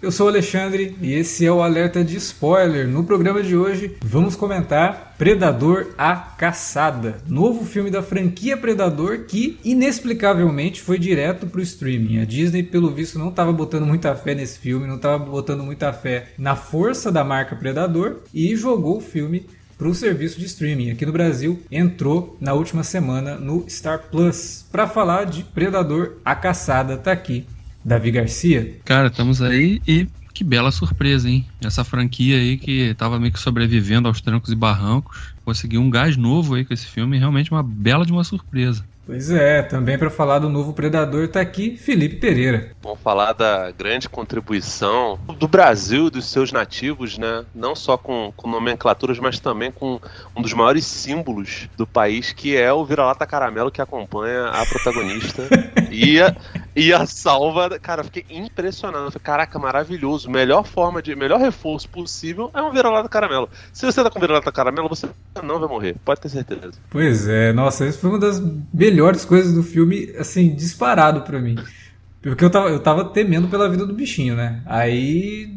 Eu 0.00 0.12
sou 0.12 0.26
o 0.26 0.28
Alexandre 0.28 0.96
e 1.02 1.12
esse 1.12 1.44
é 1.44 1.50
o 1.50 1.60
Alerta 1.60 2.04
de 2.04 2.16
Spoiler. 2.18 2.86
No 2.86 3.02
programa 3.02 3.42
de 3.42 3.56
hoje 3.56 3.96
vamos 4.00 4.36
comentar 4.36 5.16
Predador 5.18 5.88
A 5.98 6.14
Caçada, 6.14 7.16
novo 7.26 7.64
filme 7.64 7.90
da 7.90 8.00
franquia 8.00 8.56
Predador 8.56 9.24
que 9.26 9.58
inexplicavelmente 9.64 10.80
foi 10.80 11.00
direto 11.00 11.48
para 11.48 11.58
o 11.58 11.64
streaming. 11.64 12.20
A 12.20 12.24
Disney, 12.24 12.62
pelo 12.62 12.92
visto, 12.92 13.18
não 13.18 13.30
estava 13.30 13.52
botando 13.52 13.86
muita 13.86 14.14
fé 14.14 14.36
nesse 14.36 14.60
filme, 14.60 14.86
não 14.86 14.96
estava 14.96 15.18
botando 15.18 15.64
muita 15.64 15.92
fé 15.92 16.28
na 16.38 16.54
força 16.54 17.10
da 17.10 17.24
marca 17.24 17.56
Predador 17.56 18.18
e 18.32 18.54
jogou 18.54 18.98
o 18.98 19.00
filme 19.00 19.48
para 19.76 19.88
o 19.88 19.94
serviço 19.96 20.38
de 20.38 20.46
streaming. 20.46 20.92
Aqui 20.92 21.04
no 21.04 21.12
Brasil 21.12 21.60
entrou 21.72 22.36
na 22.40 22.52
última 22.52 22.84
semana 22.84 23.34
no 23.34 23.68
Star 23.68 24.04
Plus 24.12 24.64
para 24.70 24.86
falar 24.86 25.24
de 25.24 25.42
Predador 25.42 26.18
A 26.24 26.36
Caçada. 26.36 26.96
Tá 26.96 27.10
aqui 27.10 27.44
Davi 27.88 28.10
Garcia. 28.10 28.76
Cara, 28.84 29.08
estamos 29.08 29.40
aí 29.40 29.80
e 29.88 30.06
que 30.34 30.44
bela 30.44 30.70
surpresa, 30.70 31.28
hein? 31.28 31.44
Essa 31.60 31.82
franquia 31.82 32.36
aí 32.36 32.56
que 32.56 32.94
tava 32.94 33.18
meio 33.18 33.32
que 33.32 33.40
sobrevivendo 33.40 34.06
aos 34.06 34.20
trancos 34.20 34.52
e 34.52 34.54
barrancos, 34.54 35.34
conseguiu 35.44 35.80
um 35.80 35.90
gás 35.90 36.16
novo 36.16 36.54
aí 36.54 36.64
com 36.64 36.72
esse 36.72 36.86
filme, 36.86 37.18
realmente 37.18 37.50
uma 37.50 37.62
bela 37.62 38.06
de 38.06 38.12
uma 38.12 38.22
surpresa. 38.22 38.84
Pois 39.08 39.30
é, 39.30 39.62
também 39.62 39.96
para 39.96 40.10
falar 40.10 40.38
do 40.38 40.50
novo 40.50 40.74
Predador 40.74 41.24
está 41.24 41.40
aqui 41.40 41.78
Felipe 41.78 42.16
Pereira. 42.16 42.72
Vamos 42.82 43.00
falar 43.00 43.32
da 43.32 43.70
grande 43.70 44.06
contribuição 44.06 45.18
do 45.38 45.48
Brasil, 45.48 46.10
dos 46.10 46.26
seus 46.26 46.52
nativos, 46.52 47.16
né? 47.16 47.42
Não 47.54 47.74
só 47.74 47.96
com, 47.96 48.30
com 48.36 48.50
nomenclaturas, 48.50 49.18
mas 49.18 49.40
também 49.40 49.72
com 49.72 49.98
um 50.36 50.42
dos 50.42 50.52
maiores 50.52 50.84
símbolos 50.84 51.70
do 51.74 51.86
país, 51.86 52.34
que 52.34 52.54
é 52.54 52.70
o 52.70 52.84
vira-lata 52.84 53.26
caramelo 53.26 53.70
que 53.70 53.80
acompanha 53.80 54.48
a 54.48 54.66
protagonista 54.66 55.42
e, 55.90 56.20
a, 56.20 56.36
e 56.76 56.92
a 56.92 57.06
salva. 57.06 57.78
Cara, 57.78 58.04
fiquei 58.04 58.26
impressionado. 58.28 59.10
Falei, 59.10 59.24
Caraca, 59.24 59.58
maravilhoso. 59.58 60.30
Melhor 60.30 60.66
forma 60.66 61.00
de. 61.00 61.16
Melhor 61.16 61.40
reforço 61.40 61.88
possível 61.88 62.50
é 62.52 62.60
um 62.60 62.72
vira-lata 62.72 63.08
caramelo. 63.08 63.48
Se 63.72 63.86
você 63.86 64.04
tá 64.04 64.10
com 64.10 64.20
vira-lata 64.20 64.52
caramelo, 64.52 64.86
você 64.86 65.08
não 65.42 65.58
vai 65.58 65.68
morrer, 65.68 65.96
pode 66.04 66.20
ter 66.20 66.28
certeza. 66.28 66.72
Pois 66.90 67.26
é, 67.26 67.54
nossa, 67.54 67.86
isso 67.86 68.00
foi 68.00 68.10
uma 68.10 68.18
das 68.18 68.38
melhores 68.98 69.24
coisas 69.24 69.54
do 69.54 69.62
filme, 69.62 70.12
assim, 70.18 70.52
disparado 70.52 71.20
pra 71.20 71.38
mim. 71.38 71.54
Porque 72.20 72.44
eu 72.44 72.50
tava, 72.50 72.68
eu 72.68 72.80
tava 72.80 73.04
temendo 73.04 73.46
pela 73.46 73.68
vida 73.70 73.86
do 73.86 73.94
bichinho, 73.94 74.34
né? 74.34 74.60
Aí, 74.66 75.54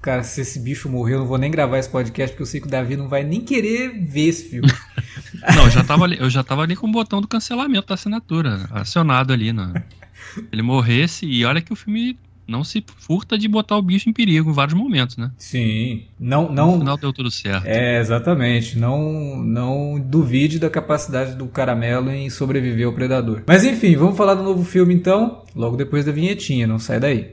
cara, 0.00 0.24
se 0.24 0.40
esse 0.40 0.58
bicho 0.58 0.88
morrer, 0.88 1.14
eu 1.14 1.18
não 1.18 1.26
vou 1.26 1.36
nem 1.36 1.50
gravar 1.50 1.78
esse 1.78 1.90
podcast, 1.90 2.32
porque 2.32 2.42
eu 2.42 2.46
sei 2.46 2.60
que 2.62 2.66
o 2.66 2.70
Davi 2.70 2.96
não 2.96 3.06
vai 3.06 3.22
nem 3.22 3.42
querer 3.42 3.90
ver 3.90 4.28
esse 4.28 4.48
filme. 4.48 4.72
não, 5.54 5.64
eu 5.64 5.70
já 5.70 5.84
tava 5.84 6.04
ali, 6.04 6.16
eu 6.18 6.30
já 6.30 6.42
tava 6.42 6.62
ali 6.62 6.74
com 6.74 6.88
o 6.88 6.90
botão 6.90 7.20
do 7.20 7.28
cancelamento 7.28 7.88
da 7.88 7.94
assinatura 7.94 8.66
acionado 8.70 9.34
ali, 9.34 9.52
né? 9.52 9.84
Ele 10.50 10.62
morresse 10.62 11.26
e 11.26 11.44
olha 11.44 11.60
que 11.60 11.72
o 11.72 11.76
filme 11.76 12.18
não 12.48 12.64
se 12.64 12.82
furta 12.96 13.36
de 13.36 13.46
botar 13.46 13.76
o 13.76 13.82
bicho 13.82 14.08
em 14.08 14.12
perigo 14.12 14.50
em 14.50 14.54
vários 14.54 14.74
momentos, 14.74 15.16
né? 15.16 15.30
Sim. 15.36 16.04
Não, 16.18 16.50
não. 16.50 16.72
No 16.72 16.78
final 16.78 16.96
deu 16.96 17.12
tudo 17.12 17.30
certo. 17.30 17.66
É, 17.66 18.00
exatamente. 18.00 18.78
Não, 18.78 19.36
não 19.36 20.00
duvide 20.00 20.58
da 20.58 20.70
capacidade 20.70 21.34
do 21.34 21.46
caramelo 21.46 22.10
em 22.10 22.30
sobreviver 22.30 22.86
ao 22.86 22.92
predador. 22.92 23.42
Mas 23.46 23.64
enfim, 23.64 23.94
vamos 23.96 24.16
falar 24.16 24.34
do 24.34 24.42
novo 24.42 24.64
filme 24.64 24.94
então, 24.94 25.42
logo 25.54 25.76
depois 25.76 26.04
da 26.04 26.12
vinhetinha. 26.12 26.66
Não 26.66 26.78
sai 26.78 26.98
daí. 26.98 27.32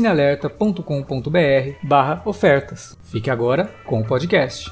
cinealerta.com.br 0.00 1.76
barra 1.82 2.22
ofertas. 2.24 2.96
Fique 3.04 3.30
agora 3.30 3.70
com 3.84 4.00
o 4.00 4.04
podcast. 4.04 4.70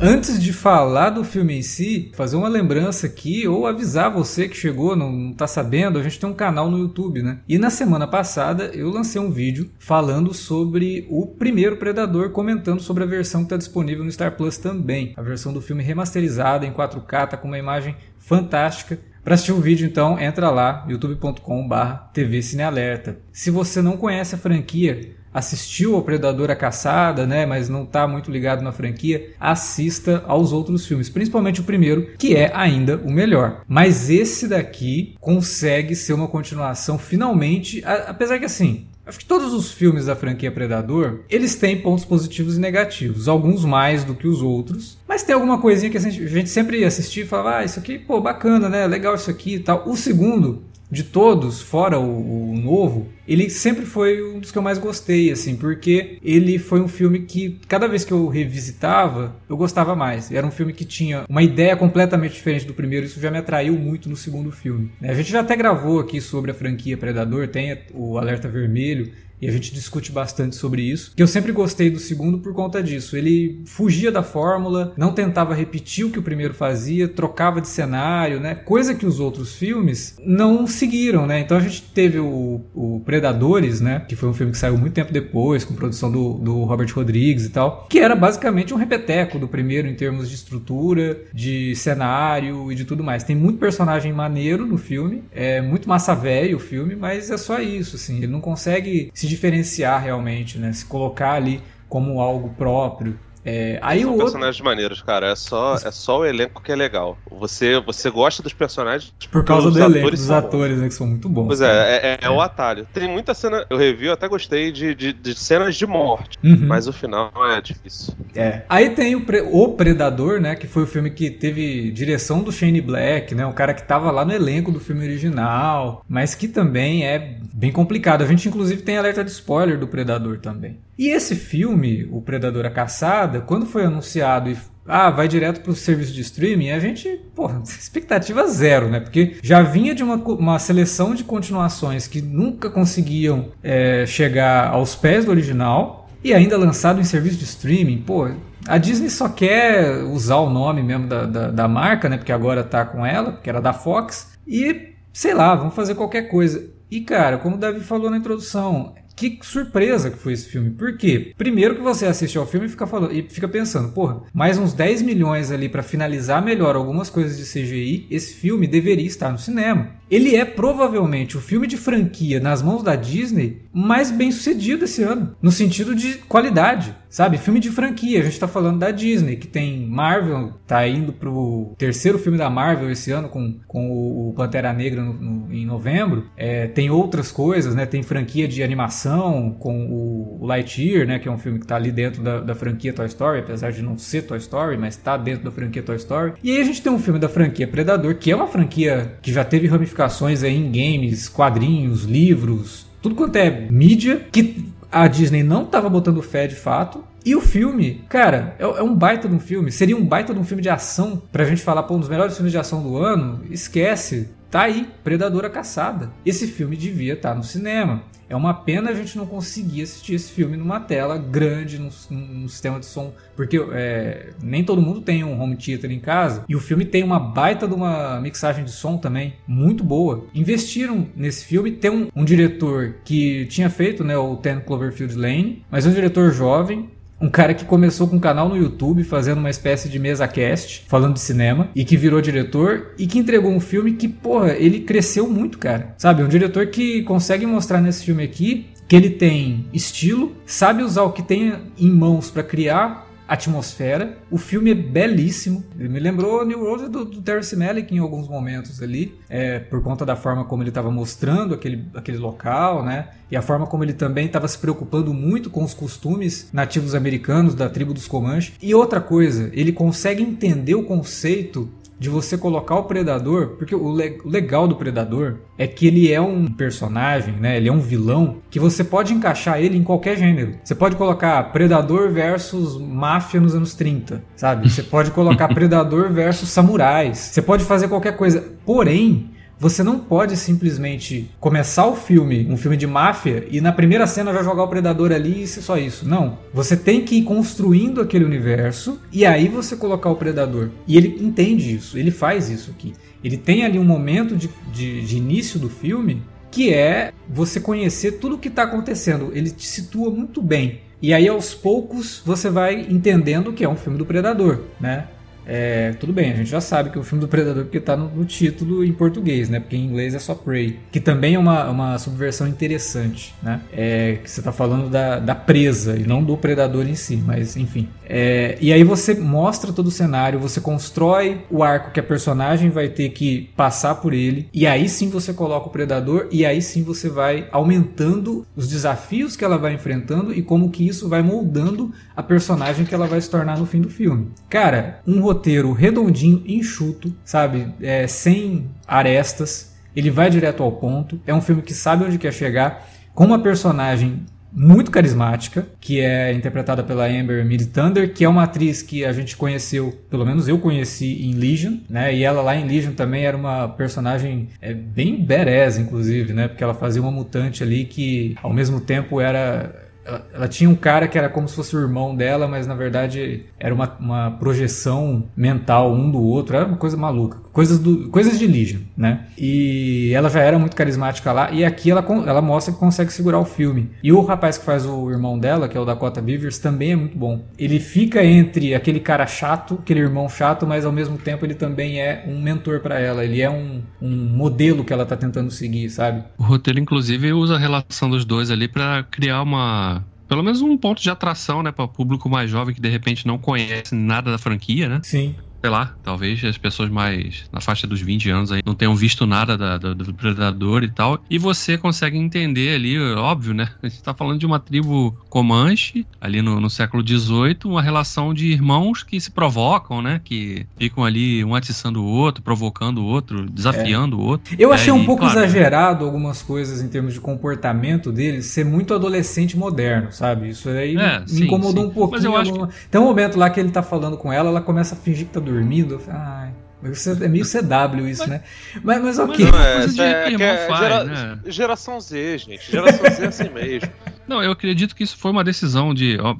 Antes 0.00 0.40
de 0.40 0.52
falar 0.52 1.10
do 1.10 1.24
filme 1.24 1.58
em 1.58 1.62
si, 1.62 2.12
fazer 2.14 2.36
uma 2.36 2.48
lembrança 2.48 3.08
aqui 3.08 3.48
ou 3.48 3.66
avisar 3.66 4.12
você 4.12 4.48
que 4.48 4.56
chegou, 4.56 4.94
não, 4.94 5.10
não 5.10 5.32
tá 5.32 5.48
sabendo, 5.48 5.98
a 5.98 6.02
gente 6.04 6.20
tem 6.20 6.28
um 6.28 6.34
canal 6.34 6.70
no 6.70 6.78
YouTube, 6.78 7.20
né? 7.20 7.40
E 7.48 7.58
na 7.58 7.68
semana 7.68 8.06
passada 8.06 8.66
eu 8.66 8.90
lancei 8.90 9.20
um 9.20 9.30
vídeo 9.30 9.72
falando 9.76 10.32
sobre 10.32 11.04
o 11.10 11.26
primeiro 11.26 11.78
Predador, 11.78 12.30
comentando 12.30 12.80
sobre 12.80 13.02
a 13.02 13.08
versão 13.08 13.40
que 13.40 13.46
está 13.46 13.56
disponível 13.56 14.04
no 14.04 14.12
Star 14.12 14.36
Plus 14.36 14.56
também. 14.56 15.14
A 15.16 15.22
versão 15.22 15.52
do 15.52 15.60
filme 15.60 15.82
remasterizada 15.82 16.64
em 16.64 16.72
4K, 16.72 17.26
tá 17.30 17.36
com 17.36 17.48
uma 17.48 17.58
imagem 17.58 17.96
fantástica. 18.18 19.00
Para 19.24 19.34
assistir 19.34 19.52
o 19.52 19.60
vídeo, 19.60 19.86
então, 19.86 20.18
entra 20.18 20.48
lá, 20.48 20.86
youtube.com/tv 20.88 22.42
Cinealerta. 22.42 23.18
Se 23.32 23.50
você 23.50 23.82
não 23.82 23.96
conhece 23.96 24.36
a 24.36 24.38
franquia, 24.38 25.16
assistiu 25.32 25.94
ao 25.94 26.02
Predador 26.02 26.50
a 26.50 26.56
Caçada, 26.56 27.26
né, 27.26 27.46
mas 27.46 27.68
não 27.68 27.84
está 27.84 28.06
muito 28.06 28.30
ligado 28.30 28.62
na 28.62 28.72
franquia, 28.72 29.30
assista 29.38 30.22
aos 30.26 30.52
outros 30.52 30.86
filmes, 30.86 31.08
principalmente 31.08 31.60
o 31.60 31.64
primeiro, 31.64 32.08
que 32.18 32.36
é 32.36 32.50
ainda 32.54 32.96
o 32.96 33.10
melhor. 33.10 33.62
Mas 33.66 34.10
esse 34.10 34.48
daqui 34.48 35.14
consegue 35.20 35.94
ser 35.94 36.12
uma 36.12 36.28
continuação 36.28 36.98
finalmente, 36.98 37.82
apesar 37.84 38.38
que 38.38 38.44
assim, 38.44 38.86
Acho 39.08 39.20
que 39.20 39.24
todos 39.24 39.54
os 39.54 39.72
filmes 39.72 40.04
da 40.04 40.14
franquia 40.14 40.52
Predador, 40.52 41.20
eles 41.30 41.56
têm 41.56 41.80
pontos 41.80 42.04
positivos 42.04 42.58
e 42.58 42.60
negativos, 42.60 43.26
alguns 43.26 43.64
mais 43.64 44.04
do 44.04 44.14
que 44.14 44.28
os 44.28 44.42
outros, 44.42 44.98
mas 45.08 45.22
tem 45.22 45.34
alguma 45.34 45.58
coisinha 45.58 45.90
que 45.90 45.96
a 45.96 46.00
gente, 46.00 46.22
a 46.22 46.28
gente 46.28 46.50
sempre 46.50 46.84
assistia 46.84 47.22
e 47.22 47.26
falava, 47.26 47.56
ah, 47.56 47.64
isso 47.64 47.78
aqui, 47.78 47.98
pô, 47.98 48.20
bacana, 48.20 48.68
né, 48.68 48.86
legal 48.86 49.14
isso 49.14 49.30
aqui 49.30 49.54
e 49.54 49.60
tal. 49.60 49.88
O 49.88 49.96
segundo, 49.96 50.62
de 50.90 51.02
todos, 51.02 51.60
fora 51.60 51.98
o, 51.98 52.52
o, 52.52 52.56
novo, 52.56 53.08
ele 53.26 53.50
sempre 53.50 53.84
foi 53.84 54.22
um 54.22 54.40
dos 54.40 54.50
que 54.50 54.58
eu 54.58 54.62
mais 54.62 54.78
gostei, 54.78 55.30
assim, 55.30 55.54
porque 55.54 56.18
ele 56.22 56.58
foi 56.58 56.80
um 56.80 56.88
filme 56.88 57.20
que 57.20 57.60
cada 57.68 57.86
vez 57.86 58.04
que 58.04 58.12
eu 58.12 58.26
revisitava, 58.26 59.36
eu 59.48 59.56
gostava 59.56 59.94
mais. 59.94 60.32
Era 60.32 60.46
um 60.46 60.50
filme 60.50 60.72
que 60.72 60.84
tinha 60.84 61.24
uma 61.28 61.42
ideia 61.42 61.76
completamente 61.76 62.32
diferente 62.32 62.66
do 62.66 62.74
primeiro, 62.74 63.06
isso 63.06 63.20
já 63.20 63.30
me 63.30 63.38
atraiu 63.38 63.74
muito 63.74 64.08
no 64.08 64.16
segundo 64.16 64.50
filme. 64.50 64.90
A 65.02 65.14
gente 65.14 65.30
já 65.30 65.40
até 65.40 65.54
gravou 65.56 66.00
aqui 66.00 66.20
sobre 66.20 66.50
a 66.50 66.54
franquia 66.54 66.96
Predador, 66.96 67.48
tem 67.48 67.76
o 67.92 68.16
Alerta 68.16 68.48
Vermelho, 68.48 69.12
e 69.40 69.48
a 69.48 69.52
gente 69.52 69.72
discute 69.72 70.12
bastante 70.12 70.56
sobre 70.56 70.82
isso. 70.82 71.12
Que 71.14 71.22
eu 71.22 71.26
sempre 71.26 71.52
gostei 71.52 71.90
do 71.90 71.98
segundo 71.98 72.38
por 72.38 72.52
conta 72.52 72.82
disso. 72.82 73.16
Ele 73.16 73.62
fugia 73.64 74.10
da 74.10 74.22
fórmula, 74.22 74.92
não 74.96 75.12
tentava 75.12 75.54
repetir 75.54 76.04
o 76.04 76.10
que 76.10 76.18
o 76.18 76.22
primeiro 76.22 76.54
fazia, 76.54 77.08
trocava 77.08 77.60
de 77.60 77.68
cenário, 77.68 78.40
né? 78.40 78.54
Coisa 78.54 78.94
que 78.94 79.06
os 79.06 79.20
outros 79.20 79.54
filmes 79.54 80.16
não 80.24 80.66
seguiram, 80.66 81.26
né? 81.26 81.40
Então 81.40 81.56
a 81.56 81.60
gente 81.60 81.82
teve 81.82 82.18
o, 82.18 82.60
o 82.74 83.00
Predadores, 83.04 83.80
né? 83.80 84.04
Que 84.08 84.16
foi 84.16 84.28
um 84.28 84.34
filme 84.34 84.52
que 84.52 84.58
saiu 84.58 84.76
muito 84.76 84.94
tempo 84.94 85.12
depois, 85.12 85.64
com 85.64 85.74
produção 85.74 86.10
do, 86.10 86.34
do 86.34 86.64
Robert 86.64 86.92
Rodrigues 86.94 87.46
e 87.46 87.50
tal. 87.50 87.86
Que 87.88 87.98
era 87.98 88.14
basicamente 88.14 88.74
um 88.74 88.76
repeteco 88.76 89.38
do 89.38 89.48
primeiro 89.48 89.88
em 89.88 89.94
termos 89.94 90.28
de 90.28 90.34
estrutura, 90.34 91.20
de 91.32 91.74
cenário 91.76 92.70
e 92.72 92.74
de 92.74 92.84
tudo 92.84 93.04
mais. 93.04 93.24
Tem 93.24 93.36
muito 93.36 93.58
personagem 93.58 94.12
maneiro 94.12 94.66
no 94.66 94.76
filme, 94.76 95.24
é 95.32 95.60
muito 95.60 95.88
massa 95.88 96.14
velho 96.14 96.56
o 96.56 96.60
filme, 96.60 96.96
mas 96.96 97.30
é 97.30 97.36
só 97.36 97.60
isso, 97.60 97.96
assim. 97.96 98.18
Ele 98.18 98.26
não 98.26 98.40
consegue 98.40 99.10
se 99.14 99.27
diferenciar 99.28 100.02
realmente, 100.02 100.58
né? 100.58 100.72
Se 100.72 100.84
colocar 100.84 101.32
ali 101.32 101.62
como 101.88 102.20
algo 102.20 102.50
próprio. 102.50 103.18
É, 103.48 103.78
aí 103.80 104.00
São 104.00 104.08
o 104.08 104.12
outro... 104.12 104.26
personagens 104.26 104.60
maneiros, 104.60 105.00
cara. 105.00 105.30
É 105.32 105.36
só, 105.36 105.76
é 105.76 105.90
só 105.90 106.20
o 106.20 106.26
elenco 106.26 106.62
que 106.62 106.70
é 106.70 106.76
legal. 106.76 107.16
Você, 107.30 107.80
você 107.80 108.10
gosta 108.10 108.42
dos 108.42 108.52
personagens 108.52 109.12
Por 109.30 109.44
causa 109.44 109.70
do 109.70 109.82
elenco, 109.82 110.10
dos 110.10 110.30
atores, 110.30 110.78
né, 110.78 110.88
que 110.88 110.94
são 110.94 111.06
muito 111.06 111.28
bons. 111.28 111.46
Pois 111.46 111.60
é, 111.62 111.66
é, 111.66 112.06
é, 112.06 112.18
é 112.22 112.30
o 112.30 112.40
atalho. 112.40 112.86
Tem 112.92 113.08
muita 113.08 113.32
cena. 113.32 113.64
Eu 113.70 113.78
revi, 113.78 114.06
eu 114.06 114.12
até 114.12 114.28
gostei 114.28 114.70
de, 114.70 114.94
de, 114.94 115.12
de 115.12 115.34
cenas 115.34 115.76
de 115.76 115.86
morte. 115.86 116.38
Uhum. 116.44 116.66
Mas 116.66 116.86
o 116.86 116.92
final 116.92 117.32
é 117.50 117.60
difícil. 117.60 118.14
É. 118.34 118.62
Aí 118.68 118.90
tem 118.90 119.14
o, 119.14 119.24
Pre- 119.24 119.48
o 119.50 119.68
Predador, 119.70 120.40
né? 120.40 120.54
Que 120.54 120.66
foi 120.66 120.82
o 120.82 120.86
filme 120.86 121.10
que 121.10 121.30
teve 121.30 121.90
direção 121.90 122.42
do 122.42 122.52
Shane 122.52 122.80
Black, 122.80 123.34
né? 123.34 123.46
Um 123.46 123.52
cara 123.52 123.72
que 123.72 123.82
tava 123.82 124.10
lá 124.10 124.24
no 124.24 124.32
elenco 124.32 124.70
do 124.70 124.80
filme 124.80 125.04
original, 125.04 126.04
mas 126.08 126.34
que 126.34 126.48
também 126.48 127.06
é 127.06 127.38
bem 127.52 127.72
complicado. 127.72 128.22
A 128.22 128.26
gente, 128.26 128.48
inclusive, 128.48 128.82
tem 128.82 128.98
alerta 128.98 129.24
de 129.24 129.30
spoiler 129.30 129.78
do 129.78 129.86
Predador 129.88 130.38
também. 130.38 130.78
E 130.98 131.08
esse 131.08 131.36
filme, 131.36 132.08
O 132.10 132.20
Predador 132.20 132.66
a 132.66 132.70
Caçada, 132.70 133.40
quando 133.40 133.64
foi 133.64 133.84
anunciado 133.84 134.50
e 134.50 134.56
ah, 134.84 135.10
vai 135.10 135.28
direto 135.28 135.60
pro 135.60 135.74
serviço 135.74 136.12
de 136.14 136.22
streaming, 136.22 136.70
a 136.70 136.80
gente, 136.80 137.20
porra, 137.34 137.62
expectativa 137.68 138.46
zero, 138.48 138.88
né? 138.88 138.98
Porque 138.98 139.36
já 139.42 139.62
vinha 139.62 139.94
de 139.94 140.02
uma, 140.02 140.16
uma 140.16 140.58
seleção 140.58 141.14
de 141.14 141.22
continuações 141.22 142.08
que 142.08 142.22
nunca 142.22 142.70
conseguiam 142.70 143.50
é, 143.62 144.06
chegar 144.06 144.68
aos 144.68 144.96
pés 144.96 145.26
do 145.26 145.30
original 145.30 146.08
e 146.24 146.34
ainda 146.34 146.56
lançado 146.56 147.00
em 147.00 147.04
serviço 147.04 147.36
de 147.36 147.44
streaming, 147.44 147.98
pô. 147.98 148.28
A 148.66 148.76
Disney 148.76 149.08
só 149.08 149.28
quer 149.28 150.02
usar 150.02 150.36
o 150.38 150.50
nome 150.50 150.82
mesmo 150.82 151.06
da, 151.06 151.26
da, 151.26 151.50
da 151.50 151.68
marca, 151.68 152.08
né? 152.08 152.16
Porque 152.16 152.32
agora 152.32 152.64
tá 152.64 152.84
com 152.84 153.04
ela, 153.06 153.32
porque 153.32 153.48
era 153.48 153.60
da 153.60 153.72
Fox. 153.72 154.32
E, 154.46 154.94
sei 155.12 155.32
lá, 155.32 155.54
vamos 155.54 155.74
fazer 155.74 155.94
qualquer 155.94 156.22
coisa. 156.22 156.68
E, 156.90 157.02
cara, 157.02 157.38
como 157.38 157.56
o 157.56 157.58
Davi 157.58 157.80
falou 157.80 158.10
na 158.10 158.16
introdução, 158.16 158.94
que 159.18 159.40
surpresa 159.42 160.12
que 160.12 160.18
foi 160.18 160.32
esse 160.32 160.48
filme. 160.48 160.70
Por 160.70 160.96
quê? 160.96 161.32
Primeiro 161.36 161.74
que 161.74 161.80
você 161.80 162.06
assiste 162.06 162.38
ao 162.38 162.46
filme 162.46 162.66
e 162.66 162.68
fica, 162.68 162.86
falando, 162.86 163.12
e 163.12 163.22
fica 163.22 163.48
pensando, 163.48 163.90
porra, 163.90 164.22
mais 164.32 164.56
uns 164.56 164.72
10 164.72 165.02
milhões 165.02 165.50
ali 165.50 165.68
pra 165.68 165.82
finalizar 165.82 166.40
melhor 166.40 166.76
algumas 166.76 167.10
coisas 167.10 167.36
de 167.36 167.42
CGI, 167.42 168.06
esse 168.10 168.34
filme 168.34 168.68
deveria 168.68 169.06
estar 169.06 169.32
no 169.32 169.38
cinema. 169.38 169.98
Ele 170.08 170.36
é 170.36 170.44
provavelmente 170.44 171.36
o 171.36 171.40
filme 171.40 171.66
de 171.66 171.76
franquia 171.76 172.38
nas 172.38 172.62
mãos 172.62 172.82
da 172.82 172.94
Disney 172.94 173.62
mais 173.72 174.10
bem 174.10 174.30
sucedido 174.30 174.84
esse 174.84 175.02
ano, 175.02 175.36
no 175.42 175.50
sentido 175.50 175.94
de 175.94 176.14
qualidade, 176.14 176.94
sabe? 177.08 177.38
Filme 177.38 177.60
de 177.60 177.70
franquia, 177.70 178.20
a 178.20 178.24
gente 178.24 178.38
tá 178.38 178.48
falando 178.48 178.78
da 178.78 178.90
Disney, 178.90 179.36
que 179.36 179.46
tem 179.46 179.86
Marvel, 179.86 180.52
tá 180.66 180.86
indo 180.86 181.12
pro 181.12 181.74
terceiro 181.78 182.18
filme 182.18 182.38
da 182.38 182.48
Marvel 182.50 182.90
esse 182.90 183.10
ano 183.10 183.28
com, 183.28 183.58
com 183.66 183.90
o 183.90 184.32
Pantera 184.36 184.72
Negra 184.72 185.02
no- 185.02 185.12
no- 185.14 185.52
em 185.52 185.64
novembro. 185.66 186.26
É, 186.36 186.66
tem 186.66 186.90
outras 186.90 187.30
coisas, 187.32 187.74
né? 187.74 187.86
Tem 187.86 188.02
franquia 188.02 188.46
de 188.48 188.62
animação 188.62 189.56
com 189.58 189.86
o, 189.86 190.38
o 190.42 190.46
Lightyear, 190.46 191.06
né? 191.06 191.18
Que 191.18 191.28
é 191.28 191.30
um 191.30 191.38
filme 191.38 191.58
que 191.58 191.66
tá 191.66 191.76
ali 191.76 191.90
dentro 191.92 192.22
da, 192.22 192.40
da 192.40 192.54
franquia 192.54 192.92
Toy 192.92 193.06
Story, 193.06 193.40
apesar 193.40 193.70
de 193.72 193.82
não 193.82 193.96
ser 193.98 194.22
Toy 194.22 194.38
Story, 194.38 194.76
mas 194.76 194.96
tá 194.96 195.16
dentro 195.16 195.44
da 195.44 195.50
franquia 195.50 195.82
Toy 195.82 195.96
Story. 195.96 196.32
E 196.42 196.50
aí 196.50 196.60
a 196.60 196.64
gente 196.64 196.82
tem 196.82 196.92
um 196.92 196.98
filme 196.98 197.18
da 197.18 197.28
franquia 197.28 197.66
Predador, 197.66 198.14
que 198.16 198.30
é 198.30 198.36
uma 198.36 198.46
franquia 198.46 199.14
que 199.22 199.32
já 199.32 199.44
teve 199.44 199.66
ramificações 199.66 200.42
aí 200.42 200.56
em 200.56 200.66
games, 200.70 201.28
quadrinhos, 201.28 202.04
livros, 202.04 202.87
tudo 203.00 203.14
quanto 203.14 203.36
é 203.36 203.68
mídia, 203.70 204.26
que 204.30 204.66
a 204.90 205.06
Disney 205.06 205.42
não 205.42 205.64
tava 205.64 205.88
botando 205.88 206.22
fé 206.22 206.46
de 206.46 206.54
fato. 206.54 207.04
E 207.24 207.34
o 207.36 207.40
filme, 207.40 208.04
cara, 208.08 208.56
é, 208.58 208.62
é 208.62 208.82
um 208.82 208.94
baita 208.94 209.28
de 209.28 209.34
um 209.34 209.40
filme. 209.40 209.70
Seria 209.70 209.96
um 209.96 210.04
baita 210.04 210.32
de 210.32 210.40
um 210.40 210.44
filme 210.44 210.62
de 210.62 210.70
ação 210.70 211.20
pra 211.30 211.44
gente 211.44 211.62
falar, 211.62 211.82
pô, 211.82 211.94
um 211.94 212.00
dos 212.00 212.08
melhores 212.08 212.34
filmes 212.34 212.52
de 212.52 212.58
ação 212.58 212.82
do 212.82 212.96
ano. 212.96 213.42
Esquece. 213.50 214.30
Tá 214.50 214.62
aí, 214.62 214.88
Predadora 215.04 215.50
Caçada. 215.50 216.10
Esse 216.24 216.46
filme 216.46 216.74
devia 216.74 217.12
estar 217.12 217.34
no 217.34 217.44
cinema. 217.44 218.02
É 218.30 218.36
uma 218.36 218.52
pena 218.52 218.90
a 218.90 218.94
gente 218.94 219.16
não 219.16 219.26
conseguir 219.26 219.82
assistir 219.82 220.14
esse 220.14 220.30
filme 220.30 220.56
numa 220.56 220.80
tela 220.80 221.16
grande, 221.16 221.78
num, 221.78 221.90
num 222.10 222.48
sistema 222.48 222.78
de 222.78 222.84
som, 222.84 223.12
porque 223.34 223.58
é, 223.72 224.30
nem 224.42 224.62
todo 224.62 224.82
mundo 224.82 225.00
tem 225.00 225.24
um 225.24 225.40
home 225.40 225.56
theater 225.56 225.90
em 225.90 226.00
casa. 226.00 226.44
E 226.48 226.54
o 226.54 226.60
filme 226.60 226.84
tem 226.84 227.02
uma 227.02 227.18
baita 227.18 227.66
de 227.66 227.74
uma 227.74 228.20
mixagem 228.20 228.64
de 228.64 228.70
som 228.70 228.98
também, 228.98 229.34
muito 229.46 229.82
boa. 229.82 230.26
Investiram 230.34 231.06
nesse 231.16 231.44
filme, 231.44 231.72
tem 231.72 231.90
um, 231.90 232.08
um 232.14 232.24
diretor 232.24 232.96
que 233.04 233.46
tinha 233.46 233.70
feito 233.70 234.04
né, 234.04 234.16
o 234.16 234.36
Ten 234.36 234.60
Cloverfield 234.60 235.14
Lane, 235.14 235.64
mas 235.70 235.86
é 235.86 235.88
um 235.88 235.94
diretor 235.94 236.30
jovem, 236.30 236.90
um 237.20 237.28
cara 237.28 237.54
que 237.54 237.64
começou 237.64 238.06
com 238.06 238.16
um 238.16 238.20
canal 238.20 238.48
no 238.48 238.56
YouTube 238.56 239.02
fazendo 239.04 239.38
uma 239.38 239.50
espécie 239.50 239.88
de 239.88 239.98
mesa 239.98 240.28
cast, 240.28 240.84
falando 240.86 241.14
de 241.14 241.20
cinema, 241.20 241.68
e 241.74 241.84
que 241.84 241.96
virou 241.96 242.20
diretor 242.20 242.94
e 242.98 243.06
que 243.06 243.18
entregou 243.18 243.50
um 243.50 243.60
filme 243.60 243.92
que, 243.92 244.08
porra, 244.08 244.52
ele 244.52 244.80
cresceu 244.80 245.28
muito, 245.28 245.58
cara. 245.58 245.94
Sabe? 245.98 246.22
Um 246.22 246.28
diretor 246.28 246.66
que 246.68 247.02
consegue 247.02 247.46
mostrar 247.46 247.80
nesse 247.80 248.04
filme 248.04 248.22
aqui 248.22 248.66
que 248.88 248.96
ele 248.96 249.10
tem 249.10 249.66
estilo, 249.72 250.34
sabe 250.46 250.82
usar 250.82 251.02
o 251.02 251.12
que 251.12 251.22
tem 251.22 251.52
em 251.78 251.90
mãos 251.90 252.30
para 252.30 252.42
criar 252.42 253.07
atmosfera. 253.28 254.16
O 254.30 254.38
filme 254.38 254.70
é 254.70 254.74
belíssimo. 254.74 255.62
Ele 255.78 255.90
me 255.90 256.00
lembrou 256.00 256.44
New 256.44 256.60
Road 256.60 256.88
do, 256.88 257.04
do 257.04 257.20
Terrence 257.20 257.54
Malick 257.54 257.94
em 257.94 257.98
alguns 257.98 258.26
momentos 258.26 258.82
ali, 258.82 259.14
é, 259.28 259.58
por 259.58 259.82
conta 259.82 260.06
da 260.06 260.16
forma 260.16 260.44
como 260.44 260.62
ele 260.62 260.70
estava 260.70 260.90
mostrando 260.90 261.54
aquele, 261.54 261.84
aquele 261.94 262.16
local, 262.16 262.82
né? 262.82 263.08
E 263.30 263.36
a 263.36 263.42
forma 263.42 263.66
como 263.66 263.84
ele 263.84 263.92
também 263.92 264.26
estava 264.26 264.48
se 264.48 264.56
preocupando 264.56 265.12
muito 265.12 265.50
com 265.50 265.62
os 265.62 265.74
costumes 265.74 266.48
nativos 266.50 266.94
americanos 266.94 267.54
da 267.54 267.68
tribo 267.68 267.92
dos 267.92 268.08
Comanches. 268.08 268.54
E 268.62 268.74
outra 268.74 269.00
coisa, 269.00 269.50
ele 269.52 269.70
consegue 269.70 270.22
entender 270.22 270.74
o 270.74 270.84
conceito 270.84 271.68
de 271.98 272.08
você 272.08 272.38
colocar 272.38 272.76
o 272.76 272.84
predador, 272.84 273.56
porque 273.58 273.74
o, 273.74 273.92
le- 273.92 274.20
o 274.24 274.28
legal 274.28 274.68
do 274.68 274.76
predador 274.76 275.36
é 275.56 275.66
que 275.66 275.86
ele 275.86 276.12
é 276.12 276.20
um 276.20 276.46
personagem, 276.46 277.34
né? 277.34 277.56
Ele 277.56 277.68
é 277.68 277.72
um 277.72 277.80
vilão 277.80 278.36
que 278.50 278.60
você 278.60 278.84
pode 278.84 279.12
encaixar 279.12 279.60
ele 279.60 279.76
em 279.76 279.82
qualquer 279.82 280.16
gênero. 280.16 280.54
Você 280.62 280.74
pode 280.74 280.94
colocar 280.96 281.42
predador 281.52 282.10
versus 282.10 282.80
máfia 282.80 283.40
nos 283.40 283.54
anos 283.54 283.74
30, 283.74 284.22
sabe? 284.36 284.70
Você 284.70 284.82
pode 284.82 285.10
colocar 285.10 285.48
predador 285.54 286.10
versus 286.12 286.48
samurais. 286.50 287.18
Você 287.18 287.42
pode 287.42 287.64
fazer 287.64 287.88
qualquer 287.88 288.16
coisa. 288.16 288.44
Porém, 288.64 289.30
você 289.58 289.82
não 289.82 289.98
pode 289.98 290.36
simplesmente 290.36 291.30
começar 291.40 291.86
o 291.86 291.96
filme, 291.96 292.46
um 292.48 292.56
filme 292.56 292.76
de 292.76 292.86
máfia, 292.86 293.46
e 293.50 293.60
na 293.60 293.72
primeira 293.72 294.06
cena 294.06 294.32
já 294.32 294.42
jogar 294.42 294.62
o 294.62 294.68
predador 294.68 295.10
ali 295.10 295.42
e 295.42 295.46
ser 295.46 295.62
só 295.62 295.76
isso. 295.76 296.08
Não. 296.08 296.38
Você 296.54 296.76
tem 296.76 297.04
que 297.04 297.16
ir 297.16 297.22
construindo 297.22 298.00
aquele 298.00 298.24
universo 298.24 299.00
e 299.12 299.26
aí 299.26 299.48
você 299.48 299.76
colocar 299.76 300.10
o 300.10 300.16
predador. 300.16 300.70
E 300.86 300.96
ele 300.96 301.18
entende 301.20 301.74
isso, 301.74 301.98
ele 301.98 302.10
faz 302.10 302.48
isso 302.48 302.70
aqui. 302.70 302.92
Ele 303.22 303.36
tem 303.36 303.64
ali 303.64 303.78
um 303.78 303.84
momento 303.84 304.36
de, 304.36 304.48
de, 304.72 305.04
de 305.04 305.16
início 305.16 305.58
do 305.58 305.68
filme 305.68 306.22
que 306.50 306.72
é 306.72 307.12
você 307.28 307.60
conhecer 307.60 308.12
tudo 308.12 308.36
o 308.36 308.38
que 308.38 308.48
está 308.48 308.62
acontecendo. 308.62 309.32
Ele 309.34 309.50
te 309.50 309.66
situa 309.66 310.10
muito 310.10 310.40
bem. 310.40 310.80
E 311.00 311.12
aí 311.12 311.28
aos 311.28 311.54
poucos 311.54 312.22
você 312.24 312.48
vai 312.48 312.86
entendendo 312.88 313.52
que 313.52 313.64
é 313.64 313.68
um 313.68 313.76
filme 313.76 313.98
do 313.98 314.06
predador, 314.06 314.62
né? 314.80 315.08
É, 315.48 315.92
tudo 315.98 316.12
bem, 316.12 316.30
a 316.30 316.36
gente 316.36 316.50
já 316.50 316.60
sabe 316.60 316.90
que 316.90 316.98
é 316.98 317.00
o 317.00 317.04
filme 317.04 317.22
do 317.22 317.28
Predador 317.28 317.64
porque 317.64 317.80
tá 317.80 317.96
no, 317.96 318.08
no 318.08 318.24
título 318.26 318.84
em 318.84 318.92
português, 318.92 319.48
né? 319.48 319.58
Porque 319.58 319.76
em 319.76 319.86
inglês 319.86 320.14
é 320.14 320.18
só 320.18 320.34
Prey. 320.34 320.78
Que 320.92 321.00
também 321.00 321.34
é 321.34 321.38
uma, 321.38 321.70
uma 321.70 321.98
subversão 321.98 322.46
interessante, 322.46 323.34
né? 323.42 323.62
É, 323.72 324.18
que 324.22 324.30
você 324.30 324.42
tá 324.42 324.52
falando 324.52 324.90
da, 324.90 325.18
da 325.18 325.34
presa 325.34 325.96
e 325.96 326.06
não 326.06 326.22
do 326.22 326.36
predador 326.36 326.86
em 326.86 326.94
si, 326.94 327.16
mas 327.16 327.56
enfim. 327.56 327.88
É, 328.04 328.58
e 328.60 328.72
aí 328.72 328.84
você 328.84 329.14
mostra 329.14 329.72
todo 329.72 329.86
o 329.86 329.90
cenário, 329.90 330.38
você 330.38 330.60
constrói 330.60 331.44
o 331.50 331.62
arco 331.62 331.92
que 331.92 332.00
a 332.00 332.02
personagem 332.02 332.68
vai 332.68 332.88
ter 332.88 333.08
que 333.10 333.50
passar 333.56 333.94
por 333.96 334.12
ele, 334.12 334.48
e 334.52 334.66
aí 334.66 334.88
sim 334.88 335.08
você 335.08 335.32
coloca 335.32 335.68
o 335.68 335.70
predador, 335.70 336.28
e 336.30 336.44
aí 336.44 336.60
sim 336.60 336.82
você 336.82 337.08
vai 337.08 337.48
aumentando 337.50 338.46
os 338.54 338.68
desafios 338.68 339.36
que 339.36 339.44
ela 339.44 339.56
vai 339.56 339.72
enfrentando 339.72 340.32
e 340.34 340.42
como 340.42 340.70
que 340.70 340.86
isso 340.86 341.08
vai 341.08 341.22
moldando 341.22 341.92
a 342.16 342.22
personagem 342.22 342.84
que 342.84 342.94
ela 342.94 343.06
vai 343.06 343.20
se 343.20 343.30
tornar 343.30 343.58
no 343.58 343.66
fim 343.66 343.80
do 343.80 343.88
filme. 343.88 344.28
Cara, 344.48 345.00
um 345.06 345.20
roteiro 345.20 345.37
redondinho, 345.72 346.42
enxuto, 346.46 347.14
sabe? 347.24 347.72
É, 347.80 348.06
sem 348.06 348.66
arestas. 348.86 349.74
Ele 349.94 350.10
vai 350.10 350.30
direto 350.30 350.62
ao 350.62 350.72
ponto. 350.72 351.20
É 351.26 351.34
um 351.34 351.40
filme 351.40 351.62
que 351.62 351.74
sabe 351.74 352.04
onde 352.04 352.18
quer 352.18 352.32
chegar. 352.32 352.88
Com 353.14 353.24
uma 353.24 353.38
personagem 353.38 354.24
muito 354.52 354.90
carismática, 354.90 355.66
que 355.80 356.00
é 356.00 356.32
interpretada 356.32 356.82
pela 356.82 357.06
Amber 357.06 357.44
Mid 357.44 357.66
Thunder, 357.66 358.12
que 358.12 358.24
é 358.24 358.28
uma 358.28 358.44
atriz 358.44 358.82
que 358.82 359.04
a 359.04 359.12
gente 359.12 359.36
conheceu, 359.36 359.92
pelo 360.10 360.24
menos 360.24 360.48
eu 360.48 360.58
conheci 360.58 361.22
em 361.22 361.34
Legion, 361.34 361.78
né? 361.88 362.14
E 362.14 362.24
ela 362.24 362.40
lá 362.40 362.56
em 362.56 362.66
Legion 362.66 362.92
também 362.92 363.24
era 363.24 363.36
uma 363.36 363.68
personagem 363.68 364.48
é, 364.60 364.72
bem 364.72 365.22
badass, 365.22 365.78
inclusive, 365.78 366.32
né? 366.32 366.48
Porque 366.48 366.64
ela 366.64 366.74
fazia 366.74 367.02
uma 367.02 367.10
mutante 367.10 367.62
ali 367.62 367.84
que 367.84 368.36
ao 368.42 368.52
mesmo 368.52 368.80
tempo 368.80 369.20
era 369.20 369.87
ela, 370.08 370.26
ela 370.32 370.48
tinha 370.48 370.68
um 370.68 370.74
cara 370.74 371.06
que 371.06 371.18
era 371.18 371.28
como 371.28 371.46
se 371.46 371.54
fosse 371.54 371.76
o 371.76 371.80
irmão 371.80 372.16
dela, 372.16 372.48
mas 372.48 372.66
na 372.66 372.74
verdade 372.74 373.44
era 373.58 373.74
uma, 373.74 373.94
uma 374.00 374.30
projeção 374.32 375.28
mental 375.36 375.92
um 375.92 376.10
do 376.10 376.20
outro. 376.22 376.56
Era 376.56 376.66
uma 376.66 376.78
coisa 376.78 376.96
maluca. 376.96 377.38
Coisas, 377.52 377.78
do, 377.78 378.08
coisas 378.08 378.38
de 378.38 378.46
Legion, 378.46 378.80
né? 378.96 379.26
E 379.36 380.12
ela 380.14 380.30
já 380.30 380.40
era 380.40 380.58
muito 380.58 380.76
carismática 380.76 381.32
lá. 381.32 381.50
E 381.50 381.64
aqui 381.64 381.90
ela, 381.90 382.04
ela 382.26 382.40
mostra 382.40 382.72
que 382.72 382.78
consegue 382.78 383.12
segurar 383.12 383.38
o 383.38 383.44
filme. 383.44 383.90
E 384.02 384.12
o 384.12 384.22
rapaz 384.22 384.56
que 384.56 384.64
faz 384.64 384.86
o 384.86 385.10
irmão 385.10 385.38
dela, 385.38 385.68
que 385.68 385.76
é 385.76 385.80
o 385.80 385.84
Dakota 385.84 386.22
Beavers, 386.22 386.58
também 386.58 386.92
é 386.92 386.96
muito 386.96 387.18
bom. 387.18 387.44
Ele 387.58 387.78
fica 387.78 388.24
entre 388.24 388.74
aquele 388.74 389.00
cara 389.00 389.26
chato, 389.26 389.78
aquele 389.82 390.00
irmão 390.00 390.28
chato, 390.28 390.66
mas 390.66 390.86
ao 390.86 390.92
mesmo 390.92 391.18
tempo 391.18 391.44
ele 391.44 391.54
também 391.54 392.00
é 392.00 392.24
um 392.26 392.40
mentor 392.40 392.80
para 392.80 392.98
ela. 392.98 393.24
Ele 393.24 393.42
é 393.42 393.50
um, 393.50 393.82
um 394.00 394.14
modelo 394.16 394.84
que 394.84 394.92
ela 394.92 395.04
tá 395.04 395.16
tentando 395.16 395.50
seguir, 395.50 395.90
sabe? 395.90 396.22
O 396.38 396.44
roteiro, 396.44 396.78
inclusive, 396.78 397.32
usa 397.32 397.56
a 397.56 397.58
relação 397.58 398.08
dos 398.08 398.24
dois 398.24 398.50
ali 398.50 398.68
para 398.68 399.02
criar 399.10 399.42
uma 399.42 399.97
pelo 400.28 400.42
menos 400.42 400.60
um 400.60 400.76
ponto 400.76 401.02
de 401.02 401.10
atração, 401.10 401.62
né, 401.62 401.72
para 401.72 401.84
o 401.84 401.88
público 401.88 402.28
mais 402.28 402.50
jovem 402.50 402.74
que 402.74 402.80
de 402.80 402.88
repente 402.88 403.26
não 403.26 403.38
conhece 403.38 403.94
nada 403.94 404.30
da 404.30 404.38
franquia, 404.38 404.88
né? 404.88 405.00
Sim 405.02 405.34
sei 405.60 405.70
lá, 405.70 405.94
talvez 406.02 406.44
as 406.44 406.56
pessoas 406.56 406.88
mais 406.88 407.44
na 407.52 407.60
faixa 407.60 407.86
dos 407.86 408.00
20 408.00 408.30
anos 408.30 408.52
aí 408.52 408.62
não 408.64 408.74
tenham 408.74 408.94
visto 408.94 409.26
nada 409.26 409.56
da, 409.56 409.76
da, 409.76 409.92
do 409.92 410.14
Predador 410.14 410.84
e 410.84 410.88
tal. 410.88 411.20
E 411.28 411.38
você 411.38 411.76
consegue 411.76 412.16
entender 412.16 412.74
ali, 412.74 412.98
óbvio, 413.14 413.52
né? 413.52 413.68
A 413.82 413.88
gente 413.88 414.02
tá 414.02 414.14
falando 414.14 414.38
de 414.38 414.46
uma 414.46 414.60
tribo 414.60 415.16
Comanche, 415.28 416.06
ali 416.20 416.40
no, 416.40 416.60
no 416.60 416.70
século 416.70 417.06
XVIII, 417.06 417.58
uma 417.64 417.82
relação 417.82 418.32
de 418.32 418.46
irmãos 418.46 419.02
que 419.02 419.20
se 419.20 419.30
provocam, 419.30 420.00
né? 420.00 420.20
Que 420.22 420.66
ficam 420.76 421.04
ali 421.04 421.44
um 421.44 421.54
atiçando 421.54 422.02
o 422.02 422.06
outro, 422.06 422.42
provocando 422.42 422.98
o 422.98 423.04
outro, 423.04 423.48
desafiando 423.50 424.16
é. 424.16 424.18
o 424.18 424.22
outro. 424.22 424.56
Eu 424.58 424.72
achei 424.72 424.90
é, 424.90 424.94
um 424.94 425.02
e, 425.02 425.06
pouco 425.06 425.22
claro, 425.22 425.40
exagerado 425.40 426.04
algumas 426.04 426.40
coisas 426.42 426.80
em 426.80 426.88
termos 426.88 427.14
de 427.14 427.20
comportamento 427.20 428.12
deles 428.12 428.46
ser 428.46 428.64
muito 428.64 428.94
adolescente 428.94 429.56
moderno, 429.56 430.12
sabe? 430.12 430.50
Isso 430.50 430.68
aí 430.68 430.96
é, 430.96 431.20
me 431.20 431.28
sim, 431.28 431.44
incomodou 431.44 431.84
sim. 431.84 431.90
um 431.90 431.92
pouquinho. 431.92 432.12
Mas 432.12 432.24
eu 432.24 432.36
acho 432.36 432.52
que... 432.52 432.88
Tem 432.90 433.00
um 433.00 433.04
momento 433.04 433.38
lá 433.38 433.50
que 433.50 433.58
ele 433.58 433.70
tá 433.70 433.82
falando 433.82 434.16
com 434.16 434.32
ela, 434.32 434.48
ela 434.48 434.60
começa 434.60 434.94
a 434.94 434.98
fingir 434.98 435.26
que 435.26 435.32
tá 435.32 435.40
dormindo. 435.48 435.94
Eu 435.94 436.00
falei, 436.00 436.20
ai. 436.20 436.54
É 436.80 437.28
meio 437.28 437.44
CW 437.44 438.08
isso, 438.08 438.20
mas, 438.20 438.28
né? 438.28 438.42
Mas, 438.84 439.02
mas 439.02 439.18
ok. 439.18 439.46
Mas 439.50 439.96
não, 439.96 440.04
é, 440.04 440.32
é, 440.32 440.34
é, 440.34 440.68
faz, 440.68 440.78
gera, 440.78 441.04
né? 441.04 441.38
Geração 441.46 442.00
Z, 442.00 442.38
gente. 442.38 442.70
Geração 442.70 443.10
Z 443.10 443.24
é 443.24 443.26
assim 443.26 443.48
mesmo. 443.50 443.90
Não, 444.28 444.42
eu 444.42 444.52
acredito 444.52 444.94
que 444.94 445.02
isso 445.02 445.16
foi 445.16 445.30
uma 445.30 445.42
decisão 445.42 445.94
de. 445.94 446.18
Ó, 446.20 446.36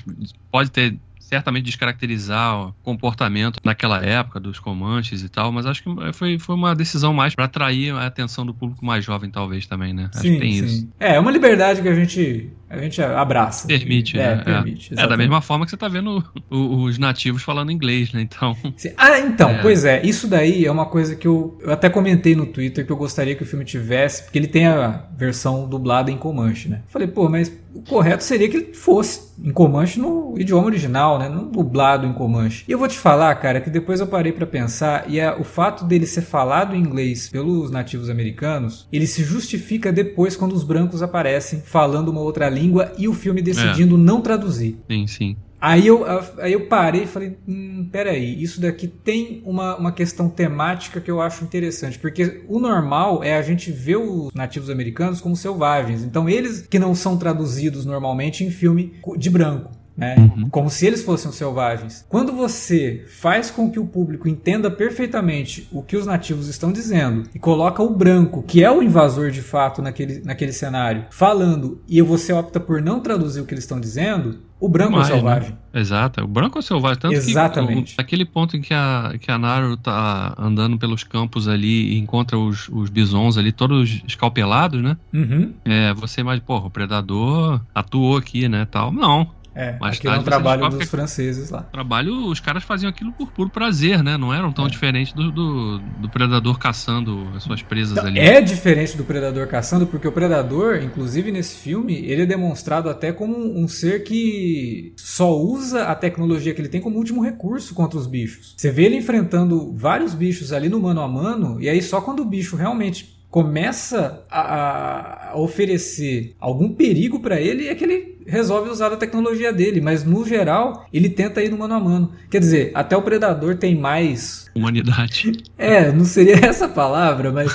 pode 0.52 0.70
ter 0.70 0.96
certamente 1.18 1.64
descaracterizar 1.64 2.68
o 2.68 2.74
comportamento 2.82 3.60
naquela 3.64 4.02
época 4.04 4.40
dos 4.40 4.58
comanches 4.58 5.22
e 5.22 5.28
tal, 5.28 5.52
mas 5.52 5.66
acho 5.66 5.82
que 5.82 6.12
foi, 6.12 6.38
foi 6.38 6.54
uma 6.54 6.74
decisão 6.74 7.12
mais 7.12 7.34
para 7.34 7.44
atrair 7.44 7.94
a 7.94 8.06
atenção 8.06 8.46
do 8.46 8.54
público 8.54 8.84
mais 8.84 9.04
jovem, 9.04 9.30
talvez 9.30 9.66
também, 9.66 9.92
né? 9.92 10.08
Acho 10.12 10.22
sim, 10.22 10.34
que 10.34 10.40
tem 10.40 10.52
sim. 10.52 10.64
isso. 10.64 10.88
É, 10.98 11.16
é 11.16 11.20
uma 11.20 11.30
liberdade 11.30 11.82
que 11.82 11.88
a 11.88 11.94
gente 11.94 12.50
a 12.70 12.78
gente 12.78 13.00
abraça. 13.00 13.66
Permite, 13.66 14.18
é, 14.18 14.36
né? 14.36 14.42
Permite, 14.44 14.94
é. 14.94 15.02
é. 15.02 15.06
da 15.06 15.16
mesma 15.16 15.40
forma 15.40 15.64
que 15.64 15.70
você 15.70 15.76
tá 15.76 15.88
vendo 15.88 16.22
os 16.50 16.98
nativos 16.98 17.42
falando 17.42 17.72
inglês, 17.72 18.12
né? 18.12 18.20
Então. 18.22 18.56
Ah, 18.96 19.18
então, 19.20 19.50
é. 19.50 19.62
pois 19.62 19.84
é. 19.84 20.04
Isso 20.04 20.26
daí 20.26 20.64
é 20.64 20.70
uma 20.70 20.86
coisa 20.86 21.14
que 21.14 21.26
eu, 21.26 21.58
eu 21.62 21.72
até 21.72 21.88
comentei 21.88 22.34
no 22.34 22.46
Twitter 22.46 22.84
que 22.84 22.90
eu 22.90 22.96
gostaria 22.96 23.34
que 23.34 23.42
o 23.42 23.46
filme 23.46 23.64
tivesse, 23.64 24.24
porque 24.24 24.38
ele 24.38 24.46
tem 24.46 24.66
a 24.66 25.04
versão 25.16 25.68
dublada 25.68 26.10
em 26.10 26.16
Comanche, 26.16 26.68
né? 26.68 26.82
Falei, 26.88 27.06
pô, 27.06 27.28
mas 27.28 27.52
o 27.74 27.82
correto 27.82 28.24
seria 28.24 28.48
que 28.48 28.56
ele 28.56 28.74
fosse 28.74 29.28
em 29.42 29.52
Comanche 29.52 30.00
no 30.00 30.34
idioma 30.36 30.66
original, 30.66 31.18
né? 31.18 31.28
Não 31.28 31.48
dublado 31.48 32.06
em 32.06 32.12
Comanche. 32.12 32.64
E 32.66 32.72
eu 32.72 32.78
vou 32.78 32.88
te 32.88 32.98
falar, 32.98 33.34
cara, 33.36 33.60
que 33.60 33.70
depois 33.70 34.00
eu 34.00 34.06
parei 34.06 34.32
para 34.32 34.46
pensar 34.46 35.04
e 35.08 35.20
é, 35.20 35.32
o 35.32 35.44
fato 35.44 35.84
dele 35.84 36.06
ser 36.06 36.22
falado 36.22 36.74
em 36.74 36.80
inglês 36.80 37.28
pelos 37.28 37.70
nativos 37.70 38.10
americanos, 38.10 38.88
ele 38.92 39.06
se 39.06 39.22
justifica 39.22 39.92
depois 39.92 40.34
quando 40.34 40.52
os 40.52 40.64
brancos 40.64 41.02
aparecem 41.02 41.60
falando 41.60 42.08
uma 42.08 42.20
outra 42.20 42.48
língua 42.48 42.57
e 42.96 43.08
o 43.08 43.14
filme 43.14 43.42
decidindo 43.42 43.94
é. 43.94 43.98
não 43.98 44.20
traduzir. 44.20 44.76
Sim, 44.88 45.06
sim. 45.06 45.36
Aí 45.60 45.88
eu, 45.88 46.04
aí 46.38 46.52
eu 46.52 46.66
parei 46.66 47.02
e 47.02 47.06
falei, 47.06 47.36
hum, 47.46 47.88
peraí, 47.90 48.40
isso 48.40 48.60
daqui 48.60 48.86
tem 48.86 49.42
uma, 49.44 49.76
uma 49.76 49.90
questão 49.90 50.28
temática 50.28 51.00
que 51.00 51.10
eu 51.10 51.20
acho 51.20 51.42
interessante, 51.42 51.98
porque 51.98 52.44
o 52.46 52.60
normal 52.60 53.24
é 53.24 53.36
a 53.36 53.42
gente 53.42 53.72
ver 53.72 53.96
os 53.96 54.32
nativos 54.32 54.70
americanos 54.70 55.20
como 55.20 55.34
selvagens, 55.34 56.04
então 56.04 56.28
eles 56.28 56.64
que 56.68 56.78
não 56.78 56.94
são 56.94 57.16
traduzidos 57.16 57.84
normalmente 57.84 58.44
em 58.44 58.50
filme 58.52 58.94
de 59.16 59.30
branco. 59.30 59.77
Né? 59.98 60.14
Uhum. 60.16 60.48
Como 60.48 60.70
se 60.70 60.86
eles 60.86 61.02
fossem 61.02 61.32
selvagens. 61.32 62.06
Quando 62.08 62.32
você 62.32 63.04
faz 63.08 63.50
com 63.50 63.68
que 63.68 63.80
o 63.80 63.86
público 63.86 64.28
entenda 64.28 64.70
perfeitamente 64.70 65.68
o 65.72 65.82
que 65.82 65.96
os 65.96 66.06
nativos 66.06 66.46
estão 66.46 66.70
dizendo 66.70 67.28
e 67.34 67.38
coloca 67.38 67.82
o 67.82 67.90
branco, 67.90 68.44
que 68.44 68.62
é 68.62 68.70
o 68.70 68.80
invasor 68.80 69.32
de 69.32 69.42
fato 69.42 69.82
naquele, 69.82 70.20
naquele 70.24 70.52
cenário, 70.52 71.06
falando 71.10 71.82
e 71.88 72.00
você 72.00 72.32
opta 72.32 72.60
por 72.60 72.80
não 72.80 73.00
traduzir 73.00 73.40
o 73.40 73.44
que 73.44 73.52
eles 73.52 73.64
estão 73.64 73.80
dizendo, 73.80 74.38
o 74.60 74.68
branco 74.68 74.92
Mais, 74.92 75.08
é 75.08 75.10
né? 75.10 75.16
selvagem. 75.16 75.50
Né? 75.50 75.80
Exato, 75.80 76.24
o 76.24 76.26
branco 76.26 76.58
é 76.58 76.62
selvagem. 76.62 76.98
Tanto 76.98 77.14
Exatamente. 77.14 77.94
Que, 77.94 78.00
aquele 78.00 78.24
ponto 78.24 78.56
em 78.56 78.60
que 78.60 78.74
a, 78.74 79.14
que 79.20 79.30
a 79.30 79.38
Naru 79.38 79.76
tá 79.76 80.34
andando 80.36 80.76
pelos 80.78 81.04
campos 81.04 81.46
ali 81.46 81.92
e 81.92 81.98
encontra 81.98 82.36
os, 82.36 82.68
os 82.68 82.90
bisons 82.90 83.38
ali 83.38 83.52
todos 83.52 84.02
escalpelados, 84.06 84.82
né? 84.82 84.96
Uhum. 85.12 85.52
É, 85.64 85.94
você 85.94 86.22
imagina, 86.22 86.44
porra, 86.44 86.66
o 86.66 86.70
predador 86.70 87.60
atuou 87.72 88.16
aqui, 88.16 88.48
né, 88.48 88.66
tal. 88.68 88.92
Não, 88.92 89.30
é, 89.58 89.76
Mais 89.80 89.96
aquilo 89.96 90.14
é 90.14 90.18
um 90.20 90.22
trabalho 90.22 90.68
dos 90.68 90.88
franceses 90.88 91.50
lá. 91.50 91.62
Trabalho, 91.64 92.26
os 92.26 92.38
caras 92.38 92.62
faziam 92.62 92.88
aquilo 92.88 93.10
por 93.10 93.32
puro 93.32 93.50
prazer, 93.50 94.04
né? 94.04 94.16
Não 94.16 94.32
eram 94.32 94.52
tão 94.52 94.66
é. 94.66 94.68
diferentes 94.68 95.12
do, 95.12 95.32
do, 95.32 95.78
do, 95.78 96.08
predador 96.08 96.56
caçando 96.60 97.26
as 97.34 97.42
suas 97.42 97.60
presas 97.60 97.98
então, 97.98 98.06
ali. 98.06 98.20
É 98.20 98.40
diferente 98.40 98.96
do 98.96 99.02
predador 99.02 99.48
caçando, 99.48 99.84
porque 99.84 100.06
o 100.06 100.12
predador, 100.12 100.80
inclusive 100.80 101.32
nesse 101.32 101.56
filme, 101.56 101.96
ele 102.06 102.22
é 102.22 102.26
demonstrado 102.26 102.88
até 102.88 103.10
como 103.10 103.36
um 103.36 103.66
ser 103.66 104.04
que 104.04 104.92
só 104.96 105.36
usa 105.36 105.86
a 105.86 105.94
tecnologia 105.96 106.54
que 106.54 106.60
ele 106.60 106.68
tem 106.68 106.80
como 106.80 106.96
último 106.96 107.20
recurso 107.20 107.74
contra 107.74 107.98
os 107.98 108.06
bichos. 108.06 108.54
Você 108.56 108.70
vê 108.70 108.84
ele 108.84 108.94
enfrentando 108.94 109.74
vários 109.74 110.14
bichos 110.14 110.52
ali 110.52 110.68
no 110.68 110.78
mano 110.78 111.00
a 111.00 111.08
mano, 111.08 111.60
e 111.60 111.68
aí 111.68 111.82
só 111.82 112.00
quando 112.00 112.20
o 112.20 112.24
bicho 112.24 112.54
realmente 112.54 113.18
começa 113.30 114.24
a, 114.30 115.30
a 115.30 115.36
oferecer 115.36 116.34
algum 116.40 116.72
perigo 116.72 117.20
para 117.20 117.40
ele 117.40 117.68
é 117.68 117.74
que 117.74 117.84
ele 117.84 118.17
resolve 118.28 118.70
usar 118.70 118.92
a 118.92 118.96
tecnologia 118.96 119.52
dele, 119.52 119.80
mas 119.80 120.04
no 120.04 120.24
geral 120.26 120.86
ele 120.92 121.08
tenta 121.08 121.42
ir 121.42 121.50
no 121.50 121.58
mano 121.58 121.74
a 121.74 121.80
mano. 121.80 122.12
Quer 122.30 122.40
dizer, 122.40 122.70
até 122.74 122.96
o 122.96 123.02
predador 123.02 123.56
tem 123.56 123.74
mais 123.74 124.50
humanidade. 124.54 125.42
É, 125.56 125.90
não 125.90 126.04
seria 126.04 126.36
essa 126.46 126.68
palavra, 126.68 127.32
mas 127.32 127.52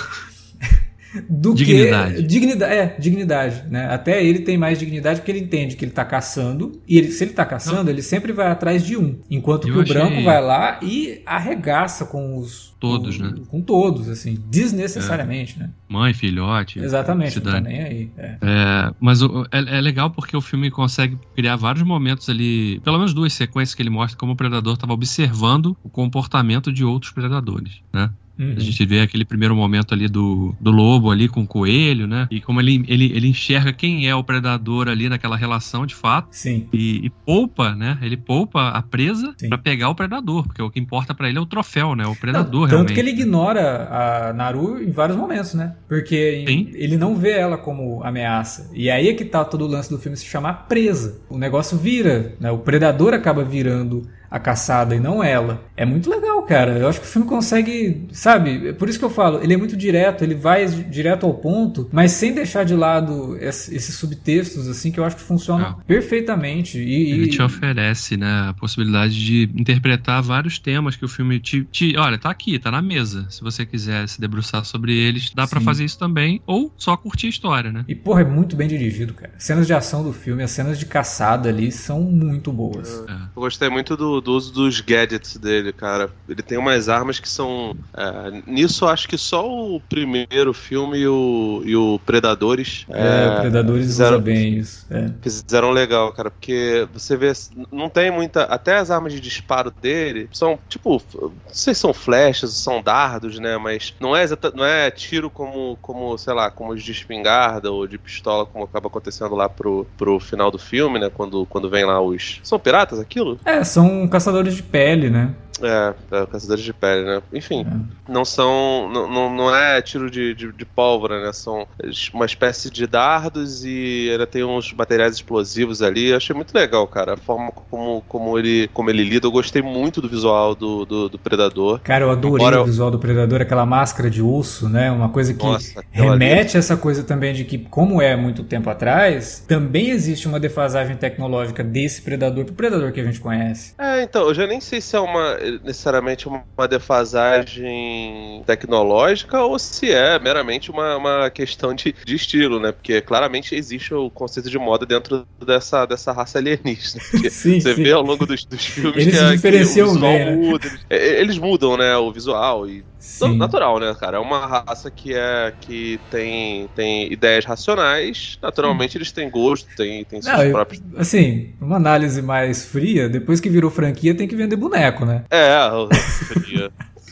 do 1.29 1.53
dignidade. 1.53 2.15
que 2.15 2.24
dignidade, 2.24 2.74
é, 2.74 2.96
dignidade, 3.00 3.63
né? 3.70 3.88
Até 3.93 4.24
ele 4.24 4.39
tem 4.39 4.58
mais 4.58 4.79
dignidade 4.79 5.20
porque 5.20 5.32
ele 5.32 5.39
entende 5.39 5.75
que 5.75 5.86
ele 5.86 5.91
está 5.91 6.03
caçando 6.03 6.82
e 6.88 6.98
ele, 6.98 7.12
se 7.12 7.24
ele 7.24 7.32
está 7.32 7.46
caçando, 7.46 7.84
Não. 7.84 7.89
ele 7.89 8.01
sempre 8.01 8.32
vai 8.32 8.48
atrás 8.48 8.84
de 8.84 8.98
um, 8.98 9.20
enquanto 9.29 9.67
Eu 9.67 9.74
que 9.74 9.79
o 9.79 9.82
achei... 9.82 9.93
branco 9.93 10.24
vai 10.24 10.41
lá 10.41 10.79
e 10.82 11.22
arregaça 11.25 12.05
com 12.05 12.38
os 12.38 12.74
todos, 12.79 13.17
com, 13.17 13.24
né? 13.24 13.34
Com 13.48 13.62
todos, 13.62 14.10
assim, 14.10 14.38
desnecessariamente, 14.50 15.55
é. 15.58 15.63
né? 15.63 15.70
Mãe, 15.88 16.13
filhote. 16.13 16.79
Exatamente, 16.79 17.41
não 17.41 17.51
tá 17.51 17.62
nem 17.62 17.82
aí. 17.82 18.12
É. 18.17 18.38
É, 18.41 18.93
mas 19.00 19.22
o, 19.22 19.46
é, 19.51 19.77
é, 19.77 19.82
legal 19.82 20.10
porque 20.10 20.36
o 20.36 20.41
filme 20.41 20.70
consegue 20.70 21.17
criar 21.36 21.55
vários 21.55 21.84
momentos 21.84 22.29
ali, 22.29 22.82
pelo 22.84 22.98
menos 22.98 23.13
duas 23.13 23.32
sequências 23.34 23.74
que 23.74 23.82
ele 23.82 23.89
mostra 23.89 24.17
como 24.17 24.34
o 24.34 24.36
predador 24.36 24.74
estava 24.74 24.91
observando 24.91 25.77
o 25.84 25.89
comportamento 25.89 26.74
de 26.74 26.84
outros 26.84 27.12
predadores, 27.12 27.82
né? 27.93 28.10
Uhum. 28.37 28.55
A 28.57 28.59
gente 28.59 28.85
vê 28.85 29.01
aquele 29.01 29.25
primeiro 29.25 29.55
momento 29.55 29.93
ali 29.93 30.07
do, 30.07 30.55
do 30.59 30.71
lobo 30.71 31.11
ali 31.11 31.27
com 31.27 31.41
o 31.41 31.47
coelho, 31.47 32.07
né? 32.07 32.27
E 32.31 32.41
como 32.41 32.59
ele, 32.59 32.83
ele, 32.87 33.11
ele 33.15 33.27
enxerga 33.27 33.71
quem 33.71 34.07
é 34.07 34.15
o 34.15 34.23
predador 34.23 34.87
ali 34.87 35.07
naquela 35.07 35.37
relação 35.37 35.85
de 35.85 35.93
fato. 35.93 36.29
Sim. 36.31 36.67
E, 36.73 37.05
e 37.05 37.09
poupa, 37.09 37.75
né? 37.75 37.97
Ele 38.01 38.17
poupa 38.17 38.69
a 38.69 38.81
presa 38.81 39.35
para 39.47 39.57
pegar 39.57 39.89
o 39.89 39.95
predador, 39.95 40.45
porque 40.47 40.61
o 40.61 40.69
que 40.69 40.79
importa 40.79 41.13
para 41.13 41.29
ele 41.29 41.37
é 41.37 41.41
o 41.41 41.45
troféu, 41.45 41.95
né? 41.95 42.05
O 42.05 42.15
predador 42.15 42.67
não, 42.67 42.79
Tanto 42.79 42.93
que 42.93 42.99
ele 42.99 43.11
ignora 43.11 43.87
a 43.89 44.33
Naru 44.33 44.81
em 44.81 44.91
vários 44.91 45.17
momentos, 45.17 45.53
né? 45.53 45.75
Porque 45.87 46.43
Sim. 46.47 46.71
ele 46.73 46.97
não 46.97 47.15
vê 47.15 47.31
ela 47.31 47.57
como 47.57 48.03
ameaça. 48.03 48.71
E 48.73 48.89
aí 48.89 49.09
é 49.09 49.13
que 49.13 49.25
tá 49.25 49.45
todo 49.45 49.65
o 49.65 49.67
lance 49.67 49.89
do 49.89 49.99
filme 49.99 50.17
se 50.17 50.25
chamar 50.25 50.67
presa. 50.67 51.21
O 51.29 51.37
negócio 51.37 51.77
vira, 51.77 52.35
né? 52.39 52.49
O 52.51 52.59
predador 52.59 53.13
acaba 53.13 53.43
virando 53.43 54.07
a 54.33 54.39
caçada 54.39 54.95
e 54.95 54.99
não 54.99 55.23
ela. 55.23 55.63
É 55.77 55.85
muito 55.85 56.09
legal, 56.09 56.41
cara. 56.41 56.79
Eu 56.79 56.87
acho 56.87 56.99
que 56.99 57.05
o 57.05 57.09
filme 57.09 57.27
consegue, 57.27 58.07
sabe? 58.11 58.69
É 58.69 58.73
por 58.73 58.89
isso 58.89 58.97
que 58.97 59.05
eu 59.05 59.09
falo, 59.11 59.39
ele 59.43 59.53
é 59.53 59.57
muito 59.57 59.77
direto, 59.77 60.23
ele 60.23 60.33
vai 60.33 60.65
direto 60.65 61.27
ao 61.27 61.35
ponto, 61.35 61.87
mas 61.93 62.13
sem 62.13 62.33
deixar 62.33 62.65
de 62.65 62.75
lado 62.75 63.37
esses 63.39 63.93
subtextos, 63.93 64.67
assim, 64.67 64.91
que 64.91 64.99
eu 64.99 65.05
acho 65.05 65.17
que 65.17 65.21
funcionam 65.21 65.67
ah. 65.67 65.77
perfeitamente. 65.85 66.79
E, 66.79 67.11
ele 67.11 67.27
te 67.27 67.43
oferece, 67.43 68.17
né, 68.17 68.47
a 68.49 68.53
possibilidade 68.53 69.13
de 69.23 69.51
interpretar 69.53 70.23
vários 70.23 70.57
temas 70.57 70.95
que 70.95 71.05
o 71.05 71.07
filme 71.07 71.39
te, 71.39 71.63
te 71.65 71.95
olha, 71.95 72.17
tá 72.17 72.31
aqui, 72.31 72.57
tá 72.57 72.71
na 72.71 72.81
mesa. 72.81 73.27
Se 73.29 73.41
você 73.41 73.67
quiser 73.67 74.09
se 74.09 74.19
debruçar 74.19 74.65
sobre 74.65 74.97
eles, 74.97 75.29
dá 75.29 75.45
para 75.45 75.61
fazer 75.61 75.85
isso 75.85 75.99
também, 75.99 76.41
ou 76.47 76.73
só 76.75 76.97
curtir 76.97 77.27
a 77.27 77.29
história, 77.29 77.71
né? 77.71 77.85
E 77.87 77.93
porra, 77.93 78.21
é 78.21 78.25
muito 78.25 78.55
bem 78.55 78.67
dirigido, 78.67 79.13
cara. 79.13 79.33
Cenas 79.37 79.67
de 79.67 79.73
ação 79.73 80.03
do 80.03 80.11
filme, 80.11 80.41
as 80.41 80.49
cenas 80.49 80.79
de 80.79 80.87
caçada 80.87 81.49
ali 81.49 81.71
são 81.71 82.01
muito 82.01 82.51
boas. 82.51 82.89
Eu, 82.89 83.05
eu 83.09 83.27
gostei 83.35 83.69
muito 83.69 83.95
do 83.95 84.23
do 84.24 84.34
uso 84.34 84.53
dos 84.53 84.82
gadgets 84.82 85.38
dele, 85.38 85.72
cara. 85.72 86.10
Ele 86.27 86.42
tem 86.42 86.58
umas 86.58 86.89
armas 86.89 87.20
que 87.20 87.30
são. 87.30 87.75
É, 87.96 88.42
nisso 88.48 88.88
acho 88.88 89.08
que 89.08 89.18
só 89.18 89.48
o 89.48 89.80
primeiro 89.80 90.53
filme 90.53 91.00
e 91.00 91.08
o, 91.08 91.62
e 91.65 91.75
o 91.75 92.00
Predadores. 92.06 92.86
É, 92.89 93.25
é 93.25 93.42
Predadores 93.42 93.86
fizeram, 93.86 94.20
bem 94.20 94.58
isso. 94.58 94.86
É. 94.89 95.12
Fizeram 95.22 95.72
legal, 95.72 96.12
cara, 96.12 96.32
porque 96.32 96.88
você 96.92 97.15
vê. 97.15 97.32
Não 97.72 97.89
tem 97.89 98.10
muita. 98.10 98.44
Até 98.44 98.77
as 98.77 98.89
armas 98.89 99.13
de 99.13 99.20
disparo 99.20 99.72
dele 99.72 100.30
são, 100.32 100.58
tipo, 100.68 101.01
não 101.13 101.32
sei 101.48 101.74
se 101.74 101.82
são 101.82 101.94
flechas, 101.94 102.51
são 102.51 102.82
dardos, 102.82 103.39
né? 103.39 103.58
Mas 103.58 103.94
não 104.00 104.15
é, 104.15 104.25
não 104.56 104.63
é 104.63 104.89
tiro 104.89 105.30
como, 105.30 105.77
como, 105.82 106.18
sei 106.18 106.34
lá, 106.34 106.50
como 106.50 106.72
os 106.72 106.82
de 106.82 106.92
espingarda 106.92 107.72
ou 107.72 107.86
de 107.86 107.98
pistola, 107.98 108.46
como 108.46 108.63
acaba 108.63 108.88
acontecendo 108.88 109.36
lá 109.36 109.50
pro, 109.50 109.86
pro 109.98 110.20
final 110.20 110.50
do 110.50 110.58
filme, 110.58 111.00
né? 111.00 111.10
Quando, 111.10 111.46
quando 111.46 111.70
vem 111.70 111.86
lá 111.86 112.01
os. 112.01 112.39
São 112.44 112.60
piratas 112.60 113.00
aquilo? 113.00 113.39
É, 113.44 113.63
são 113.63 114.08
caçadores 114.13 114.53
de 114.55 114.62
pele, 114.62 115.10
né? 115.10 115.34
É, 115.62 115.93
é, 116.12 116.25
caçadores 116.25 116.63
de 116.63 116.74
pele, 116.74 117.05
né? 117.05 117.22
Enfim, 117.32 117.65
é. 117.65 118.12
não 118.12 118.25
são. 118.25 118.89
Não, 118.91 119.34
não 119.34 119.55
é 119.55 119.82
tiro 119.82 120.10
de, 120.10 120.34
de, 120.34 120.51
de, 120.51 120.65
pólvora, 120.65 121.24
né? 121.24 121.34
São 121.34 121.67
uma 122.13 122.25
espécie 122.25 122.70
de 122.70 122.88
dardos 122.88 123.63
e 123.63 124.10
ainda 124.12 124.25
tem 124.25 124.43
uns 124.43 124.74
materiais 124.74 125.15
explosivos 125.15 125.82
ali. 125.82 126.10
Eu 126.10 126.17
achei 126.17 126.36
muito 126.36 126.53
legal, 126.53 126.88
cara. 126.88 127.13
A 127.13 127.17
forma 127.17 127.51
como, 127.51 128.01
como, 128.08 128.38
ele, 128.38 128.70
como 128.74 128.89
ele 128.89 129.03
lida. 129.03 129.27
Eu 129.27 129.32
gostei 129.32 129.62
muito 129.62 130.01
do 130.01 130.10
visual 130.10 130.55
do, 130.55 130.86
do, 130.86 131.10
do 131.10 131.20
Predador. 131.20 131.79
Cara, 131.79 132.05
eu 132.05 132.12
adorei 132.12 132.46
Embora 132.46 132.62
o 132.62 132.65
visual 132.65 132.89
do 132.89 133.00
Predador, 133.00 133.41
aquela 133.41 133.65
máscara 133.65 134.10
de 134.10 134.22
urso, 134.22 134.67
né? 134.67 134.91
Uma 134.91 135.10
coisa 135.10 135.34
que 135.34 135.46
Nossa, 135.46 135.84
remete 135.91 136.58
a 136.58 136.60
essa 136.60 136.75
coisa 136.75 137.03
também 137.03 137.34
de 137.34 137.46
que, 137.46 137.58
como 137.58 138.01
é 138.01 138.15
muito 138.15 138.43
tempo 138.43 138.70
atrás, 138.70 139.43
também 139.48 139.89
existe 139.91 140.27
uma 140.27 140.39
defasagem 140.39 140.96
tecnológica 140.98 141.63
desse 141.63 142.01
Predador 142.01 142.46
pro 142.46 142.53
Predador 142.53 142.91
que 142.91 143.00
a 143.00 143.03
gente 143.03 143.20
conhece. 143.20 143.74
É, 143.77 143.92
então, 144.01 144.27
eu 144.27 144.33
já 144.33 144.47
nem 144.47 144.59
sei 144.59 144.81
se 144.81 144.95
é 144.95 145.00
uma 145.00 145.35
necessariamente 145.63 146.27
uma 146.27 146.67
defasagem 146.67 148.43
tecnológica 148.45 149.41
ou 149.41 149.59
se 149.59 149.91
é 149.91 150.17
meramente 150.19 150.71
uma, 150.71 150.97
uma 150.97 151.29
questão 151.29 151.73
de, 151.73 151.93
de 152.05 152.15
estilo, 152.15 152.59
né? 152.59 152.71
Porque 152.71 153.01
claramente 153.01 153.55
existe 153.55 153.93
o 153.93 154.09
conceito 154.09 154.50
de 154.50 154.57
moda 154.57 154.85
dentro 154.85 155.25
dessa, 155.45 155.85
dessa 155.85 156.12
raça 156.12 156.38
alienígena. 156.39 157.01
sim, 157.29 157.59
você 157.59 157.75
sim. 157.75 157.83
vê 157.83 157.91
ao 157.91 158.01
longo 158.01 158.25
dos, 158.25 158.45
dos 158.45 158.65
filmes 158.65 159.07
eles 159.07 159.19
que, 159.19 159.31
diferenciam 159.31 159.88
que 159.88 159.91
o 159.91 159.93
visual 159.93 160.12
bem, 160.12 160.25
né? 160.25 160.33
Eles, 160.33 160.85
é, 160.89 161.21
eles, 161.21 161.38
mudam, 161.38 161.77
né? 161.77 161.95
O 161.97 162.12
visual 162.12 162.67
e 162.67 162.83
Sim. 163.03 163.38
natural, 163.38 163.79
né, 163.79 163.93
cara? 164.00 164.15
É 164.15 164.19
uma 164.19 164.45
raça 164.65 164.89
que 164.89 165.13
é 165.13 165.53
que 165.59 166.00
tem, 166.09 166.69
tem 166.73 167.12
ideias 167.12 167.43
racionais, 167.43 168.38
naturalmente 168.41 168.97
eles 168.97 169.12
têm 169.12 169.29
gosto, 169.29 169.67
têm, 169.75 170.05
têm 170.05 170.21
seus 170.21 170.38
Não, 170.38 170.51
próprios. 170.51 170.81
assim, 170.95 171.50
uma 171.59 171.75
análise 171.75 172.21
mais 172.21 172.63
fria, 172.63 173.09
depois 173.09 173.41
que 173.41 173.50
virou 173.50 173.69
franquia, 173.83 174.15
tem 174.15 174.27
que 174.27 174.35
vender 174.35 174.55
boneco, 174.55 175.05
né? 175.05 175.23
É. 175.29 175.53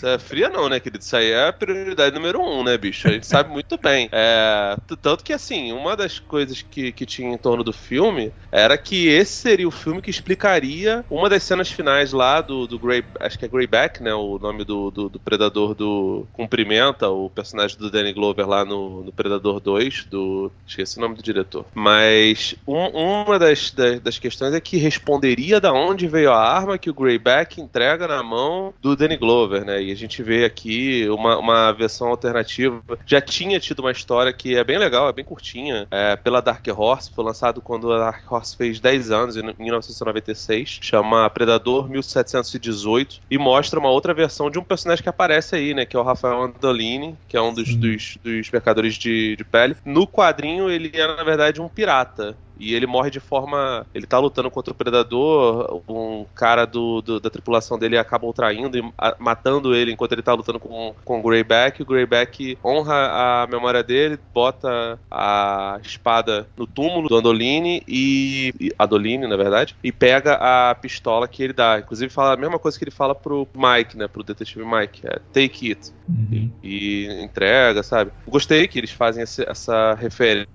Isso 0.02 0.08
é 0.08 0.18
fria 0.18 0.50
não, 0.50 0.68
né, 0.68 0.80
querido? 0.80 1.04
Isso 1.04 1.16
aí 1.16 1.30
é 1.30 1.48
a 1.48 1.54
prioridade 1.54 2.16
número 2.16 2.42
um, 2.42 2.64
né, 2.64 2.76
bicho? 2.76 3.08
A 3.08 3.12
gente 3.12 3.28
sabe 3.28 3.52
muito 3.54 3.78
bem. 3.78 4.10
É, 4.12 4.76
tanto 5.00 5.24
que, 5.24 5.32
assim, 5.32 5.72
uma 5.72 5.96
das 5.96 6.18
coisas 6.18 6.64
que, 6.64 6.92
que 6.92 7.06
tinha 7.06 7.32
em 7.32 7.38
torno 7.38 7.64
do 7.64 7.72
filme 7.72 8.34
era 8.52 8.76
que 8.80 9.08
esse 9.08 9.34
seria 9.34 9.68
o 9.68 9.72
filme 9.72 10.02
que 10.02 10.10
explicaria 10.10 11.06
uma 11.08 11.30
das 11.30 11.44
cenas 11.44 11.70
finais 11.70 12.14
lá 12.14 12.42
do, 12.42 12.66
do 12.66 12.80
Grey... 12.80 13.04
Acho 13.20 13.38
que 13.38 13.46
é 13.46 13.48
Greyback, 13.48 14.02
né? 14.02 14.12
O 14.12 14.40
nome 14.40 14.64
do, 14.66 14.90
do, 14.90 15.08
do 15.08 15.20
predador 15.20 15.76
do 15.76 16.26
Cumprimenta, 16.34 17.08
o 17.08 17.30
personagem 17.30 17.78
do 17.78 17.92
Danny 17.92 18.12
Glover 18.12 18.50
lá 18.50 18.66
no, 18.66 19.04
no 19.04 19.12
Predador 19.12 19.60
2, 19.60 20.06
do... 20.06 20.52
Esqueci 20.66 20.98
o 20.98 21.02
nome 21.02 21.14
do 21.14 21.22
diretor. 21.22 21.64
Mas 21.76 22.56
um, 22.66 23.22
uma 23.22 23.38
das, 23.38 23.70
das, 23.70 24.00
das, 24.00 24.18
questões 24.18 24.56
é 24.56 24.60
que 24.60 24.78
responderia 24.78 25.60
da 25.62 25.72
onde 25.72 26.08
veio 26.08 26.32
a 26.32 26.40
arma 26.40 26.80
que 26.80 26.90
o 26.90 26.94
Greyback 26.94 27.62
entrega 27.62 28.08
na 28.08 28.24
mão 28.24 28.74
do 28.82 28.96
Danny 28.96 29.16
Glover, 29.16 29.64
né? 29.64 29.80
E 29.82 29.91
a 29.92 29.96
gente 29.96 30.22
vê 30.24 30.46
aqui 30.46 31.08
uma, 31.10 31.38
uma 31.38 31.72
versão 31.72 32.08
alternativa. 32.08 32.82
Já 33.06 33.22
tinha 33.22 33.60
tido 33.60 33.80
uma 33.80 33.92
história 33.92 34.34
que 34.34 34.56
é 34.56 34.64
bem 34.64 34.78
legal, 34.78 35.10
é 35.10 35.14
bem 35.14 35.26
curtinha, 35.26 35.88
é, 35.92 36.16
pela 36.16 36.42
Dark 36.42 36.66
Horse, 36.68 37.12
foi 37.14 37.24
lançado 37.24 37.62
quando 37.62 37.92
a 37.92 38.00
Dark 38.00 38.32
Horse 38.32 38.56
fez 38.56 38.80
10 38.80 39.12
anos, 39.12 39.38
em 39.38 39.44
1996, 39.58 40.80
chama 40.82 41.30
Predador 41.30 41.90
1718, 41.90 43.22
e 43.30 43.38
mostra 43.38 43.80
uma 43.80 43.90
outra 43.90 44.14
versão 44.14 44.50
de 44.50 44.60
um 44.60 44.64
personagem 44.64 45.04
que 45.04 45.10
aparece 45.10 45.56
aí, 45.56 45.74
né, 45.74 45.86
que 45.86 45.96
é 45.96 46.00
o 46.00 46.04
Rafael 46.04 46.44
Andolini, 46.44 47.18
que 47.28 47.38
é 47.38 47.42
um 47.42 47.54
dos, 47.54 47.76
dos, 47.76 48.18
dos 48.24 48.50
mercadores 48.52 48.96
de, 48.96 49.36
de 49.36 49.44
pele. 49.44 49.76
No 49.86 50.08
quadrinho, 50.08 50.70
ele 50.70 50.92
é, 50.94 51.08
na 51.08 51.24
verdade, 51.24 51.62
um 51.62 51.68
pirata. 51.68 52.36
E 52.62 52.76
ele 52.76 52.86
morre 52.86 53.10
de 53.10 53.20
forma. 53.20 53.88
Ele 53.94 54.06
tá 54.06 54.20
lutando 54.20 54.52
contra 54.52 54.72
o 54.72 54.76
predador, 54.76 55.82
um 55.90 56.26
cara 56.36 56.66
do, 56.66 57.02
do 57.02 57.20
da 57.20 57.30
tripulação 57.30 57.78
dele 57.80 57.98
acaba 57.98 58.28
o 58.28 58.34
traindo 58.34 58.78
e 58.78 58.94
a, 58.96 59.16
matando 59.18 59.76
ele 59.76 59.92
enquanto 59.92 60.12
ele 60.12 60.22
tá 60.22 60.34
lutando 60.34 60.60
com, 60.60 60.94
com 61.04 61.20
o 61.20 61.24
Greyback. 61.24 61.82
O 61.82 61.86
Greyback 61.86 62.58
honra 62.64 63.44
a 63.44 63.48
memória 63.48 63.82
dele, 63.82 64.20
bota 64.32 65.00
a 65.10 65.80
espada 65.84 66.48
no 66.56 66.68
túmulo 66.68 67.10
do 67.10 67.16
Andolini 67.16 67.82
e. 67.88 68.54
e 68.60 68.72
Adolini, 68.78 69.28
na 69.28 69.38
verdade, 69.38 69.76
e 69.84 69.92
pega 69.92 70.36
a 70.36 70.76
pistola 70.76 71.28
que 71.28 71.42
ele 71.42 71.54
dá. 71.54 71.80
Inclusive 71.80 72.14
fala 72.14 72.34
a 72.34 72.38
mesma 72.38 72.60
coisa 72.60 72.78
que 72.78 72.84
ele 72.84 72.92
fala 72.92 73.16
pro 73.16 73.48
Mike, 73.56 73.98
né? 73.98 74.08
Pro 74.08 74.24
detetive 74.24 74.64
Mike. 74.64 75.02
É 75.08 75.20
take 75.34 75.72
it. 75.72 75.92
Uhum. 76.08 76.52
E, 76.62 77.08
e, 77.08 77.24
entrega, 77.24 77.82
sabe? 77.82 78.12
Gostei 78.28 78.68
que 78.68 78.78
eles 78.78 78.92
fazem 78.92 79.24
esse, 79.24 79.44
essa 79.50 79.94
referência, 79.94 80.50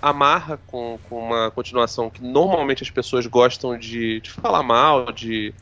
amarra 0.00 0.58
com, 0.66 0.98
com 1.08 1.18
uma 1.18 1.50
continuação 1.50 2.08
que 2.08 2.22
normalmente 2.22 2.82
as 2.82 2.90
pessoas 2.90 3.26
gostam 3.26 3.76
de, 3.76 4.20
de 4.20 4.30
falar 4.30 4.62
mal, 4.62 5.12
de, 5.12 5.52